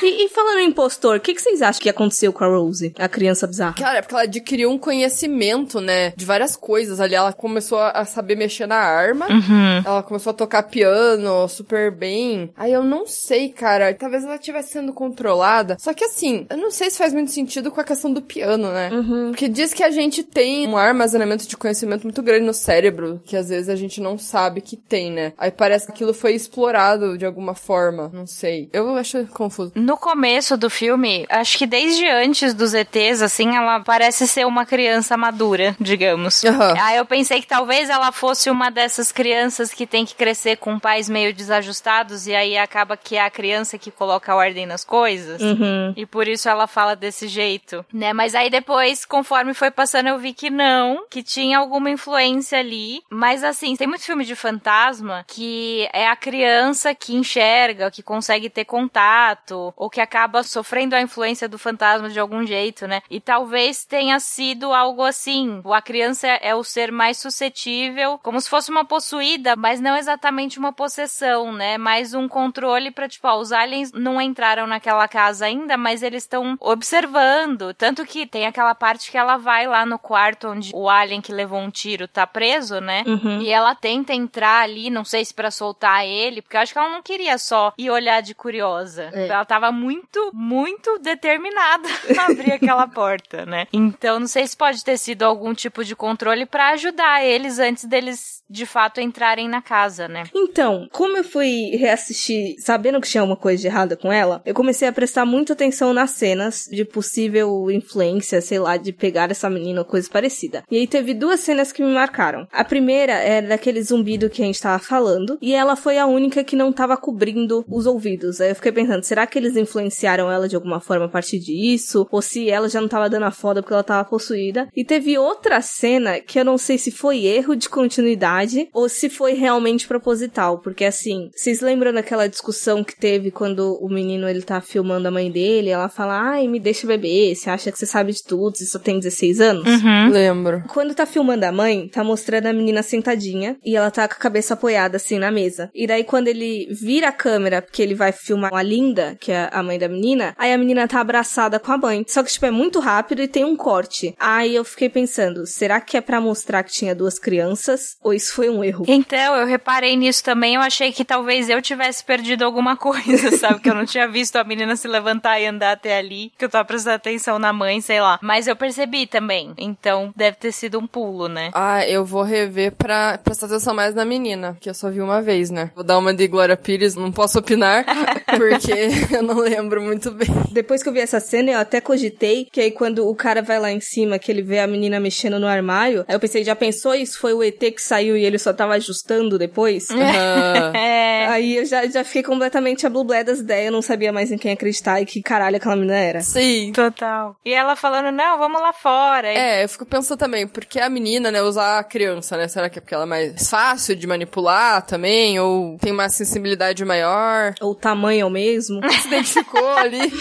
E, 0.04 0.26
e 0.26 0.30
falando 0.30 0.60
em 0.60 0.68
impostor, 0.68 1.18
o 1.18 1.20
que, 1.20 1.34
que 1.34 1.42
vocês 1.42 1.62
acham 1.62 1.82
que 1.82 1.90
aconteceu 1.90 2.32
com 2.32 2.44
a 2.44 2.48
Rose, 2.48 2.94
a 2.98 3.08
criança 3.08 3.48
bizarra? 3.48 3.74
Cara, 3.74 4.00
é 4.00 4.02
porque 4.02 4.14
ela 4.14 4.24
adquiriu 4.24 4.70
um 4.70 4.78
conhecimento, 4.78 5.80
né? 5.82 6.14
De 6.16 6.26
várias 6.26 6.56
coisas 6.56 7.00
ali. 7.00 7.16
Ela 7.16 7.34
começou 7.34 7.80
a 7.80 8.06
saber 8.06 8.36
mexer 8.36 8.68
na 8.68 8.78
arma. 8.78 9.28
Uhum. 9.28 9.84
Ela 9.86 10.04
começou 10.04 10.32
a 10.32 10.34
tocar 10.34 10.64
piano 10.64 11.48
super 11.48 11.92
bem. 11.92 12.52
Aí 12.56 12.72
eu 12.74 12.84
não 12.84 13.08
sei, 13.08 13.50
cara. 13.50 13.94
Talvez 13.94 14.24
ela 14.24 14.36
estivesse 14.36 14.74
sendo 14.74 14.94
controlada. 14.94 15.78
Só 15.80 15.94
que 15.94 16.04
assim, 16.04 16.46
eu 16.50 16.58
não 16.58 16.72
sei 16.72 16.90
se 16.90 16.98
faz 16.98 17.14
muito 17.14 17.32
sentido 17.32 17.72
com 17.72 17.82
a 17.82 17.84
questão 17.84 18.12
do 18.12 18.22
piano, 18.22 18.72
né? 18.72 18.90
Porque 19.30 19.48
diz 19.48 19.74
que 19.74 19.84
a 19.84 19.92
gente 19.92 20.24
tem 20.24 20.68
um 20.68 20.78
armazenamento 20.78 21.48
de 21.48 21.58
conhecimento 21.58 22.04
muito 22.04 22.22
grande 22.22 22.46
no 22.46 22.54
cérebro, 22.54 23.22
que 23.26 23.36
às 23.36 23.50
vezes 23.50 23.70
a 23.70 23.76
gente 23.76 24.02
não 24.02 24.07
sabe 24.16 24.62
que 24.62 24.78
tem, 24.78 25.12
né? 25.12 25.34
Aí 25.40 25.50
parece 25.50 25.88
que 25.88 25.92
aquilo 25.92 26.14
foi 26.14 26.34
explorado 26.34 27.18
de 27.18 27.26
alguma 27.26 27.56
forma. 27.56 28.12
Não 28.14 28.28
sei. 28.28 28.70
Eu 28.72 28.96
acho 28.96 29.26
confuso. 29.28 29.72
No 29.74 29.98
começo 29.98 30.56
do 30.56 30.70
filme, 30.70 31.26
acho 31.30 31.58
que 31.58 31.66
desde 31.66 32.08
antes 32.08 32.54
dos 32.54 32.76
ETs, 32.76 33.24
assim, 33.24 33.56
ela 33.56 33.80
parece 33.80 34.28
ser 34.28 34.46
uma 34.46 34.66
criança 34.66 35.18
madura, 35.18 35.76
digamos. 35.80 36.44
Aham. 36.46 36.76
Aí 36.80 36.98
eu 36.98 37.06
pensei 37.06 37.42
que 37.42 37.48
talvez 37.48 37.90
ela 37.90 38.12
fosse 38.12 38.50
uma 38.52 38.70
dessas 38.70 39.12
crianças 39.12 39.74
que 39.74 39.88
tem 39.88 40.06
que 40.06 40.14
crescer 40.14 40.58
com 40.58 40.78
pais 40.78 41.10
meio 41.10 41.34
desajustados 41.34 42.28
e 42.28 42.36
aí 42.36 42.58
acaba 42.58 42.96
que 42.96 43.16
é 43.16 43.22
a 43.22 43.30
criança 43.30 43.78
que 43.78 43.90
coloca 43.90 44.36
ordem 44.36 44.66
nas 44.66 44.84
coisas. 44.84 45.42
Uhum. 45.42 45.94
E 45.96 46.06
por 46.06 46.28
isso 46.28 46.50
ela 46.50 46.68
fala 46.68 46.96
desse 46.96 47.28
jeito, 47.28 47.86
né? 47.92 48.14
Mas 48.14 48.36
aí 48.36 48.50
depois, 48.50 49.06
conforme 49.06 49.54
foi 49.54 49.72
passando, 49.72 50.10
eu 50.10 50.20
vi 50.20 50.34
que 50.34 50.50
não, 50.50 51.06
que 51.10 51.24
tinha 51.24 51.58
alguma 51.58 51.90
influência 51.90 52.60
ali. 52.60 53.02
Mas 53.10 53.44
assim, 53.44 53.76
tem 53.76 53.88
muito 53.88 53.97
filme 54.04 54.26
de 54.26 54.36
fantasma 54.36 55.26
que 55.28 55.88
é 55.94 56.08
a 56.08 56.16
criança 56.16 56.94
que 56.94 57.16
enxerga, 57.16 57.92
que 57.92 58.02
consegue 58.02 58.50
ter 58.50 58.66
contato, 58.66 59.74
ou 59.76 59.90
que 59.90 60.02
acaba 60.02 60.44
sofrendo 60.44 60.96
a 60.96 61.02
influência 61.02 61.48
do 61.48 61.58
fantasma 61.58 62.10
de 62.10 62.20
algum 62.20 62.46
jeito, 62.46 62.88
né? 62.88 63.02
E 63.10 63.20
talvez 63.20 63.86
tenha 63.86 64.20
sido 64.20 64.74
algo 64.74 65.04
assim. 65.04 65.62
A 65.66 65.82
criança 65.82 66.28
é 66.28 66.56
o 66.56 66.64
ser 66.64 66.92
mais 66.92 67.18
suscetível, 67.18 68.20
como 68.24 68.40
se 68.40 68.50
fosse 68.50 68.72
uma 68.72 68.86
possuída, 68.86 69.56
mas 69.56 69.80
não 69.80 69.96
exatamente 69.96 70.60
uma 70.60 70.74
possessão, 70.74 71.52
né? 71.52 71.78
Mais 71.78 72.14
um 72.14 72.28
controle 72.28 72.92
pra, 72.92 73.08
tipo, 73.08 73.28
ó, 73.28 73.38
os 73.38 73.52
aliens 73.52 73.92
não 73.92 74.22
entraram 74.22 74.68
naquela 74.68 75.08
casa 75.08 75.46
ainda, 75.46 75.78
mas 75.78 76.04
eles 76.04 76.24
estão 76.24 76.58
observando. 76.60 77.74
Tanto 77.74 78.06
que 78.06 78.26
tem 78.26 78.46
aquela 78.46 78.74
parte 78.74 79.12
que 79.12 79.18
ela 79.18 79.38
vai 79.38 79.68
lá 79.68 79.86
no 79.86 80.00
quarto 80.00 80.50
onde 80.50 80.72
o 80.74 80.90
alien 80.90 81.22
que 81.22 81.32
levou 81.32 81.60
um 81.60 81.70
tiro 81.70 82.08
tá 82.08 82.26
preso, 82.26 82.80
né? 82.80 83.04
Uhum. 83.06 83.42
E 83.42 83.50
ela 83.50 83.76
tenta 83.88 84.14
entrar 84.14 84.64
ali, 84.64 84.90
não 84.90 85.06
sei 85.06 85.24
se 85.24 85.34
pra 85.34 85.50
soltar 85.50 86.06
ele, 86.06 86.42
porque 86.42 86.58
eu 86.58 86.60
acho 86.60 86.74
que 86.74 86.78
ela 86.78 86.92
não 86.92 87.02
queria 87.02 87.38
só 87.38 87.72
ir 87.78 87.90
olhar 87.90 88.22
de 88.22 88.36
curiosa. 88.36 89.10
É. 89.14 89.28
Ela 89.28 89.46
tava 89.46 89.72
muito, 89.72 90.30
muito 90.34 91.00
determinada 91.00 91.88
a 92.20 92.26
abrir 92.26 92.52
aquela 92.52 92.86
porta, 92.86 93.46
né? 93.46 93.66
Então 93.72 94.20
não 94.20 94.28
sei 94.28 94.46
se 94.46 94.58
pode 94.58 94.84
ter 94.84 94.98
sido 94.98 95.24
algum 95.24 95.54
tipo 95.54 95.86
de 95.86 95.96
controle 95.96 96.46
pra 96.46 96.72
ajudar 96.72 97.24
eles 97.24 97.60
antes 97.60 97.86
deles 97.86 98.44
de 98.50 98.66
fato 98.66 99.00
entrarem 99.00 99.48
na 99.48 99.62
casa, 99.62 100.10
né? 100.10 100.26
Então, 100.36 100.90
como 100.92 101.16
eu 101.16 101.24
fui 101.24 101.78
reassistir 101.78 102.56
sabendo 102.60 103.00
que 103.00 103.08
tinha 103.08 103.24
uma 103.24 103.38
coisa 103.38 103.62
de 103.62 103.68
errada 103.68 103.96
com 103.96 104.12
ela, 104.12 104.42
eu 104.46 104.54
comecei 104.54 104.86
a 104.86 104.92
prestar 104.92 105.26
muita 105.26 105.54
atenção 105.54 105.94
nas 105.94 106.12
cenas 106.12 106.66
de 106.70 106.84
possível 106.84 107.72
influência, 107.72 108.42
sei 108.42 108.60
lá, 108.60 108.76
de 108.76 108.92
pegar 108.92 109.32
essa 109.32 109.50
menina 109.50 109.80
ou 109.80 109.86
coisa 109.86 110.10
parecida. 110.10 110.64
E 110.70 110.76
aí 110.78 110.88
teve 110.88 111.14
duas 111.14 111.40
cenas 111.40 111.72
que 111.72 111.82
me 111.82 111.94
marcaram. 111.94 112.46
A 112.52 112.66
primeira 112.66 113.14
era 113.14 113.48
daquele 113.48 113.77
zumbido 113.82 114.30
que 114.30 114.42
a 114.42 114.46
gente 114.46 114.62
tava 114.62 114.80
falando, 114.80 115.38
e 115.42 115.54
ela 115.54 115.76
foi 115.76 115.98
a 115.98 116.06
única 116.06 116.44
que 116.44 116.56
não 116.56 116.72
tava 116.72 116.98
cobrindo 116.98 117.66
os 117.68 117.86
ouvidos. 117.86 118.42
Aí 118.42 118.50
eu 118.50 118.56
fiquei 118.56 118.72
pensando, 118.72 119.04
será 119.04 119.26
que 119.26 119.38
eles 119.38 119.56
influenciaram 119.56 120.32
ela 120.32 120.48
de 120.48 120.56
alguma 120.56 120.80
forma 120.80 121.06
a 121.06 121.10
partir 121.10 121.40
disso? 121.40 122.08
Ou 122.12 122.22
se 122.22 122.50
ela 122.50 122.70
já 122.70 122.82
não 122.82 122.88
tava 122.88 123.10
dando 123.10 123.24
a 123.24 123.32
foda 123.32 123.62
porque 123.62 123.74
ela 123.74 123.84
tava 123.84 124.08
possuída? 124.08 124.68
E 124.76 124.84
teve 124.84 125.18
outra 125.18 125.62
cena 125.62 126.20
que 126.20 126.40
eu 126.40 126.46
não 126.46 126.58
sei 126.58 126.78
se 126.78 126.92
foi 126.92 127.26
erro 127.26 127.56
de 127.56 127.70
continuidade 127.70 128.70
ou 128.74 128.90
se 128.90 129.10
foi 129.10 129.34
realmente 129.34 129.88
proposital, 129.88 130.60
porque 130.60 130.86
assim, 130.86 131.30
vocês 131.36 131.62
lembram 131.62 131.94
daquela 131.94 132.28
discussão 132.28 132.84
que 132.84 132.96
teve 132.96 133.32
quando 133.32 133.78
o 133.82 133.90
menino 133.90 134.28
ele 134.28 134.42
tá 134.42 134.62
filmando 134.62 135.08
a 135.08 135.12
mãe 135.12 135.32
dele, 135.32 135.70
e 135.70 135.72
ela 135.72 135.90
fala: 135.90 136.32
"Ai, 136.32 136.48
me 136.48 136.60
deixa 136.60 136.88
beber, 136.88 137.36
você 137.36 137.50
acha 137.50 137.72
que 137.72 137.78
você 137.78 137.86
sabe 137.86 138.12
de 138.12 138.24
tudo, 138.24 138.58
você 138.58 138.66
só 138.66 138.80
tem 138.80 139.00
16 139.00 139.42
anos?" 139.42 139.68
Uhum. 139.68 140.10
Lembro. 140.10 140.64
Quando 140.68 140.94
tá 140.94 141.06
filmando 141.06 141.46
a 141.46 141.52
mãe, 141.52 141.88
tá 141.88 142.04
mostrando 142.04 142.48
a 142.48 142.54
menina 142.54 142.82
sentadinha 142.84 143.58
e 143.68 143.76
ela 143.76 143.92
tá 143.92 144.08
com 144.08 144.14
a 144.14 144.18
cabeça 144.18 144.54
apoiada 144.54 144.96
assim 144.96 145.20
na 145.20 145.30
mesa. 145.30 145.70
E 145.76 145.86
daí 145.86 146.06
quando 146.06 146.30
ele 146.30 146.70
vira 146.72 147.10
a 147.10 147.12
câmera, 147.12 147.62
porque 147.62 147.82
ele 147.82 147.94
vai 147.94 148.14
filmar 148.14 148.54
a 148.54 148.64
Linda, 148.64 149.18
que 149.20 149.30
é 149.30 149.50
a 149.52 149.62
mãe 149.62 149.78
da 149.78 149.90
menina, 149.90 150.34
aí 150.38 150.54
a 150.54 150.58
menina 150.58 150.88
tá 150.88 151.02
abraçada 151.02 151.60
com 151.60 151.74
a 151.74 151.78
mãe. 151.78 152.06
Só 152.08 152.24
que 152.24 152.32
tipo 152.32 152.46
é 152.46 152.52
muito 152.52 152.80
rápido 152.80 153.22
e 153.22 153.28
tem 153.28 153.44
um 153.44 153.58
corte. 153.58 154.16
Aí 154.18 154.56
eu 154.56 154.64
fiquei 154.64 154.88
pensando, 154.88 155.46
será 155.46 155.82
que 155.82 155.98
é 155.98 156.02
pra 156.02 156.22
mostrar 156.22 156.64
que 156.64 156.72
tinha 156.72 156.96
duas 156.96 157.20
crianças 157.20 157.98
ou 158.02 158.14
isso 158.14 158.34
foi 158.34 158.50
um 158.50 158.64
erro? 158.64 158.86
Então, 158.88 159.36
eu 159.36 159.46
reparei 159.46 159.98
nisso 159.98 160.24
também. 160.24 160.56
Eu 160.56 160.62
achei 160.62 160.94
que 160.94 161.04
talvez 161.04 161.50
eu 161.50 161.62
tivesse 161.62 162.06
perdido 162.06 162.46
alguma 162.46 162.78
coisa, 162.78 163.36
sabe? 163.38 163.60
Que 163.60 163.70
eu 163.70 163.76
não 163.76 163.86
tinha 163.86 164.08
visto 164.08 164.38
a 164.38 164.46
menina 164.46 164.78
se 164.78 164.88
levantar 164.88 165.42
e 165.42 165.46
andar 165.46 165.74
até 165.74 165.98
ali. 165.98 166.32
Que 166.38 166.46
eu 166.46 166.50
tava 166.50 166.64
prestando 166.64 166.96
atenção 166.96 167.38
na 167.38 167.52
mãe, 167.52 167.82
sei 167.82 168.00
lá. 168.00 168.18
Mas 168.22 168.48
eu 168.48 168.56
percebi 168.56 169.06
também. 169.06 169.54
Então, 169.58 170.14
deve 170.16 170.38
ter 170.38 170.54
sido 170.54 170.80
um 170.80 170.88
pulo, 170.88 171.28
né? 171.28 171.52
Ah, 171.54 171.86
eu 171.86 172.06
vou 172.06 172.24
rever 172.24 172.72
pra 172.72 173.18
prestar 173.18 173.48
atenção 173.48 173.57
mais 173.74 173.94
na 173.96 174.06
menina, 174.06 174.58
que 174.60 174.70
eu 174.70 174.74
só 174.74 174.90
vi 174.90 175.02
uma 175.02 175.22
vez, 175.22 175.50
né? 175.50 175.72
Vou 175.76 175.84
dar 175.84 175.98
uma 175.98 176.14
de 176.14 176.28
Glória 176.28 176.56
Pires, 176.58 176.96
não 176.96 177.12
posso 177.12 177.40
opinar, 177.40 177.86
porque 178.38 178.72
eu 179.16 179.22
não 179.24 179.40
lembro 179.40 179.82
muito 179.82 180.12
bem. 180.12 180.28
Depois 180.52 180.82
que 180.84 180.90
eu 180.90 180.94
vi 180.94 181.00
essa 181.00 181.20
cena, 181.20 181.52
eu 181.52 181.60
até 181.60 181.80
cogitei 181.82 182.48
que 182.52 182.60
aí 182.62 182.72
quando 182.72 183.08
o 183.08 183.16
cara 183.16 183.42
vai 183.42 183.60
lá 183.60 183.72
em 183.72 183.80
cima, 183.80 184.20
que 184.20 184.32
ele 184.32 184.42
vê 184.42 184.60
a 184.60 184.68
menina 184.68 185.00
mexendo 185.00 185.40
no 185.40 185.48
armário, 185.48 186.06
aí 186.08 186.16
eu 186.16 186.20
pensei, 186.20 186.44
já 186.44 186.56
pensou 186.56 186.94
isso 186.96 187.20
foi 187.20 187.34
o 187.34 187.44
ET 187.44 187.60
que 187.60 187.82
saiu 187.82 188.16
e 188.18 188.26
ele 188.26 188.38
só 188.40 188.54
tava 188.54 188.74
ajustando 188.74 189.38
depois? 189.38 189.88
Ah, 190.20 190.72
É. 190.78 191.28
Aí 191.28 191.58
eu 191.58 191.66
já, 191.66 191.86
já 191.88 192.04
fiquei 192.04 192.24
completamente 192.24 192.86
a 192.86 192.90
Blue 192.90 193.04
das 193.04 193.40
ideias, 193.40 193.66
eu 193.68 193.72
não 193.72 193.82
sabia 193.82 194.12
mais 194.14 194.32
em 194.32 194.38
quem 194.38 194.52
acreditar 194.54 195.02
e 195.02 195.06
que 195.06 195.22
caralho 195.22 195.58
aquela 195.58 195.76
menina 195.76 195.98
era. 195.98 196.22
sim. 196.22 196.72
Total. 196.74 197.36
E 197.46 197.54
ela 197.54 197.76
falando, 197.76 198.12
não, 198.12 198.38
vamos 198.38 198.62
lá 198.62 198.74
fora. 198.74 199.32
E- 199.32 199.36
É, 199.38 199.64
eu 199.64 199.70
fico 199.70 199.86
pensando 199.86 200.18
também, 200.18 200.48
porque 200.48 200.80
a 200.80 200.90
menina, 200.90 201.30
né, 201.32 201.42
usar 201.42 201.80
a 201.80 201.84
criança, 201.84 202.38
né? 202.38 202.48
Será 202.48 202.70
que 202.70 202.80
é 202.80 202.82
porque 202.82 202.94
ela 202.94 203.04
é 203.04 203.08
mais 203.08 203.37
fácil 203.38 203.96
de 203.96 204.08
manipular 204.08 204.82
também, 204.86 205.40
ou 205.40 205.78
tem 205.80 205.92
uma 205.92 206.10
sensibilidade 206.10 206.84
maior. 206.86 207.54
Ou 207.62 207.72
o 207.72 207.76
tamanho 207.76 208.22
é 208.22 208.26
o 208.26 208.30
mesmo. 208.30 208.80
Se 209.02 209.08
identificou 209.08 209.70
ali. 209.70 210.00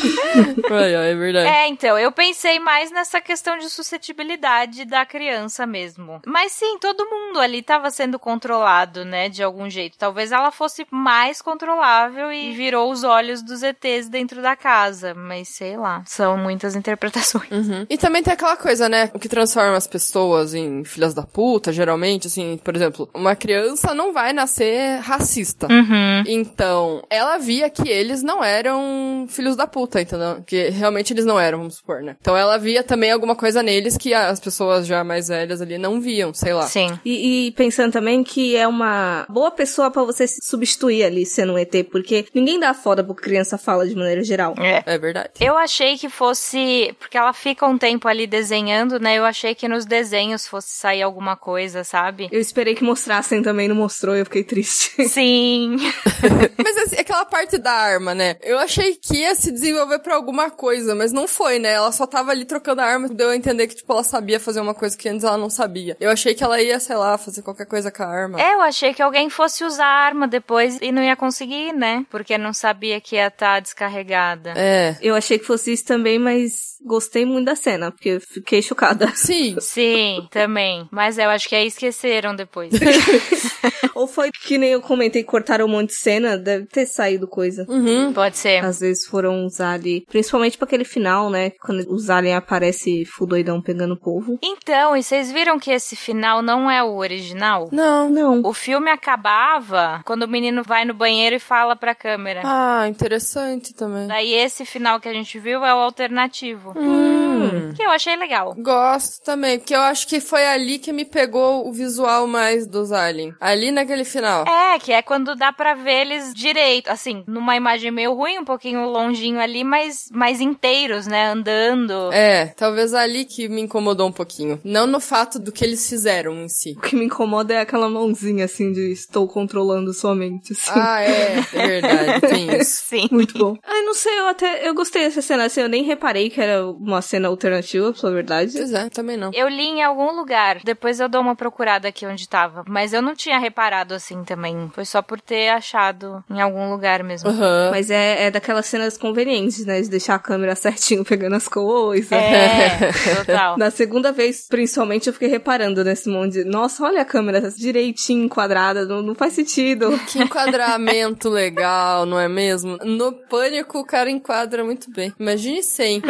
ai, 0.71 0.95
ai, 0.95 1.11
é 1.11 1.15
verdade. 1.15 1.49
É, 1.49 1.69
então, 1.69 1.99
eu 1.99 2.13
pensei 2.13 2.59
mais 2.59 2.91
nessa 2.91 3.21
questão 3.21 3.59
de 3.59 3.69
suscetibilidade 3.69 4.85
da 4.85 5.05
criança 5.05 5.67
mesmo. 5.67 6.21
Mas 6.27 6.53
sim, 6.53 6.79
todo 6.79 7.09
mundo 7.09 7.41
ali 7.41 7.63
tava 7.63 7.91
sendo 7.91 8.19
controlado, 8.19 9.05
né, 9.05 9.29
de 9.29 9.43
algum 9.43 9.69
jeito. 9.69 9.99
Talvez 9.99 10.33
ela 10.33 10.51
fosse 10.51 10.87
mais 10.91 11.41
controlável 11.41 12.33
e 12.33 12.53
virou 12.53 12.91
os 12.91 13.05
olhos 13.05 13.43
dos 13.43 13.63
ETs 13.63 14.09
dentro 14.09 14.43
da 14.43 14.57
casa, 14.57 15.15
mas 15.15 15.49
sei 15.49 15.77
lá, 15.77 16.03
são 16.07 16.37
muitas 16.37 16.75
interpretações. 16.75 17.51
Uhum. 17.51 17.87
E 17.89 17.97
também 17.97 18.23
tem 18.23 18.33
aquela 18.33 18.57
coisa, 18.57 18.89
né, 18.89 19.11
o 19.15 19.19
que 19.19 19.29
transforma 19.29 19.77
as 19.77 19.87
pessoas 19.87 20.55
em 20.55 20.85
filhas 20.85 21.15
da 21.15 21.23
puta, 21.23 21.73
geralmente, 21.73 22.27
assim, 22.27 22.59
por 22.63 22.75
exemplo, 22.75 23.06
uma 23.15 23.37
criança 23.37 23.95
não 23.95 24.13
vai 24.13 24.33
nascer 24.33 24.99
racista. 25.01 25.69
Uhum. 25.71 26.25
Então, 26.27 27.03
ela 27.11 27.39
via 27.39 27.69
que 27.69 27.89
eles 27.89 28.23
não 28.23 28.43
eram 28.43 29.27
filhos 29.29 29.57
da 29.57 29.67
puta, 29.67 30.01
entendeu? 30.01 30.43
Que 30.47 30.71
realmente 30.71 31.13
eles 31.13 31.25
não 31.25 31.39
eram, 31.39 31.59
vamos 31.59 31.77
supor, 31.77 32.03
né? 32.03 32.17
Então 32.21 32.37
ela 32.37 32.57
via 32.59 32.83
também 32.83 33.11
alguma 33.11 33.37
coisa 33.37 33.63
neles 33.63 33.97
que 33.97 34.15
as 34.15 34.41
pessoas 34.41 34.87
já 34.87 35.05
mais 35.05 35.29
velhas 35.29 35.61
ali 35.61 35.79
não 35.79 36.01
viam, 36.01 36.33
sei 36.33 36.55
lá. 36.55 36.67
Sim. 36.67 36.99
E, 37.05 37.49
e 37.49 37.53
pensando 37.53 37.93
também 37.93 38.25
que 38.25 38.57
é 38.57 38.67
uma 38.67 39.27
boa 39.29 39.51
pessoa 39.51 39.91
pra 39.91 40.03
você 40.03 40.27
se 40.27 40.39
substituir 40.43 41.05
ali 41.05 41.27
sendo 41.27 41.53
um 41.53 41.59
ET, 41.59 41.73
porque 41.91 42.27
ninguém 42.35 42.59
dá 42.59 42.73
foda 42.73 43.05
pro 43.05 43.15
que 43.15 43.27
criança 43.27 43.59
fala 43.59 43.87
de 43.87 43.95
maneira 43.95 44.23
geral. 44.23 44.55
É. 44.59 44.83
É 44.87 44.99
verdade. 44.99 45.31
Eu 45.41 45.57
achei 45.57 45.99
que 45.99 46.09
fosse. 46.09 46.95
Porque 46.99 47.19
ela 47.19 47.33
fica 47.33 47.67
um 47.67 47.77
tempo 47.77 48.07
ali 48.07 48.27
desenhando, 48.27 49.01
né? 49.01 49.19
Eu 49.19 49.25
achei 49.25 49.55
que 49.55 49.67
nos 49.67 49.85
desenhos 49.85 50.47
fosse 50.47 50.71
sair 50.71 51.03
alguma 51.03 51.37
coisa, 51.37 51.83
sabe? 51.83 52.29
Eu 52.31 52.41
esperei 52.41 52.75
que 52.75 52.85
mostrassem 52.97 53.43
também, 53.43 53.69
não 53.69 53.77
mostrou, 53.77 54.17
eu 54.17 54.25
fiquei 54.25 54.43
triste. 54.43 54.91
Sim. 55.09 55.77
Mas 56.57 56.77
assim, 56.79 56.97
aquela 56.99 57.27
parte 57.27 57.59
da 57.59 57.73
arma, 57.73 58.15
né? 58.15 58.37
Eu 58.43 58.59
achei 58.59 58.95
que 58.95 59.19
ia 59.19 59.35
se 59.35 59.53
desenvolver 59.53 59.99
pra 59.99 60.15
alguma 60.15 60.51
coisa, 60.51 60.95
mas 60.95 61.13
não 61.13 61.29
foi, 61.29 61.59
né? 61.59 61.73
Ela 61.73 61.93
só 61.93 62.07
tava 62.07 62.31
ali 62.31 62.45
trocando 62.45 62.81
a 62.81 62.85
arma, 62.85 63.09
deu 63.09 63.31
a 63.31 63.37
entender 63.37 63.67
que, 63.67 63.75
tipo, 63.75 63.93
ela 63.93 64.03
sabia 64.03 64.41
fazer 64.41 64.61
uma 64.61 64.75
coisa 64.75 64.97
que 64.97 65.09
antes 65.09 65.25
ela 65.25 65.37
não 65.37 65.51
sabia. 65.51 65.97
Eu 66.01 66.11
achei 66.11 66.35
que 66.35 66.43
ela 66.43 66.61
ia, 66.61 66.81
sei 66.81 66.97
lá, 66.97 67.19
fazer 67.19 67.43
qualquer 67.43 67.67
coisa 67.67 67.91
com 67.91 68.03
a 68.03 68.07
arma. 68.07 68.41
É, 68.41 68.55
eu 68.55 68.63
achei 68.63 68.95
que 68.95 69.03
alguém 69.03 69.29
fosse 69.29 69.65
usar 69.65 69.87
a 69.87 70.07
arma 70.07 70.27
depois 70.27 70.79
e 70.81 70.91
não 70.91 71.03
ia 71.03 71.17
conseguir, 71.17 71.73
né? 71.73 72.05
Porque 72.11 72.39
não 72.39 72.53
sabia 72.53 73.01
que 73.01 73.17
ia 73.17 73.27
estar 73.27 73.61
descarregada. 73.61 74.55
É. 74.57 74.97
Eu 75.03 75.15
achei 75.15 75.39
que 75.39 75.45
fosse 75.45 75.73
isso 75.73 75.85
também, 75.85 76.19
mas 76.19 76.77
gostei 76.85 77.25
muito 77.25 77.47
da 77.47 77.57
cena, 77.57 77.91
porque 77.91 78.11
eu 78.11 78.21
fiquei 78.21 78.63
chocada. 78.63 79.13
Sim. 79.15 79.57
Sim, 79.61 80.27
também. 80.31 80.89
Mas 80.91 81.19
eu 81.19 81.29
acho 81.29 81.49
que 81.49 81.55
aí 81.55 81.67
esqueceram 81.67 82.35
depois. 82.35 82.73
Ou 83.95 84.07
foi 84.07 84.31
que 84.31 84.59
nem 84.59 84.71
eu 84.71 84.81
comentei, 84.81 85.25
cortaram 85.25 85.67
um 85.67 85.69
monte 85.69 85.89
de 85.89 85.97
cena, 85.97 86.37
deve 86.37 86.67
ter 86.67 86.87
saído 86.87 87.27
coisa. 87.27 87.65
Uhum. 87.69 88.13
Pode 88.13 88.37
ser. 88.37 88.65
Às 88.65 88.81
vezes 88.81 89.07
foram 89.07 89.45
usar 89.45 89.73
ali, 89.73 90.05
principalmente 90.09 90.57
pra 90.59 90.67
aquele 90.67 90.85
final, 90.85 91.31
né? 91.31 91.53
Quando 91.63 91.81
os 91.89 92.11
aliens 92.11 92.37
aparece 92.37 93.05
fudoidão 93.05 93.63
pegando 93.63 93.95
o 93.95 94.01
povo. 94.01 94.39
Então, 94.43 94.97
e 94.97 95.03
vocês 95.03 95.33
viram 95.33 95.59
que 95.59 95.71
esse 95.71 95.97
final 95.97 96.43
não 96.43 96.71
é 96.71 96.83
o 96.83 96.97
original? 96.97 97.69
Não. 97.73 98.09
Não. 98.11 98.43
O 98.45 98.53
filme 98.53 98.91
acabava 98.91 100.03
quando 100.05 100.25
o 100.25 100.29
menino 100.29 100.63
vai 100.63 100.85
no 100.85 100.95
banheiro 100.95 101.37
e 101.37 101.41
fala 101.41 101.75
pra 101.77 101.95
câmera. 101.95 102.43
Ah, 102.45 102.89
interessante 102.89 103.75
também. 103.75 104.07
Daí 104.07 104.33
esse 104.33 104.65
final 104.65 105.01
que 105.01 105.09
a 105.09 105.13
gente 105.13 105.39
viu 105.39 105.65
é 105.65 105.75
o 105.75 105.79
alternativo. 105.79 106.73
Hum. 106.77 107.73
Que 107.75 107.83
eu 107.83 107.91
achei 107.91 108.17
legal. 108.17 108.55
Gosto 108.59 109.23
também, 109.25 109.59
porque 109.59 109.75
eu 109.75 109.81
acho 109.81 110.07
que 110.07 110.21
foi 110.21 110.47
ali 110.47 110.79
que 110.79 110.93
me 110.93 111.05
pegou 111.05 111.69
o 111.69 111.73
visual 111.73 112.27
mais 112.27 112.67
dos 112.77 112.93
aliens. 112.93 113.35
Ali 113.41 113.71
naquele 113.71 114.05
final. 114.05 114.45
É, 114.47 114.79
que 114.79 114.93
é 114.93 115.03
quando 115.03 115.35
dá 115.35 115.53
pra 115.53 115.75
ver 115.75 116.03
eles 116.03 116.35
direito, 116.35 116.89
assim, 116.89 117.25
numa 117.27 117.57
imagem 117.57 117.91
meio 117.91 118.15
ruim, 118.15 118.39
um 118.39 118.45
pouquinho 118.45 118.87
longinho 118.89 119.41
ali, 119.41 119.65
mas 119.65 120.09
mais 120.13 120.41
inteiros, 120.41 121.07
né, 121.07 121.27
andando. 121.27 122.13
É, 122.13 122.47
talvez 122.57 122.95
ali 122.95 123.25
que 123.25 123.49
me 123.49 123.63
incomodou 123.63 124.09
um 124.09 124.13
pouquinho. 124.13 124.61
Não 124.65 124.87
no 124.87 125.01
fato 125.01 125.39
do 125.39 125.51
que 125.53 125.65
eles 125.65 125.89
fizeram 125.89 126.35
em 126.35 126.49
si. 126.49 126.75
O 126.77 126.81
que 126.81 126.97
me 126.97 127.07
incomoda 127.07 127.55
é 127.55 127.61
aquela 127.61 127.89
mãozinha 127.89 128.45
assim 128.45 128.73
de 128.73 128.93
estou 128.93 129.27
controlando 129.27 129.93
sua 129.93 130.15
mente, 130.15 130.53
assim. 130.53 130.71
Ah, 130.79 131.03
é, 131.03 131.39
é 131.53 131.67
verdade, 131.67 132.21
tem 132.29 132.57
isso. 132.57 132.83
Sim. 132.87 133.09
Muito 133.11 133.39
bom. 133.39 133.57
Ai, 133.65 133.83
não 133.83 133.95
sei, 133.95 134.19
eu 134.19 134.27
até. 134.27 134.69
Eu 134.69 134.75
gostei 134.75 135.03
dessa 135.03 135.23
cena, 135.23 135.45
assim, 135.45 135.61
eu 135.61 135.69
nem 135.69 135.83
reparei 135.83 136.31
que 136.31 136.41
era 136.41 136.67
uma 136.67 137.01
cena 137.03 137.29
alternativa, 137.29 137.93
pra 137.93 138.11
verdade. 138.11 138.53
Pois 138.55 138.73
é, 138.73 138.89
também 138.89 139.17
não. 139.17 139.31
Eu 139.33 139.49
li 139.49 139.65
em 139.65 139.83
algum 139.83 140.13
lugar, 140.13 140.61
depois 140.65 141.01
eu 141.01 141.09
dou 141.09 141.21
uma 141.21 141.37
procurada 141.37 141.89
aqui 141.89 142.07
onde 142.07 142.29
tava, 142.29 142.65
mas 142.67 142.93
eu 142.93 143.01
não 143.01 143.15
tinha 143.15 143.39
reparado 143.39 143.95
assim 143.95 144.25
também. 144.25 144.71
Foi 144.75 144.85
só 144.85 145.01
por 145.01 145.21
ter 145.21 145.49
achado 145.49 146.25
em 146.31 146.41
algum 146.41 146.71
lugar 146.71 147.03
mesmo. 147.03 147.31
Aham. 147.31 147.71
Mas 147.71 147.91
é, 147.91 148.25
é 148.25 148.31
daquelas 148.31 148.67
cenas 148.67 148.99
convenientes, 148.99 149.65
né? 149.65 149.81
De 149.81 149.89
deixar 149.89 150.17
a 150.17 150.19
câmera 150.19 150.55
certinho 150.55 151.05
pegando 151.07 151.37
as 151.37 151.49
coisas. 151.49 152.11
É, 152.13 152.93
total. 153.17 153.57
Na 153.57 153.71
segunda 153.71 154.13
vez, 154.13 154.47
principalmente, 154.49 155.07
eu 155.07 155.13
fiquei 155.13 155.29
reparando 155.29 155.85
nesse 155.85 156.09
monte 156.09 156.33
de. 156.33 156.45
Nossa, 156.45 156.85
olha 156.85 157.03
a 157.03 157.05
câmera 157.05 157.41
direitinho 157.51 158.25
enquadrada, 158.25 158.85
não, 158.85 159.03
não 159.03 159.15
faz 159.15 159.33
sentido. 159.33 159.97
Que 160.07 160.23
enquadramento 160.23 161.29
legal, 161.29 162.07
não 162.07 162.19
é 162.19 162.29
mesmo? 162.29 162.77
No 162.85 163.13
Pânico, 163.13 163.79
o 163.79 163.85
cara 163.85 164.09
enquadra 164.09 164.65
muito 164.65 164.91
bem. 164.91 165.13
Imagine 165.19 165.63
sem. 165.63 166.01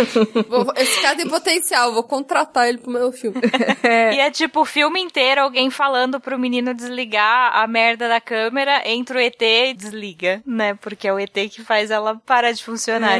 Esse 0.76 1.00
cara 1.00 1.16
tem 1.16 1.28
potencial, 1.28 1.92
vou 1.92 2.02
contratar 2.02 2.68
ele 2.68 2.78
pro 2.78 2.90
meu 2.90 3.10
filme. 3.10 3.40
E 4.12 4.20
é 4.20 4.30
tipo 4.30 4.60
o 4.60 4.64
filme 4.64 5.00
inteiro 5.00 5.40
alguém 5.40 5.70
falando 5.70 6.20
pro 6.20 6.38
menino 6.46 6.72
desligar 6.72 7.56
a 7.56 7.66
merda 7.66 8.08
da 8.08 8.20
câmera, 8.20 8.88
entra 8.88 9.18
o 9.18 9.20
ET 9.20 9.42
e 9.42 9.74
desliga, 9.74 10.40
né? 10.46 10.74
Porque 10.74 11.08
é 11.08 11.12
o 11.12 11.18
ET 11.18 11.34
que 11.50 11.64
faz 11.64 11.90
ela 11.90 12.20
parar 12.24 12.52
de 12.52 12.62
funcionar. 12.62 13.18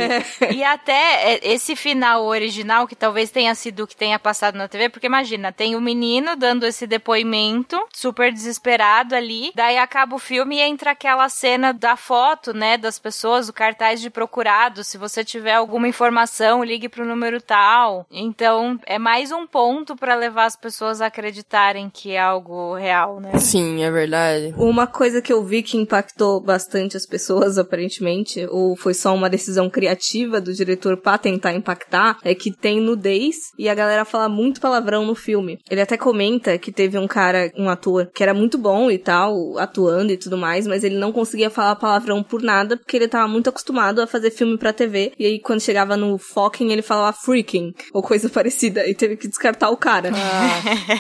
E 0.52 0.62
até 0.62 1.34
é, 1.34 1.40
esse 1.42 1.74
final 1.74 2.24
original, 2.24 2.86
que 2.86 2.94
talvez 2.94 3.30
tenha 3.30 3.54
sido 3.54 3.82
o 3.82 3.86
que 3.86 3.96
tenha 3.96 4.18
passado 4.18 4.56
na 4.56 4.68
TV, 4.68 4.88
porque 4.88 5.06
imagina, 5.06 5.52
tem 5.52 5.74
o 5.74 5.80
menino 5.80 6.36
dando 6.36 6.64
esse 6.64 6.86
depoimento, 6.86 7.76
super 7.92 8.32
desesperado 8.32 9.14
ali, 9.14 9.50
daí 9.54 9.76
acaba 9.76 10.14
o 10.14 10.20
filme 10.20 10.56
e 10.56 10.60
entra 10.60 10.92
aquela 10.92 11.28
cena 11.28 11.72
da 11.72 11.96
foto, 11.96 12.54
né, 12.54 12.76
das 12.76 12.98
pessoas, 12.98 13.48
o 13.48 13.52
cartaz 13.52 14.00
de 14.00 14.08
procurado, 14.08 14.84
se 14.84 14.96
você 14.96 15.24
tiver 15.24 15.54
alguma 15.54 15.88
informação, 15.88 16.62
ligue 16.62 16.88
pro 16.88 17.04
número 17.04 17.40
tal. 17.40 18.06
Então, 18.10 18.78
é 18.86 18.98
mais 18.98 19.32
um 19.32 19.46
ponto 19.46 19.96
pra 19.96 20.14
levar 20.14 20.44
as 20.44 20.56
pessoas 20.56 21.00
a 21.00 21.06
acreditarem 21.06 21.90
que 21.90 22.12
é 22.12 22.20
algo 22.20 22.74
real, 22.74 23.15
né? 23.20 23.38
Sim, 23.38 23.82
é 23.82 23.90
verdade. 23.90 24.54
Uma 24.56 24.86
coisa 24.86 25.22
que 25.22 25.32
eu 25.32 25.42
vi 25.44 25.62
que 25.62 25.76
impactou 25.76 26.40
bastante 26.40 26.96
as 26.96 27.06
pessoas, 27.06 27.58
aparentemente, 27.58 28.46
ou 28.50 28.76
foi 28.76 28.94
só 28.94 29.14
uma 29.14 29.30
decisão 29.30 29.68
criativa 29.68 30.40
do 30.40 30.52
diretor 30.52 30.96
pra 30.96 31.18
tentar 31.18 31.52
impactar, 31.52 32.18
é 32.22 32.34
que 32.34 32.50
tem 32.50 32.80
nudez 32.80 33.36
e 33.58 33.68
a 33.68 33.74
galera 33.74 34.04
fala 34.04 34.28
muito 34.28 34.60
palavrão 34.60 35.04
no 35.04 35.14
filme. 35.14 35.58
Ele 35.70 35.80
até 35.80 35.96
comenta 35.96 36.58
que 36.58 36.72
teve 36.72 36.98
um 36.98 37.06
cara, 37.06 37.50
um 37.56 37.68
ator, 37.68 38.10
que 38.14 38.22
era 38.22 38.34
muito 38.34 38.58
bom 38.58 38.90
e 38.90 38.98
tal, 38.98 39.58
atuando 39.58 40.12
e 40.12 40.16
tudo 40.16 40.36
mais, 40.36 40.66
mas 40.66 40.84
ele 40.84 40.96
não 40.96 41.12
conseguia 41.12 41.50
falar 41.50 41.76
palavrão 41.76 42.22
por 42.22 42.42
nada, 42.42 42.76
porque 42.76 42.96
ele 42.96 43.08
tava 43.08 43.28
muito 43.28 43.48
acostumado 43.48 44.00
a 44.00 44.06
fazer 44.06 44.30
filme 44.30 44.58
pra 44.58 44.72
TV, 44.72 45.12
e 45.18 45.26
aí 45.26 45.40
quando 45.40 45.60
chegava 45.60 45.96
no 45.96 46.18
fucking, 46.18 46.72
ele 46.72 46.82
falava 46.82 47.16
freaking, 47.16 47.72
ou 47.92 48.02
coisa 48.02 48.28
parecida, 48.30 48.86
e 48.88 48.94
teve 48.94 49.16
que 49.16 49.28
descartar 49.28 49.70
o 49.70 49.76
cara. 49.76 50.10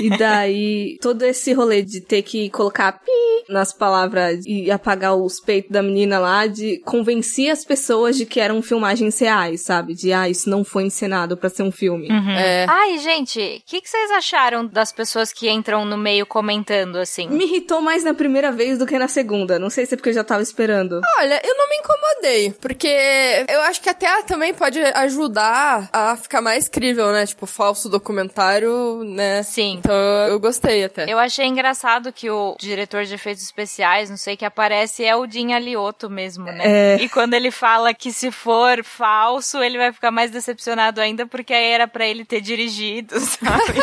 E 0.00 0.10
daí, 0.16 0.98
todo 1.00 1.22
esse 1.22 1.52
rolê 1.52 1.82
de 1.82 1.95
ter 2.00 2.22
que 2.22 2.50
colocar 2.50 2.92
pi 2.92 3.12
nas 3.48 3.72
palavras 3.72 4.44
e 4.46 4.70
apagar 4.70 5.14
os 5.14 5.40
peitos 5.40 5.70
da 5.70 5.82
menina 5.82 6.18
lá, 6.18 6.46
de 6.46 6.78
convencer 6.84 7.50
as 7.50 7.64
pessoas 7.64 8.16
de 8.16 8.26
que 8.26 8.40
eram 8.40 8.60
filmagens 8.60 9.18
reais, 9.18 9.62
sabe? 9.62 9.94
De, 9.94 10.12
ah, 10.12 10.28
isso 10.28 10.50
não 10.50 10.64
foi 10.64 10.84
encenado 10.84 11.36
pra 11.36 11.48
ser 11.48 11.62
um 11.62 11.72
filme. 11.72 12.08
É. 12.36 12.66
Ai, 12.68 12.98
gente, 12.98 13.38
o 13.38 13.62
que, 13.66 13.80
que 13.80 13.88
vocês 13.88 14.10
acharam 14.10 14.66
das 14.66 14.92
pessoas 14.92 15.32
que 15.32 15.48
entram 15.48 15.84
no 15.84 15.96
meio 15.96 16.26
comentando 16.26 16.96
assim? 16.96 17.28
Me 17.28 17.44
irritou 17.44 17.80
mais 17.80 18.04
na 18.04 18.14
primeira 18.14 18.50
vez 18.50 18.78
do 18.78 18.86
que 18.86 18.98
na 18.98 19.08
segunda. 19.08 19.58
Não 19.58 19.70
sei 19.70 19.86
se 19.86 19.94
é 19.94 19.96
porque 19.96 20.10
eu 20.10 20.14
já 20.14 20.24
tava 20.24 20.42
esperando. 20.42 21.00
Olha, 21.18 21.40
eu 21.44 21.56
não 21.56 21.68
me 21.68 21.76
incomodei, 21.76 22.50
porque 22.60 22.88
eu 23.48 23.60
acho 23.62 23.80
que 23.80 23.88
até 23.88 24.22
também 24.22 24.52
pode 24.54 24.80
ajudar 24.80 25.88
a 25.92 26.16
ficar 26.16 26.40
mais 26.40 26.68
crível, 26.68 27.12
né? 27.12 27.26
Tipo, 27.26 27.46
falso 27.46 27.88
documentário, 27.88 29.04
né? 29.04 29.42
Sim. 29.42 29.76
Então 29.78 29.94
eu 30.28 30.38
gostei 30.40 30.84
até. 30.84 31.10
Eu 31.10 31.18
achei 31.18 31.46
engraçado 31.46 31.85
que 32.12 32.28
o 32.30 32.56
diretor 32.58 33.04
de 33.04 33.14
efeitos 33.14 33.42
especiais, 33.42 34.10
não 34.10 34.16
sei, 34.16 34.36
que 34.36 34.44
aparece 34.44 35.04
é 35.04 35.14
o 35.14 35.28
Jim 35.28 35.52
Alioto 35.52 36.10
mesmo, 36.10 36.44
né? 36.44 36.62
É. 36.64 36.96
E 37.00 37.08
quando 37.08 37.34
ele 37.34 37.50
fala 37.50 37.94
que 37.94 38.12
se 38.12 38.30
for 38.30 38.82
falso, 38.82 39.62
ele 39.62 39.78
vai 39.78 39.92
ficar 39.92 40.10
mais 40.10 40.30
decepcionado 40.30 41.00
ainda, 41.00 41.26
porque 41.26 41.54
aí 41.54 41.66
era 41.66 41.86
pra 41.86 42.06
ele 42.06 42.24
ter 42.24 42.40
dirigido, 42.40 43.18
sabe? 43.20 43.80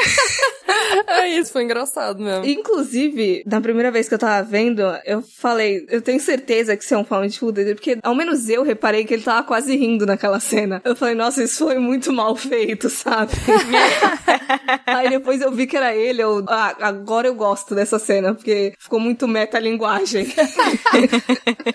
É 1.08 1.28
isso, 1.28 1.52
foi 1.52 1.64
engraçado 1.64 2.22
mesmo. 2.22 2.46
Inclusive, 2.46 3.44
na 3.46 3.62
primeira 3.62 3.92
vez 3.92 4.08
que 4.08 4.14
eu 4.14 4.20
tava 4.20 4.44
vendo, 4.44 4.82
eu 5.06 5.22
falei, 5.22 5.86
eu 5.90 6.02
tenho 6.02 6.20
certeza 6.20 6.76
que 6.76 6.84
isso 6.84 6.94
é 6.94 6.98
um 6.98 7.06
found 7.06 7.38
footage, 7.38 7.76
porque 7.76 7.98
ao 8.02 8.16
menos 8.16 8.50
eu 8.50 8.64
reparei 8.64 9.04
que 9.04 9.14
ele 9.14 9.24
tava 9.24 9.44
quase 9.44 9.76
rindo 9.76 10.06
naquela 10.06 10.40
cena. 10.40 10.82
Eu 10.84 10.96
falei, 10.96 11.16
nossa, 11.16 11.44
isso 11.44 11.66
foi 11.66 11.78
muito 11.78 12.12
mal 12.12 12.36
feito, 12.36 12.90
sabe? 12.90 13.32
Aí 14.86 15.10
depois 15.10 15.42
eu 15.42 15.52
vi 15.52 15.68
que 15.68 15.78
era 15.78 15.96
ele, 15.96 16.22
eu, 16.22 16.44
ah, 16.48 16.76
agora 16.80 17.28
eu 17.28 17.36
gosto 17.36 17.76
dessa 17.76 17.93
essa 17.96 18.00
cena, 18.04 18.34
porque 18.34 18.74
ficou 18.80 19.00
muito 19.00 19.28
metalinguagem. 19.28 20.28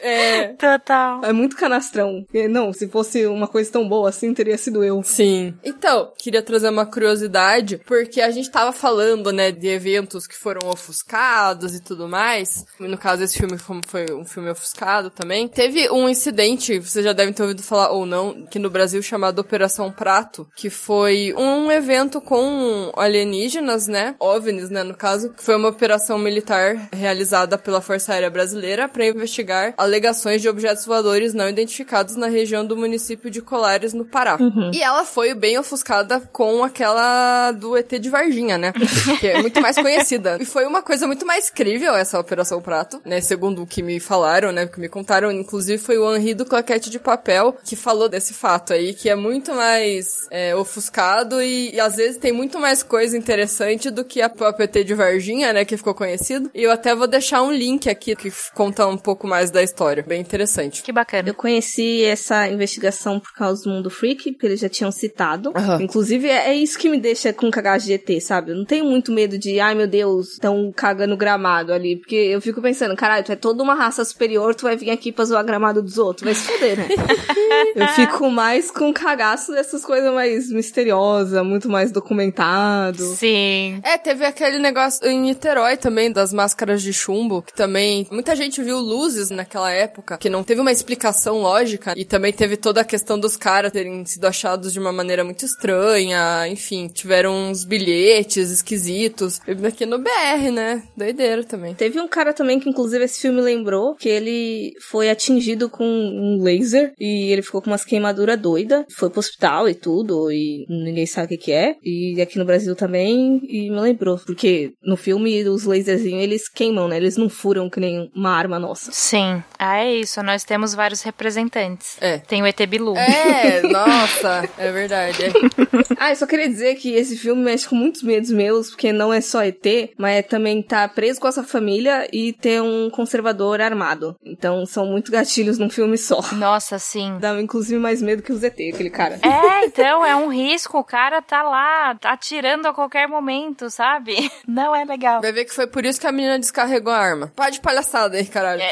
É. 0.00 0.48
Total. 0.54 1.24
é 1.24 1.32
muito 1.32 1.56
canastrão. 1.56 2.22
Porque, 2.24 2.48
não, 2.48 2.72
se 2.72 2.88
fosse 2.88 3.26
uma 3.26 3.46
coisa 3.46 3.70
tão 3.70 3.88
boa 3.88 4.08
assim, 4.08 4.32
teria 4.32 4.56
sido 4.56 4.82
eu. 4.84 5.02
Sim. 5.02 5.54
Então, 5.64 6.12
queria 6.18 6.42
trazer 6.42 6.68
uma 6.68 6.86
curiosidade, 6.86 7.80
porque 7.86 8.20
a 8.20 8.30
gente 8.30 8.50
tava 8.50 8.72
falando, 8.72 9.32
né, 9.32 9.50
de 9.50 9.66
eventos 9.68 10.26
que 10.26 10.34
foram 10.36 10.68
ofuscados 10.68 11.74
e 11.74 11.82
tudo 11.82 12.08
mais. 12.08 12.64
No 12.78 12.96
caso, 12.96 13.22
esse 13.22 13.36
filme 13.38 13.58
foi- 13.58 13.80
foi 13.86 14.06
um 14.14 14.24
filme 14.24 14.50
ofuscado 14.50 15.10
também. 15.10 15.48
Teve 15.48 15.90
um 15.90 16.08
incidente, 16.08 16.78
vocês 16.78 17.04
já 17.04 17.12
devem 17.12 17.32
ter 17.34 17.42
ouvido 17.42 17.62
falar 17.62 17.90
ou 17.90 18.06
não, 18.06 18.46
que 18.46 18.58
no 18.58 18.70
Brasil 18.70 19.02
chamado 19.02 19.38
Operação 19.40 19.90
Prato, 19.90 20.46
que 20.56 20.70
foi 20.70 21.34
um 21.36 21.70
evento 21.70 22.20
com 22.20 22.92
alienígenas, 22.96 23.86
né, 23.88 24.14
OVNIs, 24.20 24.70
né, 24.70 24.82
no 24.82 24.94
caso, 24.94 25.32
que 25.32 25.42
foi 25.42 25.56
uma 25.56 25.68
operação 25.68 26.07
militar 26.16 26.88
realizada 26.92 27.58
pela 27.58 27.80
Força 27.80 28.12
Aérea 28.12 28.30
Brasileira 28.30 28.88
para 28.88 29.06
investigar 29.06 29.74
alegações 29.76 30.40
de 30.40 30.48
objetos 30.48 30.86
voadores 30.86 31.34
não 31.34 31.48
identificados 31.48 32.14
na 32.16 32.28
região 32.28 32.64
do 32.64 32.76
município 32.76 33.30
de 33.30 33.42
Colares, 33.42 33.92
no 33.92 34.04
Pará. 34.04 34.38
E 34.72 34.82
ela 34.82 35.04
foi 35.04 35.34
bem 35.34 35.58
ofuscada 35.58 36.20
com 36.32 36.62
aquela 36.62 37.52
do 37.52 37.76
ET 37.76 37.90
de 37.98 38.08
Varginha, 38.08 38.56
né? 38.56 38.72
que 39.18 39.26
é 39.26 39.40
muito 39.40 39.60
mais 39.60 39.76
conhecida. 39.76 40.38
E 40.40 40.44
foi 40.44 40.66
uma 40.66 40.82
coisa 40.82 41.06
muito 41.06 41.26
mais 41.26 41.50
crível 41.50 41.94
essa 41.94 42.18
Operação 42.18 42.60
Prato, 42.60 43.00
né? 43.04 43.20
Segundo 43.20 43.62
o 43.62 43.66
que 43.66 43.82
me 43.82 43.98
falaram, 43.98 44.52
né? 44.52 44.66
Que 44.66 44.80
me 44.80 44.88
contaram. 44.88 45.30
Inclusive 45.32 45.78
foi 45.78 45.98
o 45.98 46.14
Henri 46.14 46.34
do 46.34 46.44
Claquete 46.44 46.90
de 46.90 46.98
Papel 46.98 47.56
que 47.64 47.76
falou 47.76 48.08
desse 48.08 48.34
fato 48.34 48.72
aí, 48.72 48.94
que 48.94 49.08
é 49.08 49.16
muito 49.16 49.54
mais 49.54 50.26
é, 50.30 50.54
ofuscado 50.54 51.42
e, 51.42 51.74
e 51.74 51.80
às 51.80 51.96
vezes 51.96 52.18
tem 52.18 52.32
muito 52.32 52.58
mais 52.58 52.82
coisa 52.82 53.16
interessante 53.16 53.90
do 53.90 54.04
que 54.04 54.20
a 54.20 54.28
própria 54.28 54.64
ET 54.64 54.84
de 54.84 54.94
Varginha, 54.94 55.52
né? 55.52 55.64
Que 55.64 55.76
ficou 55.76 55.94
conhecido. 55.98 56.48
E 56.54 56.62
eu 56.62 56.70
até 56.70 56.94
vou 56.94 57.08
deixar 57.08 57.42
um 57.42 57.52
link 57.52 57.90
aqui 57.90 58.14
que 58.14 58.32
conta 58.54 58.86
um 58.86 58.96
pouco 58.96 59.26
mais 59.26 59.50
da 59.50 59.62
história. 59.62 60.04
Bem 60.06 60.20
interessante. 60.20 60.80
Que 60.82 60.92
bacana. 60.92 61.28
Eu 61.28 61.34
conheci 61.34 62.04
essa 62.04 62.46
investigação 62.46 63.18
por 63.18 63.32
causa 63.34 63.64
do 63.64 63.70
Mundo 63.70 63.90
Freak, 63.90 64.30
porque 64.32 64.46
eles 64.46 64.60
já 64.60 64.68
tinham 64.68 64.92
citado. 64.92 65.52
Aham. 65.56 65.82
Inclusive, 65.82 66.28
é, 66.28 66.50
é 66.50 66.54
isso 66.54 66.78
que 66.78 66.88
me 66.88 67.00
deixa 67.00 67.32
com 67.32 67.50
cagagem 67.50 67.88
de 67.88 68.12
ET, 68.12 68.22
sabe? 68.22 68.52
Eu 68.52 68.56
não 68.56 68.64
tenho 68.64 68.84
muito 68.84 69.10
medo 69.10 69.36
de, 69.36 69.58
ai 69.58 69.74
meu 69.74 69.88
Deus, 69.88 70.34
estão 70.34 70.72
cagando 70.74 71.16
gramado 71.16 71.72
ali. 71.72 71.96
Porque 71.96 72.14
eu 72.14 72.40
fico 72.40 72.62
pensando, 72.62 72.94
caralho, 72.94 73.24
tu 73.24 73.32
é 73.32 73.36
toda 73.36 73.62
uma 73.62 73.74
raça 73.74 74.04
superior, 74.04 74.54
tu 74.54 74.62
vai 74.62 74.76
vir 74.76 74.90
aqui 74.90 75.10
pra 75.10 75.24
zoar 75.24 75.44
gramado 75.44 75.82
dos 75.82 75.98
outros. 75.98 76.24
Vai 76.24 76.34
se 76.34 76.46
foder, 76.46 76.78
né? 76.78 76.88
eu 77.74 77.88
fico 77.88 78.30
mais 78.30 78.70
com 78.70 78.92
cagaço 78.92 79.50
dessas 79.50 79.84
coisas 79.84 80.12
mais 80.14 80.48
misteriosas, 80.50 81.44
muito 81.44 81.68
mais 81.68 81.90
documentado. 81.90 83.02
Sim. 83.02 83.80
É, 83.82 83.98
teve 83.98 84.24
aquele 84.24 84.58
negócio 84.60 85.04
em 85.08 85.20
Niterói 85.20 85.76
também, 85.76 85.87
das 86.12 86.32
máscaras 86.32 86.82
de 86.82 86.92
chumbo, 86.92 87.42
que 87.42 87.54
também 87.54 88.06
muita 88.10 88.36
gente 88.36 88.62
viu 88.62 88.78
luzes 88.78 89.30
naquela 89.30 89.70
época, 89.70 90.18
que 90.18 90.28
não 90.30 90.44
teve 90.44 90.60
uma 90.60 90.72
explicação 90.72 91.40
lógica, 91.40 91.94
e 91.96 92.04
também 92.04 92.32
teve 92.32 92.56
toda 92.56 92.80
a 92.80 92.84
questão 92.84 93.18
dos 93.18 93.36
caras 93.36 93.72
terem 93.72 94.04
sido 94.04 94.26
achados 94.26 94.72
de 94.72 94.78
uma 94.78 94.92
maneira 94.92 95.24
muito 95.24 95.44
estranha, 95.44 96.46
enfim, 96.48 96.88
tiveram 96.88 97.50
uns 97.50 97.64
bilhetes 97.64 98.50
esquisitos. 98.50 99.40
Aqui 99.66 99.86
no 99.86 99.98
BR, 99.98 100.50
né? 100.52 100.82
Doideira 100.96 101.44
também. 101.44 101.74
Teve 101.74 102.00
um 102.00 102.08
cara 102.08 102.32
também 102.32 102.58
que, 102.60 102.68
inclusive, 102.68 103.04
esse 103.04 103.20
filme 103.20 103.40
lembrou 103.40 103.94
que 103.94 104.08
ele 104.08 104.72
foi 104.80 105.10
atingido 105.10 105.68
com 105.68 105.84
um 105.84 106.42
laser 106.42 106.92
e 106.98 107.32
ele 107.32 107.42
ficou 107.42 107.62
com 107.62 107.70
umas 107.70 107.84
queimaduras 107.84 108.38
doidas. 108.40 108.84
Foi 108.94 109.10
pro 109.10 109.20
hospital 109.20 109.68
e 109.68 109.74
tudo, 109.74 110.30
e 110.30 110.66
ninguém 110.68 111.06
sabe 111.06 111.26
o 111.26 111.28
que, 111.28 111.44
que 111.44 111.52
é. 111.52 111.76
E 111.82 112.20
aqui 112.20 112.38
no 112.38 112.44
Brasil 112.44 112.74
também, 112.74 113.40
e 113.44 113.70
me 113.70 113.80
lembrou. 113.80 114.18
Porque 114.24 114.72
no 114.82 114.96
filme, 114.96 115.48
os 115.48 115.64
laserzinhos, 115.78 116.22
eles 116.22 116.48
queimam, 116.48 116.88
né? 116.88 116.96
Eles 116.96 117.16
não 117.16 117.28
furam 117.28 117.68
que 117.70 117.80
nem 117.80 118.10
uma 118.14 118.30
arma 118.30 118.58
nossa. 118.58 118.90
Sim. 118.92 119.42
Ah, 119.58 119.78
é 119.78 119.94
isso. 119.94 120.22
Nós 120.22 120.44
temos 120.44 120.74
vários 120.74 121.02
representantes. 121.02 121.96
É. 122.00 122.18
Tem 122.18 122.42
o 122.42 122.46
ET 122.46 122.60
Bilu. 122.66 122.96
É, 122.96 123.62
nossa, 123.68 124.48
é 124.58 124.72
verdade. 124.72 125.24
é. 125.24 125.28
Ah, 126.00 126.10
eu 126.10 126.16
só 126.16 126.26
queria 126.26 126.48
dizer 126.48 126.76
que 126.76 126.94
esse 126.94 127.16
filme 127.16 127.42
mexe 127.42 127.68
com 127.68 127.74
muitos 127.74 128.02
medos 128.02 128.30
meus, 128.30 128.68
porque 128.70 128.92
não 128.92 129.12
é 129.12 129.20
só 129.20 129.42
ET, 129.42 129.64
mas 129.96 130.16
é 130.18 130.22
também 130.22 130.62
tá 130.62 130.86
preso 130.86 131.20
com 131.20 131.26
essa 131.26 131.42
família 131.42 132.08
e 132.12 132.32
ter 132.32 132.62
um 132.62 132.88
conservador 132.90 133.60
armado. 133.60 134.14
Então 134.24 134.64
são 134.64 134.86
muitos 134.86 135.10
gatilhos 135.10 135.58
num 135.58 135.68
filme 135.68 135.98
só. 135.98 136.20
Nossa, 136.32 136.78
sim. 136.78 137.16
Dá 137.20 137.40
inclusive 137.40 137.80
mais 137.80 138.00
medo 138.00 138.22
que 138.22 138.32
o 138.32 138.36
ZT, 138.36 138.70
aquele 138.72 138.90
cara. 138.90 139.18
É, 139.22 139.64
então, 139.64 140.04
é 140.04 140.14
um 140.14 140.28
risco. 140.28 140.78
O 140.78 140.84
cara 140.84 141.20
tá 141.20 141.42
lá, 141.42 141.94
tá 141.94 142.12
atirando 142.12 142.66
a 142.68 142.74
qualquer 142.74 143.08
momento, 143.08 143.70
sabe? 143.70 144.30
Não 144.46 144.74
é 144.74 144.84
legal. 144.84 145.20
Vai 145.20 145.32
ver 145.32 145.44
que 145.44 145.54
foi 145.54 145.66
por 145.68 145.84
isso 145.84 146.00
que 146.00 146.06
a 146.06 146.12
menina 146.12 146.38
descarregou 146.38 146.92
a 146.92 146.98
arma. 146.98 147.32
Pá 147.34 147.50
de 147.50 147.60
palhaçada 147.60 148.16
aí, 148.16 148.26
caralho. 148.26 148.62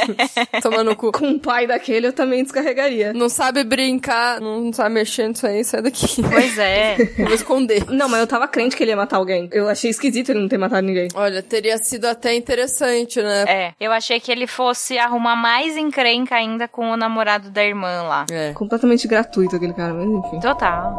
Toma 0.62 0.84
no 0.84 0.96
cu. 0.96 1.12
Com 1.12 1.26
um 1.26 1.38
pai 1.38 1.66
daquele 1.66 2.08
eu 2.08 2.12
também 2.12 2.42
descarregaria. 2.42 3.12
Não 3.12 3.28
sabe 3.28 3.64
brincar, 3.64 4.40
não 4.40 4.72
sabe 4.72 4.94
mexer 4.94 5.28
nisso 5.28 5.46
aí, 5.46 5.64
sai 5.64 5.82
daqui. 5.82 6.22
Pois 6.22 6.58
é. 6.58 6.96
Vou 7.18 7.34
esconder. 7.34 7.84
Não, 7.90 8.08
mas 8.08 8.20
eu 8.20 8.26
tava 8.26 8.46
crente 8.48 8.76
que 8.76 8.82
ele 8.82 8.92
ia 8.92 8.96
matar 8.96 9.16
alguém. 9.16 9.48
Eu 9.52 9.68
achei 9.68 9.90
esquisito 9.90 10.30
ele 10.30 10.40
não 10.40 10.48
ter 10.48 10.58
matado 10.58 10.86
ninguém. 10.86 11.08
Olha, 11.14 11.42
teria 11.42 11.78
sido 11.78 12.06
até 12.06 12.34
interessante, 12.34 13.20
né? 13.20 13.44
É, 13.46 13.72
eu 13.80 13.92
achei 13.92 14.20
que 14.20 14.30
ele 14.30 14.46
fosse 14.46 14.98
arrumar 14.98 15.36
mais 15.36 15.76
encrenca 15.76 16.34
ainda 16.36 16.68
com 16.68 16.90
o 16.90 16.96
namorado 16.96 17.50
da 17.50 17.64
irmã 17.64 18.02
lá. 18.02 18.26
É. 18.30 18.52
Completamente 18.52 19.06
gratuito 19.06 19.56
aquele 19.56 19.72
cara, 19.72 19.92
mas 19.92 20.06
enfim. 20.06 20.40
Total. 20.40 20.98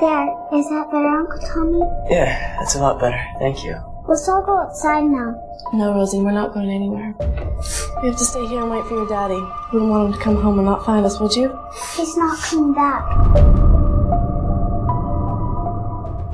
There, 0.00 0.32
is 0.54 0.66
that 0.70 0.90
better, 0.90 1.06
Uncle 1.06 1.38
Tommy? 1.52 1.80
Yeah, 2.08 2.56
that's 2.58 2.74
a 2.74 2.80
lot 2.80 2.98
better. 2.98 3.20
Thank 3.38 3.62
you. 3.62 3.76
Let's 4.08 4.26
all 4.30 4.42
go 4.42 4.56
outside 4.56 5.04
now. 5.04 5.36
No, 5.74 5.92
Rosie, 5.92 6.20
we're 6.20 6.32
not 6.32 6.54
going 6.54 6.70
anywhere. 6.70 7.14
We 8.00 8.08
have 8.08 8.16
to 8.16 8.24
stay 8.24 8.46
here 8.46 8.62
and 8.62 8.70
wait 8.70 8.86
for 8.86 8.94
your 8.94 9.06
daddy. 9.06 9.34
You 9.34 9.74
wouldn't 9.74 9.90
want 9.90 10.06
him 10.06 10.12
to 10.18 10.24
come 10.24 10.36
home 10.36 10.58
and 10.58 10.64
not 10.64 10.86
find 10.86 11.04
us, 11.04 11.20
would 11.20 11.36
you? 11.36 11.52
He's 11.96 12.16
not 12.16 12.38
coming 12.38 12.72
back. 12.72 13.04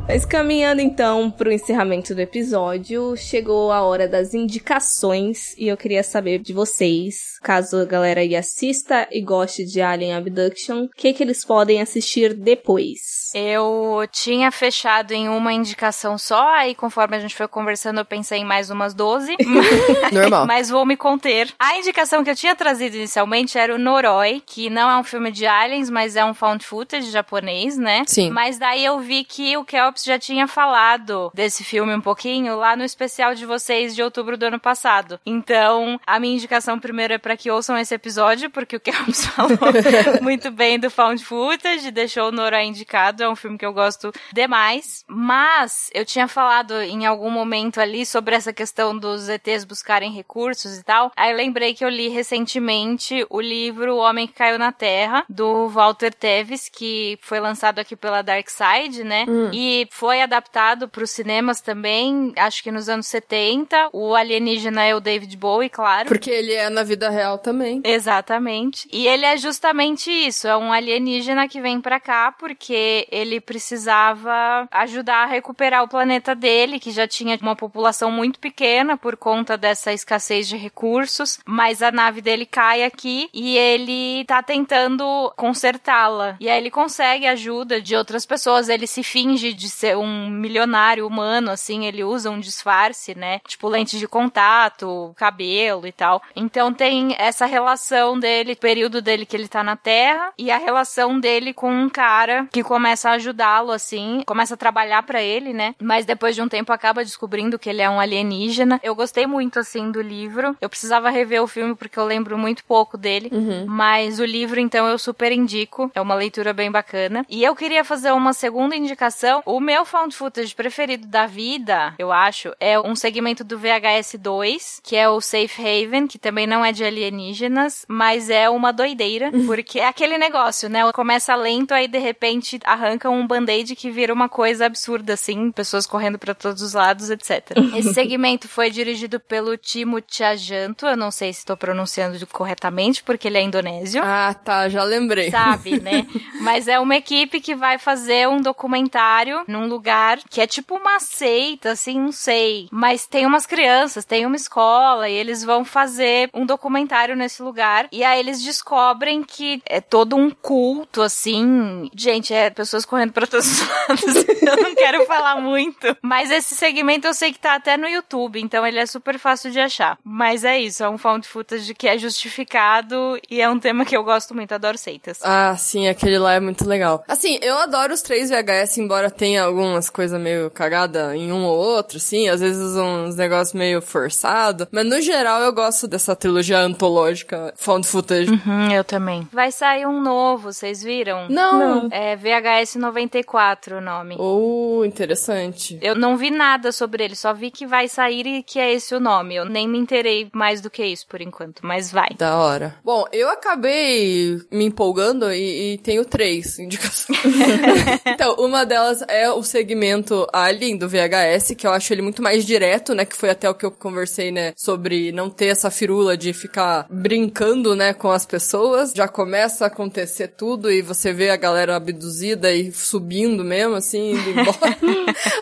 Mas 0.08 0.24
caminhando 0.24 0.80
então 0.80 1.28
pro 1.32 1.50
encerramento 1.50 2.14
do 2.14 2.20
episódio, 2.20 3.16
chegou 3.16 3.72
a 3.72 3.82
hora 3.82 4.06
das 4.06 4.32
indicações 4.32 5.52
e 5.58 5.66
eu 5.66 5.76
queria 5.76 6.04
saber 6.04 6.38
de 6.38 6.52
vocês, 6.52 7.40
caso 7.42 7.78
a 7.78 7.84
galera 7.84 8.20
aí 8.20 8.36
assista 8.36 9.08
e 9.10 9.20
goste 9.20 9.64
de 9.64 9.82
Alien 9.82 10.14
Abduction, 10.14 10.84
o 10.84 10.88
que 10.90 11.12
que 11.12 11.24
eles 11.24 11.44
podem 11.44 11.82
assistir 11.82 12.32
depois? 12.32 13.15
Eu 13.34 14.06
tinha 14.10 14.50
fechado 14.50 15.12
em 15.12 15.28
uma 15.28 15.52
indicação 15.52 16.18
só, 16.18 16.54
aí 16.54 16.74
conforme 16.74 17.16
a 17.16 17.20
gente 17.20 17.34
foi 17.34 17.48
conversando, 17.48 18.00
eu 18.00 18.04
pensei 18.04 18.40
em 18.40 18.44
mais 18.44 18.70
umas 18.70 18.94
12. 18.94 19.36
Normal. 20.12 20.46
Mas 20.46 20.68
vou 20.68 20.84
me 20.86 20.96
conter. 20.96 21.52
A 21.58 21.76
indicação 21.76 22.22
que 22.22 22.30
eu 22.30 22.36
tinha 22.36 22.54
trazido 22.54 22.96
inicialmente 22.96 23.58
era 23.58 23.74
o 23.74 23.78
Noroi, 23.78 24.42
que 24.44 24.70
não 24.70 24.90
é 24.90 24.96
um 24.96 25.04
filme 25.04 25.30
de 25.30 25.46
aliens, 25.46 25.90
mas 25.90 26.16
é 26.16 26.24
um 26.24 26.34
found 26.34 26.64
footage 26.64 27.10
japonês, 27.10 27.76
né? 27.76 28.04
Sim. 28.06 28.30
Mas 28.30 28.58
daí 28.58 28.84
eu 28.84 28.98
vi 29.00 29.24
que 29.24 29.56
o 29.56 29.64
Kelps 29.64 30.04
já 30.04 30.18
tinha 30.18 30.46
falado 30.46 31.30
desse 31.34 31.64
filme 31.64 31.94
um 31.94 32.00
pouquinho 32.00 32.56
lá 32.56 32.76
no 32.76 32.84
especial 32.84 33.34
de 33.34 33.46
vocês 33.46 33.94
de 33.94 34.02
outubro 34.02 34.36
do 34.36 34.46
ano 34.46 34.60
passado. 34.60 35.18
Então, 35.24 36.00
a 36.06 36.18
minha 36.18 36.34
indicação 36.34 36.78
primeiro 36.78 37.14
é 37.14 37.18
para 37.18 37.36
que 37.36 37.50
ouçam 37.50 37.76
esse 37.78 37.94
episódio, 37.94 38.50
porque 38.50 38.76
o 38.76 38.80
Kelps 38.80 39.26
falou 39.34 39.58
muito 40.22 40.50
bem 40.50 40.78
do 40.78 40.90
found 40.90 41.24
footage, 41.24 41.90
deixou 41.90 42.28
o 42.28 42.32
Noroi 42.32 42.64
indicado, 42.64 43.15
é 43.22 43.28
um 43.28 43.36
filme 43.36 43.58
que 43.58 43.66
eu 43.66 43.72
gosto 43.72 44.12
demais. 44.32 45.04
Mas 45.08 45.90
eu 45.94 46.04
tinha 46.04 46.28
falado 46.28 46.80
em 46.82 47.06
algum 47.06 47.30
momento 47.30 47.80
ali 47.80 48.04
sobre 48.04 48.34
essa 48.34 48.52
questão 48.52 48.96
dos 48.96 49.28
ETs 49.28 49.64
buscarem 49.64 50.12
recursos 50.12 50.78
e 50.78 50.84
tal. 50.84 51.12
Aí 51.16 51.30
eu 51.30 51.36
lembrei 51.36 51.74
que 51.74 51.84
eu 51.84 51.88
li 51.88 52.08
recentemente 52.08 53.26
o 53.30 53.40
livro 53.40 53.94
O 53.94 53.98
Homem 53.98 54.26
que 54.26 54.34
Caiu 54.34 54.58
na 54.58 54.72
Terra, 54.72 55.24
do 55.28 55.68
Walter 55.68 56.12
Tevis, 56.12 56.68
que 56.68 57.18
foi 57.22 57.40
lançado 57.40 57.78
aqui 57.78 57.96
pela 57.96 58.22
Dark 58.22 58.48
Side, 58.48 59.02
né? 59.04 59.24
E 59.52 59.88
foi 59.90 60.20
adaptado 60.20 60.88
para 60.88 61.02
os 61.02 61.10
cinemas 61.10 61.60
também, 61.60 62.32
acho 62.36 62.62
que 62.62 62.70
nos 62.70 62.88
anos 62.88 63.06
70. 63.06 63.90
O 63.92 64.14
alienígena 64.14 64.84
é 64.84 64.94
o 64.94 65.00
David 65.00 65.36
Bowie, 65.36 65.68
claro. 65.68 66.08
Porque 66.08 66.30
ele 66.30 66.52
é 66.52 66.68
na 66.68 66.82
vida 66.82 67.08
real 67.10 67.38
também. 67.38 67.80
Exatamente. 67.84 68.88
E 68.92 69.06
ele 69.06 69.24
é 69.24 69.36
justamente 69.36 70.10
isso, 70.10 70.46
é 70.46 70.56
um 70.56 70.72
alienígena 70.72 71.48
que 71.48 71.60
vem 71.60 71.80
pra 71.80 71.98
cá 72.00 72.32
porque 72.32 73.05
ele 73.10 73.40
precisava 73.40 74.68
ajudar 74.70 75.24
a 75.24 75.26
recuperar 75.26 75.82
o 75.82 75.88
planeta 75.88 76.34
dele, 76.34 76.80
que 76.80 76.90
já 76.90 77.06
tinha 77.06 77.38
uma 77.40 77.56
população 77.56 78.10
muito 78.10 78.38
pequena 78.38 78.96
por 78.96 79.16
conta 79.16 79.56
dessa 79.56 79.92
escassez 79.92 80.48
de 80.48 80.56
recursos, 80.56 81.38
mas 81.44 81.82
a 81.82 81.90
nave 81.90 82.20
dele 82.20 82.46
cai 82.46 82.82
aqui 82.82 83.28
e 83.32 83.56
ele 83.56 84.24
tá 84.24 84.42
tentando 84.42 85.32
consertá-la. 85.36 86.36
E 86.40 86.48
aí 86.48 86.58
ele 86.58 86.70
consegue 86.70 87.26
ajuda 87.26 87.80
de 87.80 87.96
outras 87.96 88.26
pessoas, 88.26 88.68
ele 88.68 88.86
se 88.86 89.02
finge 89.02 89.52
de 89.52 89.68
ser 89.68 89.96
um 89.96 90.28
milionário 90.28 91.06
humano, 91.06 91.50
assim, 91.50 91.86
ele 91.86 92.04
usa 92.04 92.30
um 92.30 92.40
disfarce, 92.40 93.16
né? 93.16 93.40
Tipo, 93.46 93.68
lente 93.68 93.98
de 93.98 94.08
contato, 94.08 95.14
cabelo 95.16 95.86
e 95.86 95.92
tal. 95.92 96.22
Então 96.34 96.72
tem 96.72 97.14
essa 97.18 97.46
relação 97.46 98.18
dele, 98.18 98.56
período 98.56 99.00
dele 99.00 99.26
que 99.26 99.36
ele 99.36 99.48
tá 99.48 99.62
na 99.62 99.76
Terra, 99.76 100.32
e 100.38 100.50
a 100.50 100.58
relação 100.58 101.18
dele 101.18 101.52
com 101.52 101.70
um 101.70 101.88
cara 101.88 102.46
que 102.52 102.62
começa 102.62 102.95
a 103.04 103.12
ajudá-lo, 103.12 103.72
assim, 103.72 104.22
começa 104.26 104.54
a 104.54 104.56
trabalhar 104.56 105.02
para 105.02 105.22
ele, 105.22 105.52
né? 105.52 105.74
Mas 105.80 106.06
depois 106.06 106.34
de 106.34 106.42
um 106.42 106.48
tempo 106.48 106.72
acaba 106.72 107.04
descobrindo 107.04 107.58
que 107.58 107.68
ele 107.68 107.82
é 107.82 107.90
um 107.90 108.00
alienígena. 108.00 108.80
Eu 108.82 108.94
gostei 108.94 109.26
muito, 109.26 109.58
assim, 109.58 109.90
do 109.90 110.00
livro. 110.00 110.56
Eu 110.60 110.68
precisava 110.68 111.10
rever 111.10 111.42
o 111.42 111.46
filme 111.46 111.74
porque 111.74 111.98
eu 111.98 112.04
lembro 112.04 112.38
muito 112.38 112.64
pouco 112.64 112.96
dele. 112.96 113.30
Uhum. 113.32 113.66
Mas 113.66 114.18
o 114.18 114.24
livro, 114.24 114.60
então, 114.60 114.86
eu 114.86 114.98
super 114.98 115.32
indico. 115.32 115.90
É 115.94 116.00
uma 116.00 116.14
leitura 116.14 116.52
bem 116.52 116.70
bacana. 116.70 117.24
E 117.28 117.44
eu 117.44 117.54
queria 117.54 117.84
fazer 117.84 118.12
uma 118.12 118.32
segunda 118.32 118.74
indicação. 118.76 119.42
O 119.44 119.60
meu 119.60 119.84
found 119.84 120.14
footage 120.14 120.54
preferido 120.54 121.06
da 121.06 121.26
vida, 121.26 121.94
eu 121.98 122.12
acho, 122.12 122.52
é 122.58 122.78
um 122.78 122.94
segmento 122.94 123.44
do 123.44 123.58
VHS 123.58 124.16
2, 124.18 124.80
que 124.82 124.96
é 124.96 125.08
o 125.08 125.20
Safe 125.20 125.60
Haven, 125.60 126.06
que 126.06 126.18
também 126.18 126.46
não 126.46 126.64
é 126.64 126.72
de 126.72 126.84
alienígenas, 126.84 127.84
mas 127.88 128.30
é 128.30 128.48
uma 128.48 128.72
doideira, 128.72 129.30
porque 129.46 129.80
é 129.80 129.86
aquele 129.86 130.18
negócio, 130.18 130.68
né? 130.68 130.80
Começa 130.92 131.34
lento, 131.34 131.72
aí 131.72 131.88
de 131.88 131.98
repente 131.98 132.58
arranca 132.64 132.85
um 133.08 133.26
band-aid 133.26 133.74
que 133.76 133.90
vira 133.90 134.12
uma 134.12 134.28
coisa 134.28 134.66
absurda, 134.66 135.14
assim, 135.14 135.50
pessoas 135.50 135.86
correndo 135.86 136.18
para 136.18 136.34
todos 136.34 136.62
os 136.62 136.74
lados, 136.74 137.10
etc. 137.10 137.52
Esse 137.76 137.94
segmento 137.94 138.48
foi 138.48 138.70
dirigido 138.70 139.18
pelo 139.18 139.56
Timo 139.56 140.00
Tchajanto, 140.00 140.86
eu 140.86 140.96
não 140.96 141.10
sei 141.10 141.32
se 141.32 141.40
estou 141.40 141.56
pronunciando 141.56 142.24
corretamente, 142.26 143.02
porque 143.02 143.28
ele 143.28 143.38
é 143.38 143.42
indonésio. 143.42 144.02
Ah, 144.04 144.34
tá, 144.34 144.68
já 144.68 144.82
lembrei. 144.82 145.30
Sabe, 145.30 145.80
né? 145.80 146.06
Mas 146.40 146.68
é 146.68 146.78
uma 146.78 146.96
equipe 146.96 147.40
que 147.40 147.54
vai 147.54 147.78
fazer 147.78 148.28
um 148.28 148.40
documentário 148.40 149.42
num 149.48 149.66
lugar 149.66 150.18
que 150.28 150.40
é 150.40 150.46
tipo 150.46 150.76
uma 150.76 151.00
seita, 151.00 151.70
assim, 151.70 151.98
não 151.98 152.12
sei. 152.12 152.68
Mas 152.70 153.06
tem 153.06 153.26
umas 153.26 153.46
crianças, 153.46 154.04
tem 154.04 154.26
uma 154.26 154.36
escola, 154.36 155.08
e 155.08 155.14
eles 155.14 155.42
vão 155.42 155.64
fazer 155.64 156.30
um 156.34 156.44
documentário 156.44 157.16
nesse 157.16 157.42
lugar. 157.42 157.88
E 157.90 158.04
aí 158.04 158.20
eles 158.20 158.42
descobrem 158.42 159.22
que 159.22 159.62
é 159.66 159.80
todo 159.80 160.16
um 160.16 160.30
culto, 160.30 161.02
assim. 161.02 161.90
Gente, 161.94 162.32
é 162.32 162.50
pessoas 162.50 162.75
correndo 162.84 163.12
pra 163.12 163.26
todos 163.26 163.46
os 163.46 163.68
lados. 163.68 164.16
eu 164.42 164.62
não 164.62 164.74
quero 164.74 165.06
falar 165.06 165.40
muito. 165.40 165.96
Mas 166.02 166.30
esse 166.30 166.54
segmento 166.54 167.06
eu 167.06 167.14
sei 167.14 167.32
que 167.32 167.38
tá 167.38 167.54
até 167.54 167.76
no 167.76 167.88
YouTube, 167.88 168.40
então 168.40 168.66
ele 168.66 168.78
é 168.78 168.86
super 168.86 169.18
fácil 169.18 169.50
de 169.50 169.60
achar. 169.60 169.98
Mas 170.04 170.44
é 170.44 170.58
isso, 170.58 170.82
é 170.82 170.88
um 170.88 170.98
found 170.98 171.26
footage 171.26 171.74
que 171.74 171.88
é 171.88 171.98
justificado 171.98 173.18
e 173.30 173.40
é 173.40 173.48
um 173.48 173.58
tema 173.58 173.84
que 173.84 173.96
eu 173.96 174.04
gosto 174.04 174.34
muito, 174.34 174.52
adoro 174.52 174.78
seitas. 174.78 175.20
Ah, 175.22 175.56
sim, 175.56 175.88
aquele 175.88 176.18
lá 176.18 176.34
é 176.34 176.40
muito 176.40 176.66
legal. 176.68 177.04
Assim, 177.08 177.38
eu 177.42 177.56
adoro 177.58 177.94
os 177.94 178.02
três 178.02 178.30
VHS, 178.30 178.78
embora 178.78 179.10
tenha 179.10 179.44
algumas 179.44 179.88
coisas 179.88 180.20
meio 180.20 180.50
cagada 180.50 181.16
em 181.16 181.32
um 181.32 181.44
ou 181.44 181.56
outro, 181.56 181.98
sim, 181.98 182.28
às 182.28 182.40
vezes 182.40 182.76
uns 182.76 183.16
negócios 183.16 183.54
meio 183.54 183.80
forçado, 183.80 184.68
mas 184.70 184.84
no 184.86 185.00
geral 185.00 185.42
eu 185.42 185.52
gosto 185.52 185.86
dessa 185.86 186.16
trilogia 186.16 186.58
antológica 186.58 187.54
found 187.56 187.86
footage. 187.86 188.30
Uhum, 188.30 188.72
eu 188.72 188.84
também. 188.84 189.26
Vai 189.32 189.52
sair 189.52 189.86
um 189.86 190.00
novo, 190.00 190.52
vocês 190.52 190.82
viram? 190.82 191.28
Não. 191.28 191.88
É 191.90 192.16
VHS 192.16 192.65
94 192.74 193.76
o 193.76 193.80
nome. 193.80 194.16
Oh, 194.18 194.84
interessante. 194.84 195.78
Eu 195.80 195.94
não 195.94 196.16
vi 196.16 196.30
nada 196.30 196.72
sobre 196.72 197.04
ele, 197.04 197.14
só 197.14 197.32
vi 197.32 197.50
que 197.50 197.66
vai 197.66 197.88
sair 197.88 198.26
e 198.26 198.42
que 198.42 198.58
é 198.58 198.72
esse 198.72 198.94
o 198.94 199.00
nome. 199.00 199.36
Eu 199.36 199.44
nem 199.44 199.68
me 199.68 199.78
interei 199.78 200.28
mais 200.32 200.60
do 200.60 200.70
que 200.70 200.84
isso 200.84 201.06
por 201.06 201.20
enquanto, 201.20 201.64
mas 201.64 201.90
vai. 201.90 202.10
Da 202.16 202.36
hora. 202.36 202.76
Bom, 202.84 203.04
eu 203.12 203.28
acabei 203.28 204.38
me 204.50 204.64
empolgando 204.64 205.32
e, 205.32 205.74
e 205.74 205.78
tenho 205.78 206.04
três 206.04 206.58
indicações. 206.60 207.18
então, 208.06 208.34
uma 208.38 208.64
delas 208.64 209.02
é 209.08 209.30
o 209.30 209.42
segmento 209.42 210.26
Alien 210.32 210.76
do 210.76 210.88
VHS, 210.88 211.54
que 211.56 211.66
eu 211.66 211.72
acho 211.72 211.92
ele 211.92 212.02
muito 212.02 212.22
mais 212.22 212.44
direto, 212.44 212.94
né? 212.94 213.04
Que 213.04 213.16
foi 213.16 213.30
até 213.30 213.48
o 213.48 213.54
que 213.54 213.64
eu 213.64 213.70
conversei, 213.70 214.30
né? 214.30 214.52
Sobre 214.56 215.12
não 215.12 215.30
ter 215.30 215.46
essa 215.46 215.70
firula 215.70 216.16
de 216.16 216.32
ficar 216.32 216.86
brincando, 216.90 217.74
né? 217.74 217.92
Com 217.92 218.10
as 218.10 218.26
pessoas. 218.26 218.92
Já 218.94 219.08
começa 219.08 219.64
a 219.64 219.68
acontecer 219.68 220.28
tudo 220.28 220.70
e 220.70 220.82
você 220.82 221.12
vê 221.12 221.30
a 221.30 221.36
galera 221.36 221.76
abduzida 221.76 222.52
e 222.56 222.72
subindo 222.72 223.44
mesmo, 223.44 223.74
assim, 223.74 224.12
indo 224.12 224.30
embora. 224.30 224.76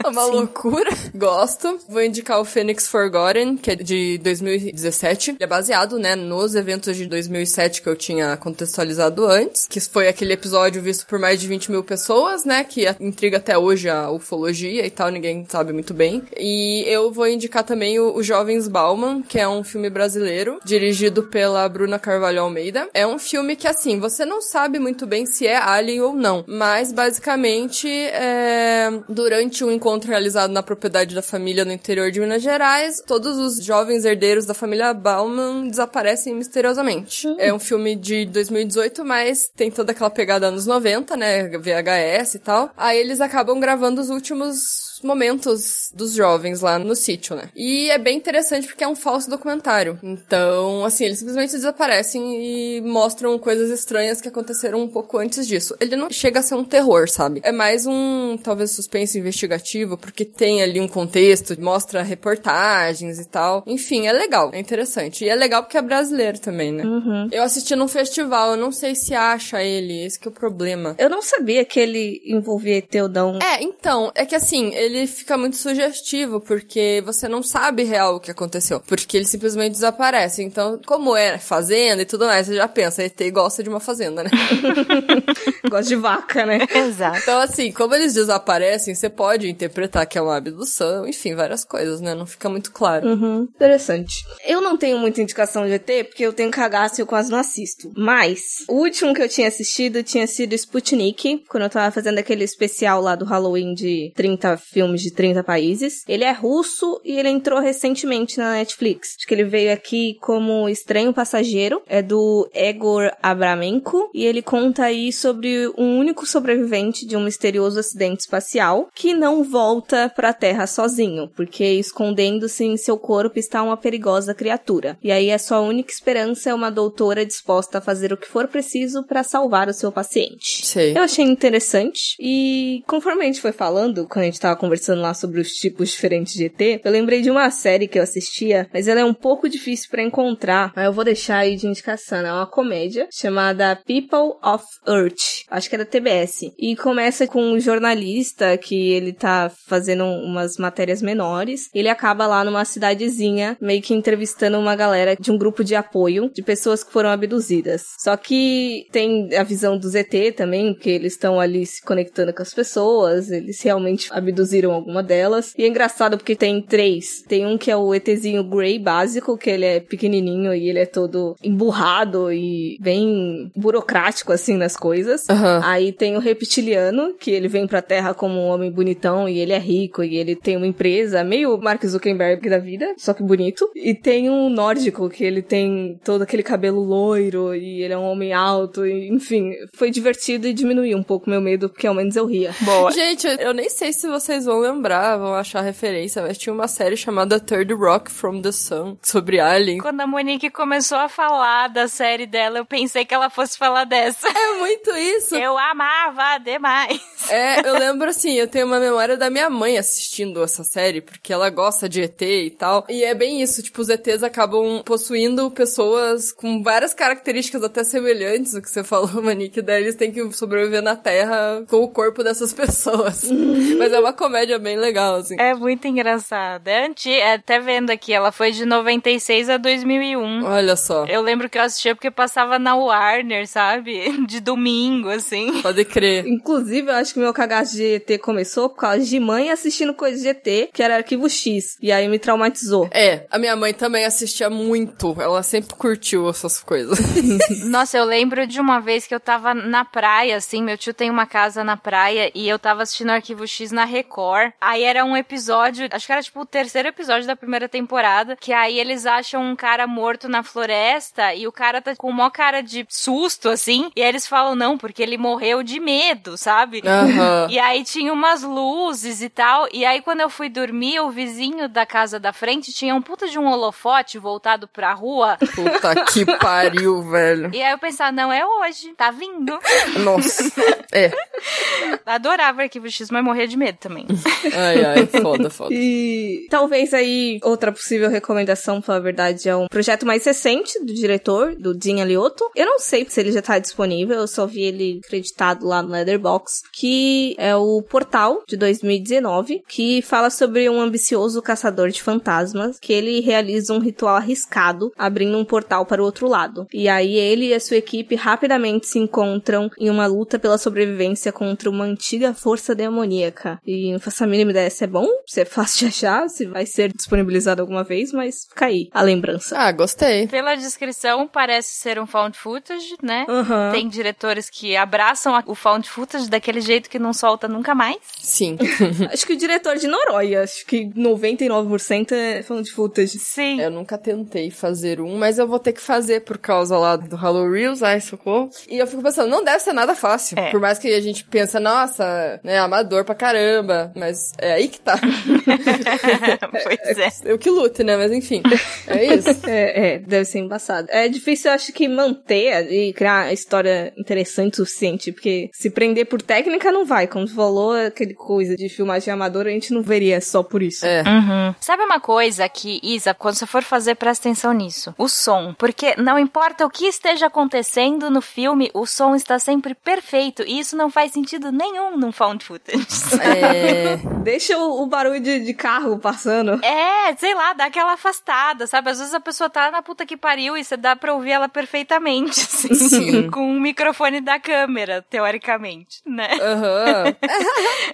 é 0.04 0.08
uma 0.08 0.24
loucura. 0.24 0.90
Gosto. 1.14 1.78
Vou 1.88 2.02
indicar 2.02 2.40
o 2.40 2.44
Phoenix 2.44 2.88
Forgotten, 2.88 3.56
que 3.56 3.70
é 3.70 3.76
de 3.76 4.18
2017. 4.18 5.30
Ele 5.32 5.38
é 5.40 5.46
baseado, 5.46 5.98
né? 5.98 6.14
Nos 6.16 6.54
eventos 6.54 6.96
de 6.96 7.06
2007 7.06 7.82
que 7.82 7.88
eu 7.88 7.96
tinha 7.96 8.36
contextualizado 8.36 9.26
antes. 9.26 9.66
Que 9.66 9.80
foi 9.80 10.08
aquele 10.08 10.32
episódio 10.32 10.82
visto 10.82 11.06
por 11.06 11.18
mais 11.18 11.40
de 11.40 11.46
20 11.46 11.70
mil 11.70 11.84
pessoas, 11.84 12.44
né? 12.44 12.64
Que 12.64 12.86
intriga 13.00 13.38
até 13.38 13.56
hoje 13.56 13.88
a 13.88 14.10
ufologia 14.10 14.86
e 14.86 14.90
tal, 14.90 15.10
ninguém 15.10 15.46
sabe 15.48 15.72
muito 15.72 15.94
bem. 15.94 16.22
E 16.36 16.84
eu 16.86 17.12
vou 17.12 17.26
indicar 17.26 17.64
também 17.64 17.98
o, 17.98 18.16
o 18.16 18.22
Jovens 18.22 18.68
Bauman, 18.68 19.22
que 19.22 19.38
é 19.38 19.48
um 19.48 19.62
filme 19.62 19.90
brasileiro, 19.90 20.58
dirigido 20.64 21.24
pela 21.24 21.68
Bruna 21.68 21.98
Carvalho 21.98 22.42
Almeida. 22.42 22.88
É 22.92 23.06
um 23.06 23.18
filme 23.18 23.56
que, 23.56 23.68
assim, 23.68 23.98
você 23.98 24.24
não 24.24 24.40
sabe 24.40 24.78
muito 24.78 25.06
bem 25.06 25.26
se 25.26 25.46
é 25.46 25.56
Alien 25.56 26.00
ou 26.00 26.12
não, 26.12 26.44
mas 26.46 26.92
basicamente, 27.04 27.86
é... 27.86 28.88
durante 29.08 29.62
um 29.62 29.70
encontro 29.70 30.08
realizado 30.08 30.50
na 30.50 30.62
propriedade 30.62 31.14
da 31.14 31.20
família 31.20 31.64
no 31.64 31.72
interior 31.72 32.10
de 32.10 32.18
Minas 32.18 32.42
Gerais, 32.42 33.02
todos 33.06 33.36
os 33.38 33.62
jovens 33.62 34.06
herdeiros 34.06 34.46
da 34.46 34.54
família 34.54 34.94
Bauman 34.94 35.68
desaparecem 35.68 36.34
misteriosamente. 36.34 37.26
É 37.38 37.52
um 37.52 37.58
filme 37.58 37.94
de 37.94 38.24
2018, 38.26 39.04
mas 39.04 39.50
tem 39.54 39.70
toda 39.70 39.92
aquela 39.92 40.10
pegada 40.10 40.46
anos 40.46 40.66
90, 40.66 41.16
né? 41.16 41.48
VHS 41.48 42.36
e 42.36 42.38
tal. 42.38 42.70
Aí 42.76 42.98
eles 42.98 43.20
acabam 43.20 43.60
gravando 43.60 44.00
os 44.00 44.08
últimos 44.08 44.83
momentos 45.04 45.90
dos 45.94 46.12
jovens 46.12 46.60
lá 46.60 46.78
no 46.78 46.96
sítio, 46.96 47.36
né? 47.36 47.50
E 47.54 47.90
é 47.90 47.98
bem 47.98 48.16
interessante 48.16 48.66
porque 48.66 48.82
é 48.82 48.88
um 48.88 48.96
falso 48.96 49.30
documentário. 49.30 49.98
Então, 50.02 50.84
assim, 50.84 51.04
eles 51.04 51.18
simplesmente 51.18 51.52
desaparecem 51.52 52.22
e 52.42 52.80
mostram 52.80 53.38
coisas 53.38 53.70
estranhas 53.70 54.20
que 54.20 54.28
aconteceram 54.28 54.80
um 54.80 54.88
pouco 54.88 55.18
antes 55.18 55.46
disso. 55.46 55.76
Ele 55.80 55.96
não 55.96 56.10
chega 56.10 56.40
a 56.40 56.42
ser 56.42 56.54
um 56.54 56.64
terror, 56.64 57.08
sabe? 57.08 57.40
É 57.44 57.52
mais 57.52 57.86
um, 57.86 58.38
talvez, 58.42 58.72
suspense 58.72 59.18
investigativo, 59.18 59.96
porque 59.96 60.24
tem 60.24 60.62
ali 60.62 60.80
um 60.80 60.88
contexto, 60.88 61.60
mostra 61.60 62.02
reportagens 62.02 63.18
e 63.18 63.24
tal. 63.26 63.62
Enfim, 63.66 64.06
é 64.06 64.12
legal, 64.12 64.50
é 64.52 64.58
interessante. 64.58 65.24
E 65.24 65.28
é 65.28 65.34
legal 65.34 65.62
porque 65.62 65.78
é 65.78 65.82
brasileiro 65.82 66.38
também, 66.38 66.72
né? 66.72 66.84
Uhum. 66.84 67.28
Eu 67.30 67.42
assisti 67.42 67.76
num 67.76 67.88
festival, 67.88 68.52
eu 68.52 68.56
não 68.56 68.72
sei 68.72 68.94
se 68.94 69.14
acha 69.14 69.62
ele, 69.62 70.04
esse 70.04 70.18
que 70.18 70.28
é 70.28 70.30
o 70.30 70.34
problema. 70.34 70.94
Eu 70.98 71.10
não 71.10 71.22
sabia 71.22 71.64
que 71.64 71.78
ele 71.78 72.22
envolvia 72.24 72.80
Teodão. 72.82 73.38
É, 73.40 73.62
então, 73.62 74.10
é 74.14 74.24
que 74.24 74.34
assim, 74.34 74.72
ele 74.74 74.93
fica 75.06 75.36
muito 75.36 75.56
sugestivo, 75.56 76.40
porque 76.40 77.02
você 77.04 77.28
não 77.28 77.42
sabe 77.42 77.82
real 77.84 78.16
o 78.16 78.20
que 78.20 78.30
aconteceu. 78.30 78.80
Porque 78.80 79.16
ele 79.16 79.26
simplesmente 79.26 79.72
desaparece. 79.72 80.42
Então, 80.42 80.80
como 80.86 81.16
é 81.16 81.38
fazenda 81.38 82.02
e 82.02 82.06
tudo 82.06 82.26
mais, 82.26 82.46
você 82.46 82.56
já 82.56 82.68
pensa, 82.68 83.02
ET 83.02 83.20
gosta 83.32 83.62
de 83.62 83.68
uma 83.68 83.80
fazenda, 83.80 84.22
né? 84.22 84.30
Gosta 85.68 85.88
de 85.88 85.96
vaca, 85.96 86.44
né? 86.44 86.58
Exato. 86.72 87.18
Então, 87.18 87.40
assim, 87.40 87.72
como 87.72 87.94
eles 87.94 88.14
desaparecem, 88.14 88.94
você 88.94 89.08
pode 89.08 89.48
interpretar 89.48 90.06
que 90.06 90.18
é 90.18 90.22
uma 90.22 90.36
abdução, 90.36 91.06
enfim, 91.06 91.34
várias 91.34 91.64
coisas, 91.64 92.00
né? 92.00 92.14
Não 92.14 92.26
fica 92.26 92.48
muito 92.48 92.70
claro. 92.70 93.08
Uhum, 93.08 93.42
interessante. 93.42 94.14
Eu 94.46 94.60
não 94.60 94.76
tenho 94.76 94.98
muita 94.98 95.22
indicação 95.22 95.66
de 95.66 95.72
ET, 95.72 96.06
porque 96.06 96.22
eu 96.24 96.32
tenho 96.32 96.50
cagaço 96.50 97.00
e 97.00 97.02
eu 97.02 97.06
quase 97.06 97.30
não 97.30 97.38
assisto. 97.38 97.90
Mas, 97.96 98.40
o 98.68 98.74
último 98.74 99.14
que 99.14 99.22
eu 99.22 99.28
tinha 99.28 99.48
assistido 99.48 100.02
tinha 100.02 100.26
sido 100.26 100.54
Sputnik, 100.54 101.44
quando 101.48 101.64
eu 101.64 101.70
tava 101.70 101.90
fazendo 101.90 102.18
aquele 102.18 102.44
especial 102.44 103.00
lá 103.00 103.14
do 103.14 103.24
Halloween 103.24 103.74
de 103.74 104.12
30 104.14 104.56
filmes 104.74 105.00
de 105.00 105.12
30 105.12 105.44
países. 105.44 106.02
Ele 106.08 106.24
é 106.24 106.32
russo 106.32 107.00
e 107.04 107.16
ele 107.16 107.28
entrou 107.28 107.60
recentemente 107.60 108.38
na 108.38 108.54
Netflix. 108.54 109.14
Acho 109.16 109.26
que 109.26 109.32
ele 109.32 109.44
veio 109.44 109.72
aqui 109.72 110.18
como 110.20 110.68
Estranho 110.68 111.14
Passageiro, 111.14 111.80
é 111.86 112.02
do 112.02 112.50
Egor 112.52 113.12
Abramenko, 113.22 114.10
e 114.12 114.24
ele 114.24 114.42
conta 114.42 114.84
aí 114.84 115.12
sobre 115.12 115.68
um 115.78 115.98
único 115.98 116.26
sobrevivente 116.26 117.06
de 117.06 117.16
um 117.16 117.22
misterioso 117.22 117.78
acidente 117.78 118.22
espacial 118.22 118.88
que 118.92 119.14
não 119.14 119.44
volta 119.44 120.12
pra 120.14 120.32
Terra 120.32 120.66
sozinho, 120.66 121.30
porque 121.36 121.64
escondendo-se 121.64 122.64
em 122.64 122.76
seu 122.76 122.98
corpo 122.98 123.38
está 123.38 123.62
uma 123.62 123.76
perigosa 123.76 124.34
criatura. 124.34 124.98
E 125.02 125.12
aí 125.12 125.30
a 125.30 125.38
sua 125.38 125.60
única 125.60 125.92
esperança 125.92 126.50
é 126.50 126.54
uma 126.54 126.70
doutora 126.70 127.24
disposta 127.24 127.78
a 127.78 127.80
fazer 127.80 128.12
o 128.12 128.16
que 128.16 128.26
for 128.26 128.48
preciso 128.48 129.04
para 129.04 129.22
salvar 129.22 129.68
o 129.68 129.72
seu 129.72 129.92
paciente. 129.92 130.66
Sei. 130.66 130.96
Eu 130.96 131.02
achei 131.02 131.24
interessante 131.24 132.16
e 132.18 132.82
conforme 132.86 133.22
a 133.22 133.26
gente 133.26 133.40
foi 133.40 133.52
falando, 133.52 134.08
quando 134.08 134.22
a 134.22 134.26
gente 134.26 134.40
tava 134.40 134.56
conversando 134.64 135.02
lá 135.02 135.12
sobre 135.12 135.40
os 135.40 135.50
tipos 135.50 135.90
diferentes 135.90 136.32
de 136.32 136.46
ET, 136.46 136.80
eu 136.82 136.90
lembrei 136.90 137.20
de 137.20 137.30
uma 137.30 137.50
série 137.50 137.86
que 137.86 137.98
eu 137.98 138.02
assistia, 138.02 138.66
mas 138.72 138.88
ela 138.88 139.00
é 139.00 139.04
um 139.04 139.12
pouco 139.12 139.46
difícil 139.46 139.90
para 139.90 140.02
encontrar, 140.02 140.72
mas 140.74 140.86
eu 140.86 140.92
vou 140.92 141.04
deixar 141.04 141.38
aí 141.38 141.54
de 141.54 141.66
indicação. 141.66 142.18
É 142.18 142.32
uma 142.32 142.46
comédia 142.46 143.06
chamada 143.12 143.76
People 143.86 144.38
of 144.42 144.64
Earth. 144.88 145.44
Acho 145.50 145.68
que 145.68 145.74
é 145.74 145.78
da 145.78 145.84
TBS. 145.84 146.50
E 146.58 146.74
começa 146.76 147.26
com 147.26 147.42
um 147.42 147.60
jornalista 147.60 148.56
que 148.56 148.90
ele 148.92 149.12
tá 149.12 149.52
fazendo 149.66 150.04
umas 150.04 150.56
matérias 150.56 151.02
menores. 151.02 151.68
Ele 151.74 151.88
acaba 151.88 152.26
lá 152.26 152.42
numa 152.42 152.64
cidadezinha, 152.64 153.58
meio 153.60 153.82
que 153.82 153.92
entrevistando 153.92 154.58
uma 154.58 154.74
galera 154.74 155.14
de 155.14 155.30
um 155.30 155.36
grupo 155.36 155.62
de 155.62 155.74
apoio 155.74 156.30
de 156.32 156.42
pessoas 156.42 156.82
que 156.82 156.92
foram 156.92 157.10
abduzidas. 157.10 157.82
Só 157.98 158.16
que 158.16 158.86
tem 158.90 159.34
a 159.36 159.42
visão 159.42 159.76
do 159.76 159.88
ZT 159.88 160.32
também, 160.36 160.74
que 160.74 160.88
eles 160.88 161.12
estão 161.12 161.38
ali 161.38 161.66
se 161.66 161.82
conectando 161.82 162.32
com 162.32 162.42
as 162.42 162.54
pessoas, 162.54 163.30
eles 163.30 163.60
realmente 163.60 164.08
abduziram 164.10 164.53
alguma 164.62 165.02
delas. 165.02 165.54
E 165.56 165.64
é 165.64 165.68
engraçado 165.68 166.16
porque 166.16 166.36
tem 166.36 166.60
três. 166.60 167.22
Tem 167.26 167.46
um 167.46 167.58
que 167.58 167.70
é 167.70 167.76
o 167.76 167.94
ETzinho 167.94 168.44
Grey 168.44 168.78
básico, 168.78 169.36
que 169.36 169.50
ele 169.50 169.64
é 169.64 169.80
pequenininho 169.80 170.54
e 170.54 170.68
ele 170.68 170.78
é 170.78 170.86
todo 170.86 171.36
emburrado 171.42 172.32
e 172.32 172.76
bem 172.80 173.50
burocrático 173.56 174.32
assim 174.32 174.56
nas 174.56 174.76
coisas. 174.76 175.28
Aham. 175.28 175.60
Aí 175.64 175.92
tem 175.92 176.16
o 176.16 176.20
reptiliano, 176.20 177.14
que 177.14 177.30
ele 177.30 177.48
vem 177.48 177.66
pra 177.66 177.82
Terra 177.82 178.14
como 178.14 178.34
um 178.34 178.48
homem 178.48 178.70
bonitão 178.70 179.28
e 179.28 179.38
ele 179.38 179.52
é 179.52 179.58
rico 179.58 180.02
e 180.02 180.16
ele 180.16 180.36
tem 180.36 180.56
uma 180.56 180.66
empresa, 180.66 181.24
meio 181.24 181.58
Mark 181.58 181.84
Zuckerberg 181.84 182.48
da 182.48 182.58
vida, 182.58 182.94
só 182.96 183.14
que 183.14 183.22
bonito. 183.22 183.68
E 183.74 183.94
tem 183.94 184.28
um 184.30 184.48
nórdico, 184.48 185.08
que 185.08 185.24
ele 185.24 185.42
tem 185.42 185.98
todo 186.04 186.22
aquele 186.22 186.42
cabelo 186.42 186.82
loiro 186.82 187.54
e 187.54 187.82
ele 187.82 187.94
é 187.94 187.98
um 187.98 188.04
homem 188.04 188.32
alto, 188.32 188.86
e, 188.86 189.08
enfim, 189.08 189.52
foi 189.74 189.90
divertido 189.90 190.46
e 190.46 190.52
diminuiu 190.52 190.96
um 190.98 191.02
pouco 191.02 191.30
meu 191.30 191.40
medo, 191.40 191.68
porque 191.68 191.86
ao 191.86 191.94
menos 191.94 192.16
eu 192.16 192.26
ria. 192.26 192.52
Boa. 192.60 192.90
Gente, 192.90 193.26
eu 193.40 193.54
nem 193.54 193.68
sei 193.68 193.92
se 193.92 194.08
vocês 194.08 194.43
vão 194.44 194.58
lembrar, 194.58 195.16
vão 195.16 195.34
achar 195.34 195.60
referência, 195.60 196.22
mas 196.22 196.38
tinha 196.38 196.52
uma 196.52 196.68
série 196.68 196.96
chamada 196.96 197.40
Third 197.40 197.72
Rock 197.74 198.10
from 198.10 198.40
the 198.40 198.52
Sun, 198.52 198.96
sobre 199.02 199.40
Alien. 199.40 199.78
Quando 199.78 200.00
a 200.00 200.06
Monique 200.06 200.50
começou 200.50 200.98
a 200.98 201.08
falar 201.08 201.68
da 201.68 201.88
série 201.88 202.26
dela, 202.26 202.58
eu 202.58 202.64
pensei 202.64 203.04
que 203.04 203.14
ela 203.14 203.30
fosse 203.30 203.56
falar 203.58 203.84
dessa. 203.84 204.28
É 204.28 204.58
muito 204.58 204.90
isso! 204.90 205.34
Eu 205.34 205.56
amava 205.58 206.38
demais. 206.38 207.00
É, 207.30 207.66
eu 207.66 207.78
lembro 207.78 208.08
assim, 208.08 208.34
eu 208.34 208.46
tenho 208.46 208.66
uma 208.66 208.78
memória 208.78 209.16
da 209.16 209.30
minha 209.30 209.48
mãe 209.48 209.78
assistindo 209.78 210.42
essa 210.42 210.62
série, 210.62 211.00
porque 211.00 211.32
ela 211.32 211.48
gosta 211.50 211.88
de 211.88 212.02
ET 212.02 212.20
e 212.20 212.50
tal. 212.50 212.84
E 212.88 213.02
é 213.04 213.14
bem 213.14 213.42
isso, 213.42 213.62
tipo, 213.62 213.80
os 213.80 213.88
ETs 213.88 214.22
acabam 214.22 214.82
possuindo 214.84 215.50
pessoas 215.50 216.32
com 216.32 216.62
várias 216.62 216.92
características 216.92 217.62
até 217.62 217.82
semelhantes, 217.84 218.54
o 218.54 218.62
que 218.62 218.70
você 218.70 218.84
falou, 218.84 219.22
Manique, 219.22 219.62
daí 219.62 219.82
eles 219.82 219.94
têm 219.94 220.12
que 220.12 220.32
sobreviver 220.32 220.82
na 220.82 220.96
Terra 220.96 221.64
com 221.68 221.82
o 221.82 221.88
corpo 221.88 222.22
dessas 222.22 222.52
pessoas. 222.54 223.30
Mas 223.78 223.92
é 223.92 223.98
uma 223.98 224.12
comédia 224.12 224.33
bem 224.58 224.76
legal, 224.76 225.16
assim. 225.16 225.36
É 225.38 225.54
muito 225.54 225.86
engraçado. 225.86 226.66
É 226.68 226.86
antiga, 226.86 227.16
é, 227.16 227.34
até 227.34 227.60
vendo 227.60 227.90
aqui, 227.90 228.12
ela 228.12 228.32
foi 228.32 228.50
de 228.50 228.64
96 228.64 229.48
a 229.50 229.56
2001. 229.56 230.44
Olha 230.44 230.76
só, 230.76 231.04
Eu 231.06 231.22
lembro 231.22 231.48
que 231.48 231.58
eu 231.58 231.62
assistia 231.62 231.94
porque 231.94 232.10
passava 232.10 232.58
na 232.58 232.74
Warner, 232.74 233.46
sabe? 233.46 233.94
De 234.26 234.40
domingo, 234.40 235.08
assim. 235.08 235.60
pode 235.62 235.84
crer. 235.84 236.26
Inclusive, 236.26 236.90
eu 236.90 236.94
acho 236.94 237.14
que 237.14 237.20
meu 237.20 237.32
cagaço 237.32 237.76
de 237.76 237.94
ET 237.96 238.20
começou 238.20 238.68
por 238.68 238.76
causa 238.80 239.04
de 239.04 239.20
mãe 239.20 239.50
assistindo 239.50 239.94
coisas 239.94 240.22
de 240.22 240.28
ET, 240.28 240.70
que 240.72 240.82
era 240.82 240.96
arquivo 240.96 241.28
X. 241.28 241.76
E 241.80 241.92
aí 241.92 242.08
me 242.08 242.18
traumatizou. 242.18 242.88
É, 242.90 243.26
a 243.30 243.38
minha 243.38 243.54
mãe 243.54 243.72
também 243.72 244.04
assistia 244.04 244.48
muito, 244.50 245.16
ela 245.20 245.42
sempre 245.42 245.74
curtiu 245.76 246.28
essas 246.28 246.60
coisas. 246.60 246.98
Nossa, 247.66 247.98
eu 247.98 248.04
lembro 248.04 248.46
de 248.46 248.60
uma 248.60 248.80
vez 248.80 249.06
que 249.06 249.14
eu 249.14 249.20
tava 249.20 249.54
na 249.54 249.84
praia, 249.84 250.36
assim, 250.36 250.62
meu 250.62 250.76
tio 250.78 250.94
tem 250.94 251.10
uma 251.10 251.26
casa 251.26 251.62
na 251.62 251.76
praia 251.76 252.30
e 252.34 252.48
eu 252.48 252.58
tava 252.58 252.82
assistindo 252.82 253.10
Arquivo 253.10 253.46
X 253.46 253.70
na 253.70 253.84
Record. 253.84 254.23
Aí 254.60 254.82
era 254.82 255.04
um 255.04 255.16
episódio, 255.16 255.88
acho 255.90 256.06
que 256.06 256.12
era 256.12 256.22
tipo 256.22 256.40
o 256.40 256.46
terceiro 256.46 256.88
episódio 256.88 257.26
da 257.26 257.36
primeira 257.36 257.68
temporada, 257.68 258.36
que 258.36 258.52
aí 258.52 258.78
eles 258.78 259.06
acham 259.06 259.42
um 259.42 259.56
cara 259.56 259.86
morto 259.86 260.28
na 260.28 260.42
floresta 260.42 261.34
e 261.34 261.46
o 261.46 261.52
cara 261.52 261.80
tá 261.80 261.94
com 261.96 262.08
uma 262.08 262.30
cara 262.30 262.62
de 262.62 262.86
susto, 262.88 263.48
assim, 263.48 263.90
e 263.96 264.02
aí 264.02 264.08
eles 264.08 264.26
falam 264.26 264.54
não, 264.54 264.78
porque 264.78 265.02
ele 265.02 265.18
morreu 265.18 265.62
de 265.62 265.78
medo, 265.80 266.36
sabe? 266.36 266.82
Aham. 266.84 267.48
E 267.54 267.58
aí 267.58 267.84
tinha 267.84 268.12
umas 268.12 268.42
luzes 268.42 269.20
e 269.22 269.28
tal. 269.28 269.68
E 269.72 269.84
aí, 269.84 270.00
quando 270.00 270.20
eu 270.20 270.30
fui 270.30 270.48
dormir, 270.48 270.98
o 271.00 271.10
vizinho 271.10 271.68
da 271.68 271.84
casa 271.86 272.18
da 272.18 272.32
frente 272.32 272.72
tinha 272.72 272.94
um 272.94 273.02
puta 273.02 273.28
de 273.28 273.38
um 273.38 273.46
holofote 273.46 274.18
voltado 274.18 274.66
pra 274.66 274.92
rua. 274.92 275.36
Puta 275.54 276.04
que 276.06 276.24
pariu, 276.38 277.02
velho. 277.02 277.50
E 277.54 277.62
aí 277.62 277.72
eu 277.72 277.78
pensava, 277.78 278.10
não 278.12 278.32
é 278.32 278.44
hoje, 278.44 278.92
tá 278.96 279.10
vindo. 279.10 279.58
Nossa. 280.00 280.44
É. 280.92 281.12
Adorava 282.06 282.62
Arquivo 282.62 282.90
X, 282.90 283.10
mas 283.10 283.22
morria 283.24 283.46
de 283.46 283.56
medo 283.56 283.78
também. 283.78 284.06
Ai, 284.54 284.84
ai, 284.84 285.06
foda, 285.06 285.50
foda. 285.50 285.74
E 285.74 286.46
talvez 286.50 286.92
aí 286.94 287.38
outra 287.42 287.72
possível 287.72 288.08
recomendação, 288.08 288.80
pra 288.80 288.98
verdade, 288.98 289.48
é 289.48 289.56
um 289.56 289.66
projeto 289.66 290.06
mais 290.06 290.24
recente 290.24 290.78
do 290.84 290.92
diretor, 290.92 291.54
do 291.56 291.74
Dean 291.74 292.00
Alioto. 292.00 292.44
Eu 292.54 292.66
não 292.66 292.78
sei 292.78 293.06
se 293.08 293.20
ele 293.20 293.32
já 293.32 293.42
tá 293.42 293.58
disponível, 293.58 294.16
eu 294.16 294.26
só 294.26 294.46
vi 294.46 294.62
ele 294.62 295.00
acreditado 295.04 295.66
lá 295.66 295.82
no 295.82 295.90
Leatherbox, 295.90 296.62
que 296.72 297.34
é 297.38 297.54
o 297.56 297.82
Portal 297.82 298.42
de 298.48 298.56
2019, 298.56 299.62
que 299.68 300.02
fala 300.02 300.30
sobre 300.30 300.68
um 300.68 300.80
ambicioso 300.80 301.42
caçador 301.42 301.88
de 301.90 302.02
fantasmas, 302.02 302.78
que 302.78 302.92
ele 302.92 303.20
realiza 303.20 303.72
um 303.72 303.78
ritual 303.78 304.16
arriscado, 304.16 304.92
abrindo 304.96 305.38
um 305.38 305.44
portal 305.44 305.86
para 305.86 306.02
o 306.02 306.04
outro 306.04 306.28
lado. 306.28 306.66
E 306.72 306.88
aí 306.88 307.16
ele 307.16 307.48
e 307.48 307.54
a 307.54 307.60
sua 307.60 307.76
equipe 307.76 308.14
rapidamente 308.14 308.86
se 308.86 308.98
encontram 308.98 309.70
em 309.78 309.90
uma 309.90 310.06
luta 310.06 310.38
pela 310.38 310.58
sobrevivência 310.58 311.32
contra 311.32 311.70
uma 311.70 311.84
antiga 311.84 312.34
força 312.34 312.74
demoníaca. 312.74 313.58
E 313.66 313.94
faço 314.04 314.24
a 314.24 314.26
mínima 314.26 314.50
ideia 314.50 314.68
se 314.70 314.84
é 314.84 314.86
bom, 314.86 315.08
se 315.26 315.40
é 315.40 315.44
fácil 315.44 315.80
de 315.80 315.86
achar, 315.86 316.28
se 316.28 316.46
vai 316.46 316.66
ser 316.66 316.92
disponibilizado 316.92 317.62
alguma 317.62 317.82
vez, 317.82 318.12
mas 318.12 318.46
fica 318.48 318.66
aí 318.66 318.88
a 318.92 319.02
lembrança. 319.02 319.56
Ah, 319.58 319.72
gostei. 319.72 320.26
Pela 320.28 320.54
descrição, 320.54 321.26
parece 321.26 321.74
ser 321.74 321.98
um 321.98 322.06
found 322.06 322.36
footage, 322.36 322.96
né? 323.02 323.24
Aham. 323.28 323.70
Tem 323.72 323.88
diretores 323.88 324.50
que 324.50 324.76
abraçam 324.76 325.42
o 325.46 325.54
found 325.54 325.88
footage 325.88 326.28
daquele 326.28 326.60
jeito 326.60 326.90
que 326.90 326.98
não 326.98 327.12
solta 327.12 327.48
nunca 327.48 327.74
mais. 327.74 327.96
Sim. 328.18 328.58
Acho 329.12 329.26
que 329.26 329.32
o 329.32 329.36
diretor 329.36 329.76
de 329.76 329.86
Noronha, 329.86 330.42
acho 330.42 330.66
que 330.66 330.86
99% 330.90 332.12
é 332.12 332.42
de 332.62 332.72
footage. 332.72 333.18
Sim. 333.18 333.60
Eu 333.60 333.70
nunca 333.70 333.96
tentei 333.96 334.50
fazer 334.50 335.00
um, 335.00 335.16
mas 335.16 335.38
eu 335.38 335.46
vou 335.46 335.58
ter 335.58 335.72
que 335.72 335.80
fazer 335.80 336.20
por 336.20 336.38
causa 336.38 336.76
lá 336.78 336.96
do 336.96 337.16
Halo 337.16 337.50
Reels, 337.50 337.82
ai, 337.82 338.00
socorro. 338.00 338.50
E 338.68 338.78
eu 338.78 338.86
fico 338.86 339.02
pensando, 339.02 339.28
não 339.28 339.42
deve 339.44 339.60
ser 339.60 339.72
nada 339.72 339.94
fácil. 339.94 340.38
É. 340.38 340.50
Por 340.50 340.60
mais 340.60 340.78
que 340.78 340.92
a 340.92 341.00
gente 341.00 341.24
pensa, 341.24 341.58
nossa, 341.60 342.40
né, 342.42 342.58
amador 342.58 343.04
pra 343.04 343.14
caramba. 343.14 343.92
Mas 343.94 344.32
é 344.38 344.54
aí 344.54 344.68
que 344.68 344.80
tá. 344.80 344.98
pois 346.50 346.98
é. 346.98 347.30
eu 347.30 347.38
que 347.38 347.48
lute, 347.48 347.84
né? 347.84 347.96
Mas 347.96 348.10
enfim, 348.12 348.42
é 348.86 349.14
isso. 349.14 349.34
É, 349.46 349.94
é, 349.94 349.98
deve 349.98 350.24
ser 350.24 350.38
embaçado. 350.38 350.88
É 350.90 351.06
difícil, 351.08 351.50
eu 351.50 351.54
acho 351.54 351.72
que 351.72 351.86
manter 351.86 352.72
e 352.72 352.92
criar 352.92 353.24
a 353.24 353.32
história 353.32 353.92
interessante 353.96 354.54
o 354.54 354.64
suficiente, 354.64 355.12
porque 355.12 355.50
se 355.52 355.70
prender 355.70 356.06
por 356.06 356.22
técnica 356.22 356.72
não 356.72 356.84
vai. 356.84 357.06
Como 357.06 357.26
você 357.26 357.34
falou, 357.34 357.72
aquele 357.72 358.14
coisa 358.14 358.56
de 358.56 358.68
filmagem 358.68 359.12
amadora, 359.12 359.50
a 359.50 359.52
gente 359.52 359.72
não 359.72 359.82
veria 359.82 360.20
só 360.20 360.42
por 360.42 360.62
isso. 360.62 360.84
É. 360.86 361.02
Uhum. 361.02 361.54
Sabe 361.60 361.82
uma 361.82 362.00
coisa 362.00 362.48
que, 362.48 362.80
Isa, 362.82 363.12
quando 363.12 363.34
você 363.34 363.46
for 363.46 363.62
fazer, 363.62 363.96
presta 363.96 364.28
atenção 364.28 364.52
nisso. 364.52 364.94
O 364.96 365.08
som. 365.08 365.54
Porque 365.54 365.94
não 365.96 366.18
importa 366.18 366.64
o 366.64 366.70
que 366.70 366.86
esteja 366.86 367.26
acontecendo 367.26 368.10
no 368.10 368.22
filme, 368.22 368.70
o 368.72 368.86
som 368.86 369.14
está 369.14 369.38
sempre 369.38 369.74
perfeito. 369.74 370.42
E 370.42 370.58
isso 370.58 370.76
não 370.76 370.90
faz 370.90 371.12
sentido 371.12 371.52
nenhum 371.52 371.96
num 371.96 372.12
found 372.12 372.44
footage. 372.44 372.86
É. 373.20 373.73
Deixa 374.22 374.56
o, 374.58 374.82
o 374.82 374.86
barulho 374.86 375.20
de, 375.20 375.40
de 375.40 375.54
carro 375.54 375.98
passando. 375.98 376.64
É, 376.64 377.14
sei 377.16 377.34
lá, 377.34 377.52
dá 377.52 377.66
aquela 377.66 377.92
afastada, 377.92 378.66
sabe? 378.66 378.90
Às 378.90 378.98
vezes 378.98 379.14
a 379.14 379.20
pessoa 379.20 379.50
tá 379.50 379.70
na 379.70 379.82
puta 379.82 380.06
que 380.06 380.16
pariu 380.16 380.56
e 380.56 380.64
você 380.64 380.76
dá 380.76 380.96
pra 380.96 381.14
ouvir 381.14 381.32
ela 381.32 381.48
perfeitamente, 381.48 382.40
assim, 382.40 382.74
Sim. 382.74 383.30
com 383.30 383.56
o 383.56 383.60
microfone 383.60 384.20
da 384.20 384.38
câmera, 384.38 385.04
teoricamente, 385.08 386.00
né? 386.06 386.28
Aham. 386.40 387.04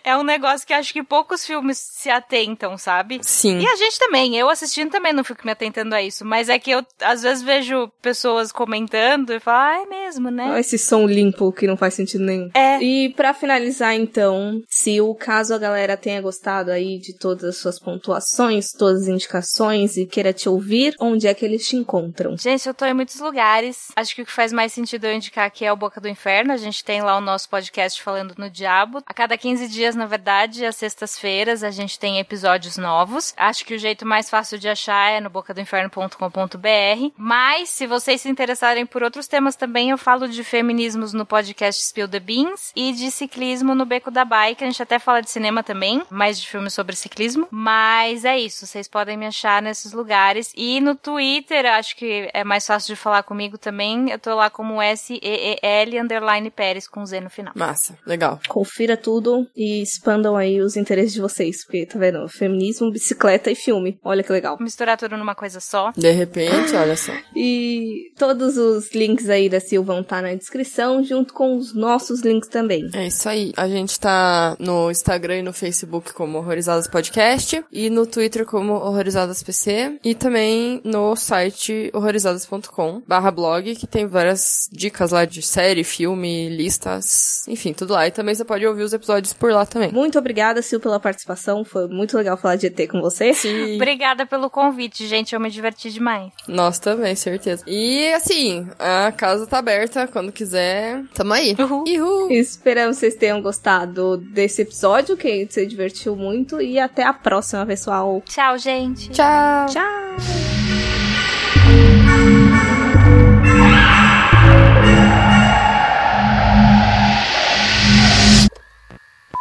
É 0.05 0.16
um 0.16 0.22
negócio 0.22 0.66
que 0.66 0.72
acho 0.72 0.93
que 0.93 1.03
poucos 1.03 1.45
filmes 1.45 1.76
se 1.78 2.11
atentam, 2.11 2.76
sabe? 2.78 3.20
Sim. 3.22 3.59
E 3.59 3.66
a 3.66 3.76
gente 3.76 3.99
também, 3.99 4.37
eu 4.37 4.49
assistindo 4.49 4.91
também 4.91 5.12
não 5.12 5.24
fico 5.24 5.45
me 5.45 5.53
atentando 5.53 5.95
a 5.95 6.03
isso, 6.03 6.24
mas 6.24 6.49
é 6.49 6.59
que 6.59 6.70
eu 6.70 6.85
às 7.03 7.22
vezes 7.22 7.43
vejo 7.43 7.89
pessoas 8.01 8.53
comentando 8.53 9.33
e 9.33 9.41
falo, 9.41 9.59
ah, 9.59 9.83
é 9.83 9.87
mesmo, 9.87 10.31
né? 10.31 10.59
Esse 10.59 10.78
som 10.78 11.07
limpo 11.07 11.53
que 11.53 11.66
não 11.66 11.76
faz 11.76 11.95
sentido 11.95 12.24
nenhum. 12.24 12.51
É. 12.55 12.83
E 12.83 13.11
pra 13.11 13.35
finalizar, 13.35 13.95
então, 13.95 14.62
se 14.68 15.01
o 15.01 15.14
caso 15.14 15.55
a 15.55 15.59
galera 15.70 15.96
tenha 15.96 16.20
gostado 16.20 16.70
aí 16.70 16.98
de 16.98 17.16
todas 17.16 17.44
as 17.44 17.56
suas 17.56 17.78
pontuações, 17.78 18.72
todas 18.72 19.02
as 19.02 19.08
indicações 19.08 19.96
e 19.96 20.04
queira 20.04 20.32
te 20.32 20.48
ouvir, 20.48 20.94
onde 21.00 21.28
é 21.28 21.34
que 21.34 21.44
eles 21.44 21.66
te 21.66 21.76
encontram? 21.76 22.36
Gente, 22.36 22.66
eu 22.66 22.74
tô 22.74 22.84
em 22.84 22.94
muitos 22.94 23.20
lugares. 23.20 23.92
Acho 23.94 24.14
que 24.14 24.22
o 24.22 24.26
que 24.26 24.32
faz 24.32 24.52
mais 24.52 24.72
sentido 24.72 25.04
eu 25.04 25.14
indicar 25.14 25.46
aqui 25.46 25.64
é 25.64 25.72
o 25.72 25.76
Boca 25.76 26.00
do 26.00 26.08
Inferno. 26.08 26.52
A 26.52 26.56
gente 26.56 26.84
tem 26.84 27.02
lá 27.02 27.16
o 27.16 27.20
nosso 27.20 27.48
podcast 27.48 28.02
falando 28.02 28.34
no 28.36 28.50
diabo. 28.50 29.02
A 29.06 29.14
cada 29.14 29.38
15 29.38 29.68
dias, 29.68 29.94
na 29.94 30.06
verdade, 30.06 30.64
às 30.64 30.76
sextas-feiras, 30.76 31.62
a 31.62 31.70
gente 31.70 31.98
tem 31.98 32.18
episódios 32.18 32.76
novos. 32.76 33.32
Acho 33.36 33.64
que 33.64 33.74
o 33.74 33.78
jeito 33.78 34.04
mais 34.04 34.28
fácil 34.28 34.58
de 34.58 34.68
achar 34.68 35.12
é 35.12 35.20
no 35.20 35.30
bocadoinferno.com.br. 35.30 37.12
Mas, 37.16 37.70
se 37.70 37.86
vocês 37.86 38.20
se 38.20 38.28
interessarem 38.28 38.84
por 38.84 39.02
outros 39.02 39.28
temas 39.28 39.54
também, 39.54 39.90
eu 39.90 39.98
falo 39.98 40.28
de 40.28 40.42
feminismos 40.42 41.12
no 41.12 41.24
podcast 41.24 41.82
Spill 41.82 42.08
the 42.08 42.20
Beans 42.20 42.72
e 42.74 42.92
de 42.92 43.10
ciclismo 43.10 43.74
no 43.74 43.86
Beco 43.86 44.10
da 44.10 44.24
Bike. 44.24 44.64
A 44.64 44.66
gente 44.66 44.82
até 44.82 44.98
fala 44.98 45.20
de 45.20 45.30
cinema 45.30 45.59
também. 45.62 46.02
mais 46.11 46.40
de 46.40 46.48
filmes 46.48 46.72
sobre 46.74 46.96
ciclismo. 46.96 47.46
Mas 47.50 48.24
é 48.24 48.38
isso, 48.38 48.66
vocês 48.66 48.88
podem 48.88 49.16
me 49.16 49.26
achar 49.26 49.62
nesses 49.62 49.92
lugares. 49.92 50.52
E 50.56 50.80
no 50.80 50.94
Twitter, 50.94 51.66
acho 51.66 51.96
que 51.96 52.28
é 52.32 52.44
mais 52.44 52.66
fácil 52.66 52.94
de 52.94 53.00
falar 53.00 53.22
comigo 53.22 53.58
também. 53.58 54.11
Eu 54.11 54.18
tô 54.18 54.34
lá 54.34 54.50
como 54.50 54.80
S-E-E-L 54.80 56.00
underline 56.00 56.50
Pérez 56.50 56.86
com 56.88 57.04
Z 57.04 57.20
no 57.20 57.30
final. 57.30 57.52
Massa, 57.56 57.96
legal. 58.06 58.40
Confira 58.48 58.96
tudo 58.96 59.46
e 59.56 59.82
expandam 59.82 60.36
aí 60.36 60.61
os 60.61 60.76
interesses 60.76 61.12
de 61.12 61.20
vocês. 61.20 61.64
Porque, 61.64 61.86
tá 61.86 61.98
vendo? 61.98 62.28
Feminismo, 62.28 62.90
bicicleta 62.90 63.50
e 63.50 63.54
filme. 63.54 63.98
Olha 64.02 64.22
que 64.22 64.32
legal. 64.32 64.56
Misturar 64.61 64.96
tudo 64.96 65.16
numa 65.16 65.34
coisa 65.34 65.61
só. 65.61 65.92
De 65.96 66.11
repente, 66.11 66.74
olha 66.74 66.96
só. 66.96 67.12
E 67.34 68.12
todos 68.18 68.56
os 68.56 68.92
links 68.94 69.28
aí 69.28 69.48
da 69.48 69.61
Sil 69.64 69.82
vão 69.82 70.00
estar 70.00 70.20
na 70.20 70.34
descrição, 70.34 71.02
junto 71.02 71.32
com 71.32 71.56
os 71.56 71.74
nossos 71.74 72.20
links 72.20 72.48
também. 72.48 72.88
É 72.92 73.06
isso 73.06 73.28
aí. 73.28 73.52
A 73.56 73.68
gente 73.68 73.98
tá 73.98 74.56
no 74.58 74.90
Instagram 74.90 75.38
e 75.38 75.42
no 75.42 75.49
Facebook 75.53 76.12
como 76.12 76.38
Horrorizadas 76.38 76.86
Podcast 76.86 77.64
e 77.72 77.90
no 77.90 78.07
Twitter 78.07 78.44
como 78.44 78.74
Horrorizadas 78.74 79.42
PC 79.42 79.98
e 80.05 80.14
também 80.14 80.80
no 80.84 81.14
site 81.16 81.90
horrorizadas.com 81.92 83.03
barra 83.07 83.30
blog 83.30 83.74
que 83.76 83.86
tem 83.86 84.07
várias 84.07 84.68
dicas 84.72 85.11
lá 85.11 85.24
de 85.24 85.42
série, 85.42 85.84
filme, 85.84 86.48
listas, 86.48 87.46
enfim, 87.48 87.72
tudo 87.72 87.94
lá. 87.94 88.07
E 88.07 88.11
também 88.11 88.34
você 88.34 88.44
pode 88.44 88.66
ouvir 88.66 88.82
os 88.82 88.92
episódios 88.92 89.32
por 89.32 89.53
lá 89.53 89.66
também. 89.66 89.92
Muito 89.92 90.18
obrigada, 90.18 90.62
Sil, 90.62 90.80
pela 90.80 91.01
participação. 91.01 91.64
Foi 91.64 91.88
muito 91.88 92.16
legal 92.16 92.36
falar 92.36 92.57
de 92.57 92.66
ET 92.66 92.88
com 92.88 93.01
você. 93.01 93.34
Sim. 93.34 93.76
Obrigada 93.80 94.26
pelo 94.26 94.51
convite, 94.51 95.07
gente. 95.07 95.34
Eu 95.34 95.40
me 95.40 95.51
diverti 95.51 95.90
demais. 95.90 96.32
Nós 96.46 96.78
também, 96.78 97.14
certeza. 97.14 97.64
E 97.66 98.12
assim, 98.12 98.68
a 98.78 99.12
casa 99.12 99.46
tá 99.46 99.59
aberta 99.59 100.07
quando 100.07 100.32
quiser. 100.32 101.03
Tamo 101.14 101.32
aí. 101.32 101.57
Uhul. 101.59 101.84
Uhul. 101.86 102.30
Esperamos 102.30 102.96
que 102.96 103.01
vocês 103.01 103.14
tenham 103.14 103.40
gostado 103.42 104.16
desse 104.16 104.62
episódio, 104.62 105.16
que 105.16 105.39
gente 105.41 105.55
se 105.55 105.66
divertiu 105.66 106.14
muito. 106.16 106.61
E 106.61 106.78
até 106.78 107.03
a 107.03 107.12
próxima, 107.12 107.66
pessoal. 107.66 108.22
Tchau, 108.26 108.59
gente. 108.59 109.11
Tchau. 109.11 109.66
Tchau! 109.66 110.61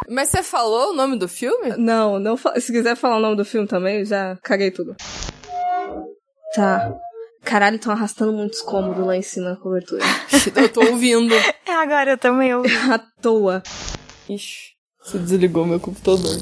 Mas 0.08 0.28
você 0.28 0.42
falou 0.42 0.90
o 0.90 0.92
nome 0.92 1.16
do 1.16 1.28
filme? 1.28 1.76
Não, 1.78 2.18
não 2.18 2.36
se 2.36 2.72
quiser 2.72 2.96
falar 2.96 3.18
o 3.18 3.20
nome 3.20 3.36
do 3.36 3.44
filme 3.44 3.68
também, 3.68 4.04
já 4.04 4.36
caguei 4.42 4.72
tudo. 4.72 4.96
Tá. 6.54 6.92
Caralho, 7.44 7.76
estão 7.76 7.92
arrastando 7.92 8.32
muitos 8.32 8.60
cômodos 8.60 9.06
lá 9.06 9.16
em 9.16 9.22
cima 9.22 9.50
na 9.50 9.56
cobertura. 9.56 10.02
Eu 10.56 10.68
tô 10.68 10.80
ouvindo. 10.84 11.34
É, 11.70 11.72
agora 11.72 12.10
eu 12.10 12.18
também 12.18 12.52
ouvi. 12.52 12.68
à 12.90 12.98
toa. 13.22 13.62
Ixi, 14.28 14.69
você 15.10 15.18
desligou 15.18 15.66
meu 15.66 15.80
computador. 15.80 16.40